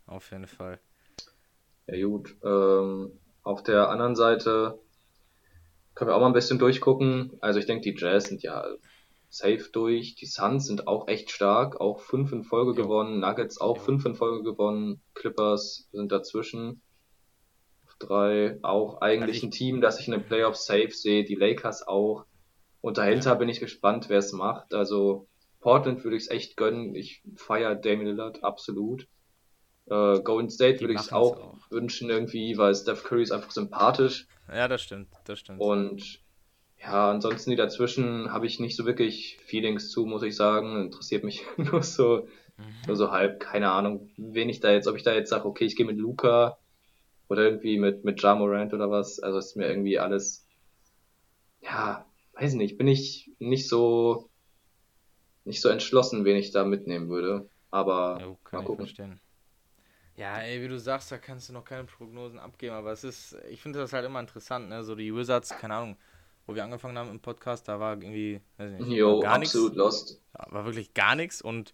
Auf 0.05 0.31
jeden 0.31 0.47
Fall. 0.47 0.79
Ja 1.87 2.05
gut, 2.05 2.35
ähm, 2.43 3.11
auf 3.43 3.63
der 3.63 3.89
anderen 3.89 4.15
Seite 4.15 4.79
können 5.95 6.11
wir 6.11 6.15
auch 6.15 6.21
mal 6.21 6.27
ein 6.27 6.33
bisschen 6.33 6.59
durchgucken. 6.59 7.33
Also 7.39 7.59
ich 7.59 7.65
denke, 7.65 7.81
die 7.91 7.97
Jazz 7.97 8.25
sind 8.25 8.43
ja 8.43 8.65
safe 9.29 9.69
durch. 9.71 10.15
Die 10.15 10.25
Suns 10.25 10.67
sind 10.67 10.87
auch 10.87 11.07
echt 11.07 11.31
stark, 11.31 11.79
auch 11.81 12.01
fünf 12.01 12.31
in 12.31 12.43
Folge 12.43 12.79
Jo. 12.79 12.83
gewonnen. 12.83 13.19
Nuggets 13.19 13.59
auch 13.59 13.77
Jo. 13.77 13.83
fünf 13.83 14.05
in 14.05 14.15
Folge 14.15 14.43
gewonnen. 14.43 15.01
Clippers 15.15 15.87
sind 15.91 16.11
dazwischen. 16.11 16.81
Drei 17.99 18.59
auch 18.61 19.01
eigentlich 19.01 19.37
Also 19.37 19.47
ein 19.47 19.51
Team, 19.51 19.81
das 19.81 19.99
ich 19.99 20.07
in 20.07 20.11
den 20.13 20.23
Playoffs 20.23 20.65
safe 20.67 20.91
sehe. 20.91 21.23
Die 21.23 21.35
Lakers 21.35 21.87
auch. 21.87 22.25
Und 22.81 22.99
dahinter 22.99 23.35
bin 23.35 23.49
ich 23.49 23.59
gespannt, 23.59 24.07
wer 24.09 24.19
es 24.19 24.33
macht. 24.33 24.73
Also 24.75 25.27
Portland 25.61 26.03
würde 26.03 26.15
ich 26.15 26.23
es 26.23 26.29
echt 26.29 26.57
gönnen. 26.57 26.93
Ich 26.93 27.23
feiere 27.35 27.75
Damian 27.75 28.05
Lillard 28.07 28.43
absolut. 28.43 29.07
Äh, 29.89 30.19
Golden 30.21 30.49
State 30.49 30.75
Die 30.75 30.81
würde 30.81 30.93
ich 30.95 30.99
es 30.99 31.13
auch, 31.13 31.37
auch. 31.37 31.71
wünschen 31.71 32.09
irgendwie, 32.09 32.57
weil 32.57 32.75
Steph 32.75 33.03
Curry 33.03 33.23
ist 33.23 33.31
einfach 33.31 33.51
sympathisch. 33.51 34.27
Ja, 34.49 34.67
das 34.67 34.81
stimmt, 34.81 35.09
das 35.25 35.39
stimmt. 35.39 35.59
Und 35.61 36.19
ja, 36.81 37.09
ansonsten 37.09 37.49
die 37.51 37.55
dazwischen 37.55 38.31
habe 38.31 38.45
ich 38.45 38.59
nicht 38.59 38.75
so 38.75 38.85
wirklich 38.85 39.37
Feelings 39.45 39.89
zu, 39.89 40.05
muss 40.05 40.23
ich 40.23 40.35
sagen. 40.35 40.81
Interessiert 40.81 41.23
mich 41.23 41.43
nur 41.57 41.83
so, 41.83 42.27
nur 42.85 42.95
so 42.95 43.11
halb, 43.11 43.39
keine 43.39 43.71
Ahnung, 43.71 44.09
wen 44.17 44.49
ich 44.49 44.59
da 44.59 44.71
jetzt, 44.71 44.87
ob 44.87 44.95
ich 44.95 45.03
da 45.03 45.13
jetzt 45.13 45.29
sage, 45.29 45.45
okay, 45.45 45.65
ich 45.65 45.75
gehe 45.75 45.85
mit 45.85 45.97
Luca 45.97 46.57
oder 47.29 47.43
irgendwie 47.43 47.77
mit, 47.77 48.03
mit 48.03 48.21
Ja 48.21 48.35
Morant 48.35 48.73
oder 48.73 48.89
was. 48.91 49.19
Also 49.19 49.37
ist 49.39 49.55
mir 49.55 49.67
irgendwie 49.67 49.99
alles, 49.99 50.45
ja, 51.61 52.05
weiß 52.33 52.53
nicht, 52.53 52.77
bin 52.77 52.87
ich 52.87 53.31
nicht 53.39 53.67
so, 53.67 54.29
nicht 55.45 55.61
so 55.61 55.69
entschlossen, 55.69 56.25
wen 56.25 56.37
ich 56.37 56.51
da 56.51 56.63
mitnehmen 56.63 57.09
würde. 57.09 57.49
Aber 57.71 58.19
Jo, 58.21 58.37
mal 58.51 58.63
gucken. 58.63 58.85
verstehen. 58.85 59.19
Ja, 60.17 60.39
ey, 60.39 60.61
wie 60.63 60.67
du 60.67 60.79
sagst, 60.79 61.11
da 61.11 61.17
kannst 61.19 61.47
du 61.49 61.53
noch 61.53 61.63
keine 61.63 61.83
Prognosen 61.85 62.39
abgeben, 62.39 62.73
aber 62.75 62.91
es 62.91 63.03
ist, 63.03 63.35
ich 63.49 63.61
finde 63.61 63.79
das 63.79 63.93
halt 63.93 64.05
immer 64.05 64.19
interessant, 64.19 64.67
ne? 64.69 64.83
So 64.83 64.95
die 64.95 65.13
Wizards, 65.15 65.55
keine 65.55 65.75
Ahnung, 65.75 65.97
wo 66.47 66.55
wir 66.55 66.63
angefangen 66.63 66.97
haben 66.97 67.11
im 67.11 67.19
Podcast, 67.19 67.67
da 67.67 67.79
war 67.79 67.93
irgendwie, 68.01 68.41
weiß 68.57 68.71
ich 68.71 68.77
nicht, 68.79 68.97
Jo, 68.97 69.19
gar 69.19 69.37
nichts. 69.37 69.55
absolut 69.55 69.75
lost. 69.75 70.21
War 70.33 70.65
wirklich 70.65 70.93
gar 70.95 71.15
nichts 71.15 71.41
und 71.41 71.73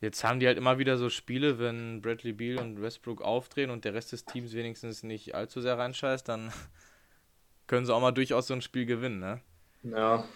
jetzt 0.00 0.24
haben 0.24 0.40
die 0.40 0.46
halt 0.48 0.58
immer 0.58 0.78
wieder 0.78 0.98
so 0.98 1.10
Spiele, 1.10 1.58
wenn 1.60 2.02
Bradley 2.02 2.32
Beal 2.34 2.58
und 2.58 2.82
Westbrook 2.82 3.22
aufdrehen 3.22 3.70
und 3.70 3.84
der 3.84 3.94
Rest 3.94 4.12
des 4.12 4.26
Teams 4.26 4.54
wenigstens 4.54 5.02
nicht 5.04 5.34
allzu 5.34 5.60
sehr 5.62 5.78
reinscheißt, 5.78 6.28
dann 6.28 6.52
können 7.68 7.86
sie 7.86 7.94
auch 7.94 8.00
mal 8.00 8.12
durchaus 8.12 8.46
so 8.48 8.54
ein 8.54 8.62
Spiel 8.62 8.86
gewinnen, 8.86 9.20
ne? 9.20 9.40
Ja, 9.82 10.26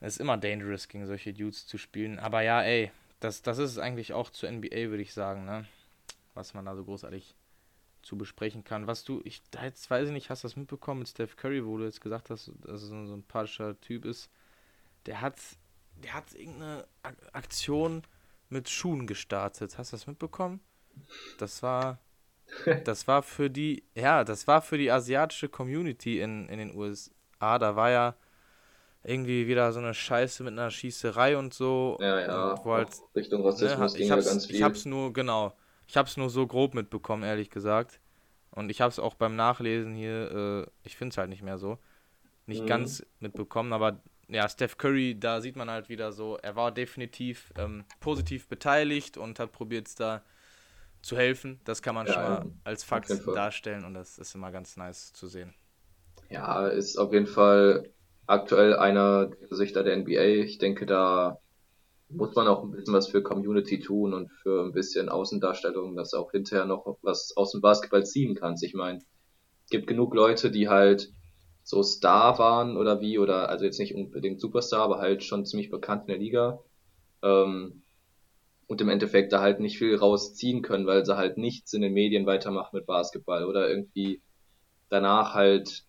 Es 0.00 0.14
ist 0.14 0.20
immer 0.20 0.36
dangerous, 0.36 0.88
gegen 0.88 1.06
solche 1.06 1.32
Dudes 1.32 1.66
zu 1.66 1.78
spielen. 1.78 2.18
Aber 2.18 2.42
ja, 2.42 2.62
ey, 2.62 2.90
das, 3.18 3.40
das 3.42 3.56
ist 3.58 3.70
es 3.72 3.78
eigentlich 3.78 4.12
auch 4.12 4.28
zur 4.30 4.48
NBA, 4.50 4.90
würde 4.90 5.02
ich 5.02 5.12
sagen, 5.14 5.44
ne? 5.46 5.66
Was 6.34 6.54
man 6.54 6.64
da 6.64 6.76
so 6.76 6.84
großartig 6.84 7.34
zu 8.02 8.16
besprechen 8.16 8.64
kann. 8.64 8.86
Was 8.86 9.04
du, 9.04 9.20
ich 9.24 9.42
da 9.50 9.64
jetzt 9.64 9.90
weiß 9.90 10.08
ich 10.08 10.12
nicht, 10.12 10.30
hast 10.30 10.44
du 10.44 10.48
das 10.48 10.56
mitbekommen 10.56 11.00
mit 11.00 11.08
Steph 11.08 11.36
Curry, 11.36 11.64
wo 11.64 11.76
du 11.78 11.84
jetzt 11.84 12.00
gesagt 12.00 12.30
hast, 12.30 12.50
dass 12.62 12.82
er 12.82 12.88
so 12.88 12.94
ein 12.94 13.06
sympathischer 13.06 13.78
Typ 13.80 14.04
ist. 14.04 14.30
Der 15.06 15.20
hat, 15.20 15.38
der 16.02 16.14
hat 16.14 16.32
irgendeine 16.34 16.86
Ak 17.02 17.16
Aktion 17.32 18.02
mit 18.48 18.68
Schuhen 18.68 19.06
gestartet. 19.06 19.78
Hast 19.78 19.92
du 19.92 19.96
das 19.96 20.06
mitbekommen? 20.06 20.60
Das 21.38 21.62
war, 21.62 21.98
das 22.84 23.06
war 23.06 23.22
für 23.22 23.50
die, 23.50 23.84
ja, 23.94 24.24
das 24.24 24.46
war 24.46 24.62
für 24.62 24.78
die 24.78 24.90
asiatische 24.90 25.48
Community 25.48 26.20
in, 26.20 26.48
in 26.48 26.58
den 26.58 26.74
USA. 26.74 27.58
Da 27.58 27.76
war 27.76 27.90
ja 27.90 28.16
irgendwie 29.02 29.46
wieder 29.46 29.72
so 29.72 29.78
eine 29.78 29.94
Scheiße 29.94 30.42
mit 30.42 30.52
einer 30.52 30.70
Schießerei 30.70 31.36
und 31.38 31.54
so. 31.54 31.96
ja, 32.00 32.20
ja. 32.20 32.52
Und 32.52 32.64
wo 32.64 32.72
halt, 32.74 32.90
Richtung 33.14 33.40
ne, 33.40 33.46
Rassismus 33.48 33.94
ging 33.94 34.02
ich, 34.02 34.08
ja 34.08 34.16
hab's, 34.16 34.26
ganz 34.26 34.44
ich 34.44 34.50
viel. 34.50 34.64
hab's 34.64 34.84
nur, 34.84 35.12
genau, 35.12 35.54
ich 35.90 35.96
hab's 35.98 36.16
nur 36.16 36.30
so 36.30 36.46
grob 36.46 36.74
mitbekommen, 36.74 37.24
ehrlich 37.24 37.50
gesagt. 37.50 38.00
Und 38.52 38.70
ich 38.70 38.80
hab's 38.80 38.98
auch 39.00 39.14
beim 39.14 39.36
Nachlesen 39.36 39.94
hier, 39.94 40.66
äh, 40.66 40.70
ich 40.84 40.96
find's 40.96 41.18
halt 41.18 41.30
nicht 41.30 41.42
mehr 41.42 41.58
so, 41.58 41.78
nicht 42.46 42.66
Mhm. 42.66 42.66
ganz 42.66 43.04
mitbekommen, 43.20 43.72
aber 43.72 44.02
ja, 44.28 44.48
Steph 44.48 44.78
Curry, 44.78 45.18
da 45.20 45.40
sieht 45.42 45.56
man 45.56 45.70
halt 45.70 45.88
wieder 45.90 46.12
so, 46.12 46.38
er 46.38 46.56
war 46.56 46.72
definitiv 46.72 47.52
ähm, 47.58 47.84
positiv 48.00 48.48
beteiligt 48.48 49.18
und 49.18 49.38
hat 49.40 49.52
probiert 49.52 49.88
es 49.88 49.96
da 49.96 50.22
zu 51.02 51.16
helfen. 51.16 51.60
Das 51.64 51.82
kann 51.82 51.94
man 51.94 52.06
Ja, 52.06 52.10
schon 52.10 52.24
mal 52.24 52.46
als 52.64 52.84
Fakt 52.84 53.22
darstellen 53.32 53.84
und 53.84 53.94
das 53.94 54.18
ist 54.18 54.34
immer 54.34 54.52
ganz 54.52 54.76
nice 54.76 55.12
zu 55.14 55.28
sehen. 55.28 55.54
Ja, 56.28 56.68
ist 56.68 56.96
auf 56.96 57.12
jeden 57.12 57.26
Fall 57.26 57.92
aktuell 58.26 58.76
einer 58.76 59.26
der 59.26 59.48
Gesichter 59.48 59.82
der 59.82 59.94
NBA. 59.94 60.22
Ich 60.44 60.58
denke, 60.58 60.86
da 60.86 61.40
muss 62.10 62.34
man 62.34 62.48
auch 62.48 62.62
ein 62.62 62.70
bisschen 62.70 62.94
was 62.94 63.08
für 63.08 63.22
Community 63.22 63.78
tun 63.78 64.14
und 64.14 64.30
für 64.30 64.64
ein 64.64 64.72
bisschen 64.72 65.08
Außendarstellung, 65.08 65.96
dass 65.96 66.14
auch 66.14 66.30
hinterher 66.32 66.66
noch 66.66 66.98
was 67.02 67.36
aus 67.36 67.52
dem 67.52 67.60
Basketball 67.60 68.04
ziehen 68.04 68.34
kannst. 68.34 68.64
Ich 68.64 68.74
meine, 68.74 68.98
es 68.98 69.70
gibt 69.70 69.86
genug 69.86 70.14
Leute, 70.14 70.50
die 70.50 70.68
halt 70.68 71.12
so 71.62 71.82
Star 71.82 72.38
waren 72.38 72.76
oder 72.76 73.00
wie, 73.00 73.18
oder 73.18 73.48
also 73.48 73.64
jetzt 73.64 73.78
nicht 73.78 73.94
unbedingt 73.94 74.40
Superstar, 74.40 74.82
aber 74.82 74.98
halt 74.98 75.22
schon 75.22 75.46
ziemlich 75.46 75.70
bekannt 75.70 76.02
in 76.02 76.08
der 76.08 76.18
Liga. 76.18 76.58
Ähm, 77.22 77.82
und 78.66 78.80
im 78.80 78.88
Endeffekt 78.88 79.32
da 79.32 79.40
halt 79.40 79.60
nicht 79.60 79.78
viel 79.78 79.96
rausziehen 79.96 80.62
können, 80.62 80.86
weil 80.86 81.04
sie 81.04 81.16
halt 81.16 81.38
nichts 81.38 81.72
in 81.72 81.82
den 81.82 81.92
Medien 81.92 82.26
weitermachen 82.26 82.76
mit 82.76 82.86
Basketball 82.86 83.44
oder 83.44 83.68
irgendwie 83.68 84.22
danach 84.88 85.34
halt 85.34 85.84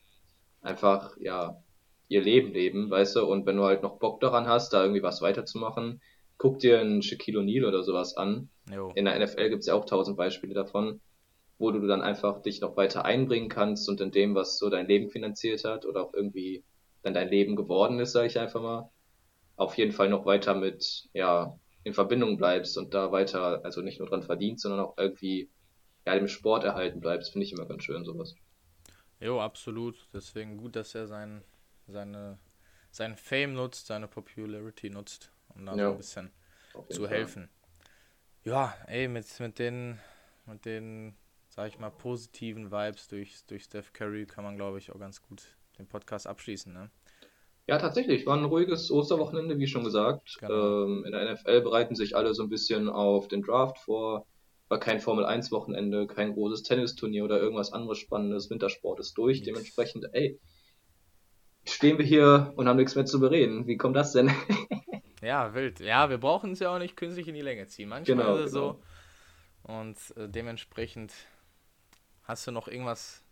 einfach, 0.62 1.16
ja, 1.20 1.62
ihr 2.08 2.22
Leben 2.22 2.52
leben, 2.54 2.90
weißt 2.90 3.16
du, 3.16 3.26
und 3.26 3.46
wenn 3.46 3.58
du 3.58 3.64
halt 3.64 3.84
noch 3.84 4.00
Bock 4.00 4.20
daran 4.20 4.48
hast, 4.48 4.74
da 4.74 4.82
irgendwie 4.82 5.04
was 5.04 5.22
weiterzumachen, 5.22 6.02
guck 6.42 6.58
dir 6.58 6.80
einen 6.80 7.04
Shaquille 7.04 7.40
O'Neal 7.40 7.68
oder 7.68 7.84
sowas 7.84 8.18
an. 8.18 8.50
Jo. 8.74 8.92
In 8.96 9.06
der 9.06 9.20
NFL 9.20 9.52
gibt's 9.52 9.68
ja 9.68 9.76
auch 9.76 9.86
tausend 9.86 10.18
Beispiele 10.18 10.56
davon, 10.56 11.00
wo 11.60 11.70
du 11.70 11.86
dann 11.86 12.02
einfach 12.02 12.42
dich 12.42 12.62
noch 12.62 12.76
weiter 12.76 13.06
einbringen 13.06 13.48
kannst 13.48 13.88
und 13.88 14.02
in 14.02 14.10
dem, 14.10 14.34
was 14.34 14.58
so 14.58 14.72
dein 14.72 14.88
Leben 14.88 15.12
finanziert 15.12 15.64
hat 15.66 15.86
oder 15.86 16.02
auch 16.02 16.16
irgendwie 16.16 16.64
dann 17.04 17.14
dein 17.14 17.30
Leben 17.30 17.56
geworden 17.56 18.00
ist, 18.00 18.14
sage 18.14 18.26
ich 18.26 18.40
einfach 18.40 18.60
mal, 18.60 18.90
auf 19.56 19.78
jeden 19.78 19.92
Fall 19.92 20.10
noch 20.10 20.26
weiter 20.26 20.56
mit, 20.56 21.10
ja, 21.14 21.60
in 21.84 21.94
Verbindung 21.94 22.38
bleibst 22.38 22.76
und 22.76 22.96
da 22.96 23.12
weiter, 23.12 23.64
also 23.64 23.82
nicht 23.82 24.00
nur 24.00 24.10
dran 24.10 24.24
verdienst, 24.24 24.64
sondern 24.64 24.80
auch 24.80 24.98
irgendwie, 24.98 25.48
ja, 26.08 26.16
dem 26.16 26.28
Sport 26.28 26.64
erhalten 26.64 27.02
bleibst, 27.02 27.34
finde 27.34 27.46
ich 27.46 27.54
immer 27.54 27.68
ganz 27.68 27.84
schön, 27.84 28.04
sowas. 28.04 28.34
Jo, 29.20 29.40
absolut. 29.40 30.08
Deswegen 30.12 30.58
gut, 30.58 30.76
dass 30.76 30.96
er 30.96 31.06
sein, 31.06 31.44
seine, 31.86 32.40
sein 32.90 33.16
Fame 33.16 33.54
nutzt, 33.54 33.86
seine 33.86 34.08
Popularity 34.08 34.90
nutzt, 34.90 35.32
um 35.56 35.66
da 35.66 35.74
so 35.74 35.80
Ja. 35.80 35.92
ein 35.92 35.98
bisschen 35.98 36.32
zu 36.90 37.02
Fall. 37.06 37.10
helfen. 37.10 37.50
Ja, 38.44 38.74
ey, 38.88 39.08
mit, 39.08 39.26
mit 39.40 39.60
den, 39.60 40.00
mit 40.46 40.66
den, 40.66 41.16
sag 41.50 41.68
ich 41.68 41.80
mal, 41.80 41.92
positiven 41.92 42.72
Vibes 42.72 43.08
durch, 43.08 43.46
durch 43.46 43.64
Steph 43.66 43.94
Curry 43.94 44.26
kann 44.26 44.44
man, 44.44 44.56
glaube 44.56 44.80
ich, 44.80 44.92
auch 44.92 45.00
ganz 45.00 45.22
gut 45.22 45.44
den 45.78 45.88
Podcast 45.88 46.28
abschließen, 46.28 46.74
ne? 46.74 46.90
Ja, 47.68 47.78
tatsächlich, 47.78 48.26
war 48.26 48.36
ein 48.36 48.44
ruhiges 48.46 48.92
Osterwochenende, 48.92 49.58
wie 49.60 49.68
schon 49.68 49.84
gesagt. 49.84 50.38
Genau. 50.40 50.86
Ähm, 50.86 51.06
in 51.06 51.12
der 51.12 51.34
NFL 51.34 51.62
bereiten 51.62 51.96
sich 51.96 52.16
alle 52.16 52.34
so 52.34 52.44
ein 52.44 52.50
bisschen 52.50 52.90
auf 52.90 53.28
den 53.28 53.44
Draft 53.44 53.78
vor. 53.78 54.26
War 54.68 54.80
kein 54.80 55.00
Formel-1-Wochenende, 55.00 56.08
kein 56.08 56.34
großes 56.34 56.64
Tennisturnier 56.64 57.24
oder 57.24 57.40
irgendwas 57.40 57.72
anderes 57.72 58.00
Spannendes. 58.00 58.50
Wintersport 58.50 59.00
ist 59.00 59.14
durch. 59.18 59.38
Nix. 59.38 59.46
Dementsprechend, 59.48 60.08
ey, 60.14 60.40
stehen 61.66 61.98
wir 61.98 62.06
hier 62.06 62.54
und 62.56 62.68
haben 62.68 62.78
nichts 62.78 62.96
mehr 62.96 63.06
zu 63.06 63.20
bereden. 63.20 63.68
Wie 63.68 63.78
kommt 63.78 63.96
das 63.96 64.12
denn? 64.14 64.32
Ja, 65.22 65.54
wild. 65.54 65.80
Ja, 65.80 66.10
wir 66.10 66.18
brauchen 66.18 66.54
es 66.54 66.60
ja 66.60 66.74
auch 66.74 66.80
nicht 66.80 66.96
künstlich 66.98 67.28
in 67.28 67.36
die 67.36 67.42
Länge 67.42 67.68
ziehen. 67.68 67.90
Manchmal 67.90 68.18
Genau, 68.18 68.36
ist 68.38 68.46
es 68.48 68.54
genau. 68.54 68.82
so. 69.66 69.72
Und 69.72 69.98
äh, 70.18 70.28
dementsprechend 70.28 71.14
hast 72.24 72.48
du 72.48 72.52
noch 72.52 72.68
irgendwas, 72.68 73.24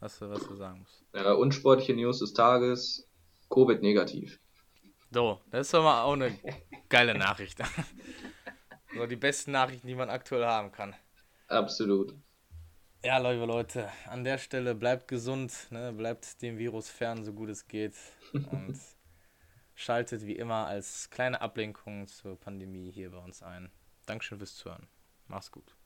was 0.00 0.18
du, 0.18 0.28
was 0.30 0.46
du 0.46 0.54
sagen 0.54 0.80
musst. 0.80 1.04
Äh, 1.12 1.32
unsportliche 1.32 1.94
News 1.94 2.18
des 2.18 2.34
Tages. 2.34 3.08
Covid 3.50 3.80
negativ. 3.80 4.38
So, 5.10 5.40
das 5.50 5.68
ist 5.68 5.74
doch 5.74 5.82
mal 5.82 6.02
auch 6.02 6.12
eine 6.12 6.38
geile 6.90 7.14
Nachricht. 7.14 7.58
so 8.94 9.06
die 9.06 9.16
besten 9.16 9.52
Nachrichten, 9.52 9.86
die 9.86 9.94
man 9.94 10.10
aktuell 10.10 10.44
haben 10.44 10.70
kann. 10.70 10.94
Absolut. 11.48 12.14
Ja, 13.02 13.16
liebe 13.18 13.46
Leute, 13.46 13.88
an 14.06 14.24
der 14.24 14.38
Stelle 14.38 14.74
bleibt 14.74 15.08
gesund, 15.08 15.68
ne? 15.70 15.92
bleibt 15.92 16.42
dem 16.42 16.58
Virus 16.58 16.90
fern, 16.90 17.24
so 17.24 17.32
gut 17.32 17.48
es 17.48 17.66
geht. 17.66 17.94
Und 18.34 18.78
schaltet 19.78 20.26
wie 20.26 20.34
immer 20.34 20.66
als 20.66 21.08
kleine 21.08 21.40
Ablenkung 21.40 22.08
zur 22.08 22.38
Pandemie 22.38 22.90
hier 22.90 23.12
bei 23.12 23.18
uns 23.18 23.44
ein. 23.44 23.70
Dankeschön 24.06 24.38
fürs 24.38 24.56
Zuhören. 24.56 24.88
Mach's 25.28 25.52
gut. 25.52 25.77